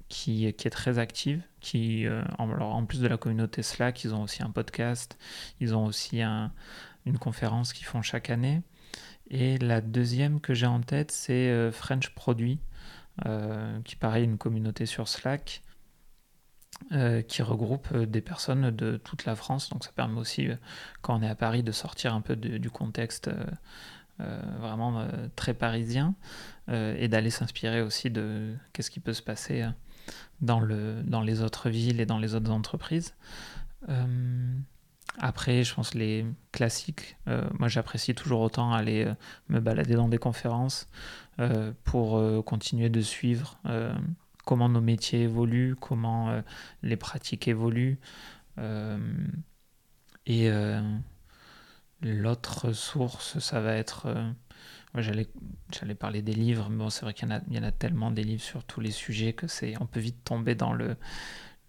Qui, 0.09 0.45
est 0.45 0.69
très 0.69 0.99
active, 0.99 1.41
qui, 1.59 2.05
en, 2.37 2.85
plus 2.85 3.01
de 3.01 3.07
la 3.07 3.17
communauté 3.17 3.63
Slack, 3.63 4.03
ils 4.03 4.13
ont 4.13 4.21
aussi 4.21 4.43
un 4.43 4.51
podcast, 4.51 5.17
ils 5.59 5.75
ont 5.75 5.85
aussi 5.85 6.21
un, 6.21 6.51
une 7.05 7.17
conférence 7.17 7.73
qu'ils 7.73 7.85
font 7.85 8.01
chaque 8.01 8.29
année. 8.29 8.61
Et 9.29 9.57
la 9.57 9.81
deuxième 9.81 10.39
que 10.39 10.53
j'ai 10.53 10.65
en 10.65 10.81
tête, 10.81 11.11
c'est 11.11 11.49
euh, 11.49 11.71
French 11.71 12.09
Produit, 12.15 12.59
qui 13.85 13.95
pareil 13.95 14.23
une 14.23 14.37
communauté 14.37 14.85
sur 14.85 15.07
Slack. 15.07 15.61
qui 17.27 17.41
regroupe 17.41 17.95
des 17.95 18.21
personnes 18.21 18.71
de 18.71 18.97
toute 18.97 19.25
la 19.25 19.35
France. 19.35 19.69
Donc 19.69 19.85
ça 19.85 19.91
permet 19.91 20.19
aussi, 20.19 20.49
quand 21.01 21.19
on 21.19 21.21
est 21.21 21.29
à 21.29 21.35
Paris, 21.35 21.63
de 21.63 21.71
sortir 21.71 22.13
un 22.13 22.21
peu 22.21 22.35
du 22.35 22.69
contexte 22.69 23.29
vraiment 24.17 25.07
très 25.35 25.53
parisien 25.53 26.15
et 26.71 27.07
d'aller 27.07 27.29
s'inspirer 27.29 27.81
aussi 27.81 28.09
de 28.09 28.55
qu'est-ce 28.73 28.91
qui 28.91 28.99
peut 28.99 29.13
se 29.13 29.21
passer 29.21 29.65
dans 30.41 30.59
les 30.59 31.41
autres 31.41 31.69
villes 31.69 32.01
et 32.01 32.05
dans 32.05 32.17
les 32.17 32.35
autres 32.35 32.51
entreprises. 32.51 33.15
Euh, 35.17 35.19
après, 35.21 35.63
je 35.63 35.73
pense 35.73 35.93
les 35.93 36.25
classiques. 36.51 37.17
Euh, 37.27 37.47
moi, 37.59 37.67
j'apprécie 37.67 38.15
toujours 38.15 38.41
autant 38.41 38.73
aller 38.73 39.05
euh, 39.05 39.13
me 39.49 39.59
balader 39.59 39.95
dans 39.95 40.09
des 40.09 40.17
conférences 40.17 40.87
pour 41.83 42.43
continuer 42.45 42.89
de 42.89 43.01
suivre 43.01 43.59
comment 44.45 44.69
nos 44.69 44.81
métiers 44.81 45.23
évoluent, 45.23 45.75
comment 45.75 46.43
les 46.83 46.95
pratiques 46.95 47.47
évoluent. 47.47 47.97
et 50.27 50.51
l'autre 52.03 52.73
source, 52.73 53.39
ça 53.39 53.61
va 53.61 53.73
être 53.73 54.13
j'allais, 55.01 55.95
parler 55.95 56.21
des 56.21 56.33
livres, 56.33 56.69
mais 56.69 56.77
bon, 56.77 56.91
c'est 56.91 57.01
vrai 57.01 57.15
qu'il 57.15 57.27
y 57.27 57.31
en, 57.33 57.37
a, 57.37 57.41
y 57.49 57.57
en 57.57 57.63
a 57.63 57.71
tellement 57.71 58.11
des 58.11 58.23
livres 58.23 58.43
sur 58.43 58.63
tous 58.63 58.79
les 58.79 58.91
sujets 58.91 59.33
que 59.33 59.47
c'est, 59.47 59.73
on 59.81 59.87
peut 59.87 59.99
vite 59.99 60.23
tomber 60.23 60.53
dans 60.53 60.71
le, 60.71 60.97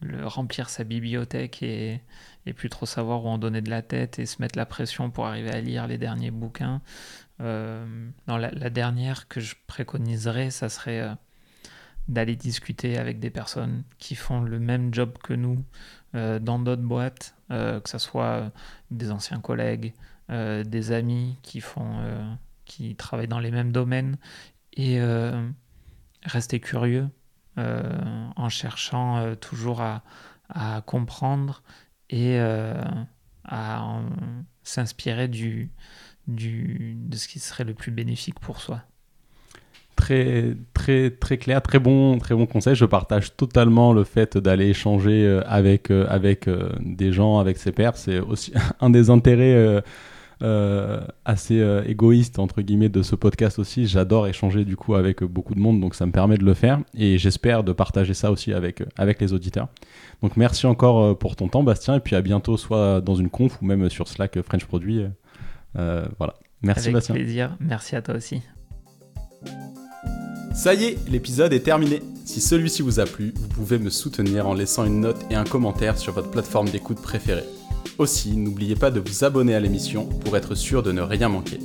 le 0.00 0.26
remplir 0.26 0.68
sa 0.68 0.84
bibliothèque 0.84 1.62
et, 1.62 2.00
et 2.46 2.52
plus 2.52 2.68
trop 2.68 2.86
savoir 2.86 3.24
où 3.24 3.28
en 3.28 3.38
donner 3.38 3.60
de 3.60 3.70
la 3.70 3.82
tête 3.82 4.18
et 4.18 4.26
se 4.26 4.40
mettre 4.40 4.58
la 4.58 4.66
pression 4.66 5.10
pour 5.10 5.26
arriver 5.26 5.50
à 5.50 5.60
lire 5.60 5.86
les 5.86 5.98
derniers 5.98 6.30
bouquins. 6.30 6.82
Euh, 7.40 8.10
la, 8.28 8.70
dernière 8.70 9.28
que 9.28 9.40
je 9.40 9.56
préconiserais, 9.66 10.50
ça 10.50 10.68
serait 10.68 11.00
euh, 11.00 11.14
d'aller 12.06 12.36
discuter 12.36 12.98
avec 12.98 13.18
des 13.18 13.30
personnes 13.30 13.82
qui 13.98 14.14
font 14.14 14.40
le 14.40 14.60
même 14.60 14.94
job 14.94 15.16
que 15.22 15.34
nous 15.34 15.64
euh, 16.14 16.38
dans 16.38 16.58
d'autres 16.58 16.82
boîtes, 16.82 17.34
que 17.48 17.88
ce 17.88 17.98
soit 17.98 18.50
des 18.90 19.10
anciens 19.12 19.40
collègues, 19.40 19.94
des 20.28 20.92
amis 20.92 21.36
qui 21.42 21.60
font 21.60 22.02
qui 22.64 22.96
travaillent 22.96 23.28
dans 23.28 23.38
les 23.38 23.52
mêmes 23.52 23.70
domaines 23.70 24.16
et 24.76 24.98
rester 26.24 26.58
curieux 26.58 27.08
en 27.56 28.48
cherchant 28.48 29.18
euh, 29.18 29.34
toujours 29.34 29.80
à, 29.80 30.02
comprendre 30.86 31.62
et 32.10 32.38
à 32.38 34.00
s'inspirer 34.62 35.26
de 35.26 35.68
ce 37.16 37.28
qui 37.28 37.38
serait 37.38 37.64
le 37.64 37.74
plus 37.74 37.90
bénéfique 37.90 38.38
pour 38.38 38.60
soi. 38.60 38.82
Très, 39.96 40.54
très, 40.74 41.10
très 41.10 41.38
clair, 41.38 41.62
très 41.62 41.78
bon, 41.78 42.18
très 42.18 42.34
bon 42.34 42.46
conseil. 42.46 42.74
Je 42.74 42.84
partage 42.84 43.34
totalement 43.36 43.92
le 43.92 44.04
fait 44.04 44.36
d'aller 44.36 44.68
échanger 44.68 45.40
avec, 45.46 45.90
avec 45.90 46.48
des 46.80 47.12
gens, 47.12 47.38
avec 47.38 47.56
ses 47.56 47.72
pairs. 47.72 47.96
C'est 47.96 48.20
aussi 48.20 48.52
un 48.80 48.90
des 48.90 49.08
intérêts 49.08 49.82
euh, 50.42 51.00
assez 51.24 51.60
euh, 51.60 51.84
égoïste 51.86 52.38
entre 52.38 52.60
guillemets 52.62 52.88
de 52.88 53.02
ce 53.02 53.14
podcast 53.14 53.58
aussi. 53.58 53.86
J'adore 53.86 54.26
échanger 54.26 54.64
du 54.64 54.76
coup 54.76 54.94
avec 54.94 55.22
beaucoup 55.22 55.54
de 55.54 55.60
monde, 55.60 55.80
donc 55.80 55.94
ça 55.94 56.06
me 56.06 56.12
permet 56.12 56.36
de 56.36 56.44
le 56.44 56.54
faire 56.54 56.80
et 56.96 57.18
j'espère 57.18 57.64
de 57.64 57.72
partager 57.72 58.14
ça 58.14 58.30
aussi 58.30 58.52
avec, 58.52 58.82
avec 58.96 59.20
les 59.20 59.32
auditeurs. 59.32 59.68
Donc 60.22 60.36
merci 60.36 60.66
encore 60.66 61.02
euh, 61.02 61.14
pour 61.14 61.36
ton 61.36 61.48
temps 61.48 61.62
Bastien 61.62 61.96
et 61.96 62.00
puis 62.00 62.16
à 62.16 62.22
bientôt 62.22 62.56
soit 62.56 63.00
dans 63.00 63.14
une 63.14 63.30
conf 63.30 63.60
ou 63.62 63.64
même 63.64 63.88
sur 63.90 64.08
Slack 64.08 64.40
French 64.42 64.64
Produit. 64.64 65.04
voilà. 65.74 66.34
Merci 66.62 66.86
avec 66.86 66.94
Bastien. 66.94 67.14
plaisir. 67.14 67.56
Merci 67.60 67.94
à 67.94 68.02
toi 68.02 68.14
aussi. 68.14 68.42
Ça 70.54 70.72
y 70.72 70.84
est, 70.84 71.08
l'épisode 71.08 71.52
est 71.52 71.60
terminé. 71.60 72.00
Si 72.24 72.40
celui-ci 72.40 72.82
vous 72.82 73.00
a 73.00 73.04
plu, 73.04 73.34
vous 73.36 73.48
pouvez 73.48 73.78
me 73.78 73.90
soutenir 73.90 74.48
en 74.48 74.54
laissant 74.54 74.84
une 74.84 75.00
note 75.00 75.20
et 75.30 75.34
un 75.34 75.44
commentaire 75.44 75.98
sur 75.98 76.12
votre 76.12 76.30
plateforme 76.30 76.68
d'écoute 76.70 77.02
préférée. 77.02 77.44
Aussi, 77.98 78.36
n'oubliez 78.36 78.74
pas 78.74 78.90
de 78.90 79.00
vous 79.00 79.24
abonner 79.24 79.54
à 79.54 79.60
l'émission 79.60 80.06
pour 80.06 80.36
être 80.36 80.54
sûr 80.54 80.82
de 80.82 80.92
ne 80.92 81.00
rien 81.00 81.28
manquer. 81.28 81.58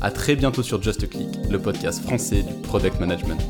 A 0.00 0.10
très 0.10 0.36
bientôt 0.36 0.62
sur 0.62 0.82
Just 0.82 1.08
Click, 1.08 1.28
le 1.50 1.58
podcast 1.58 2.02
français 2.02 2.42
du 2.42 2.54
product 2.62 2.98
management. 3.00 3.40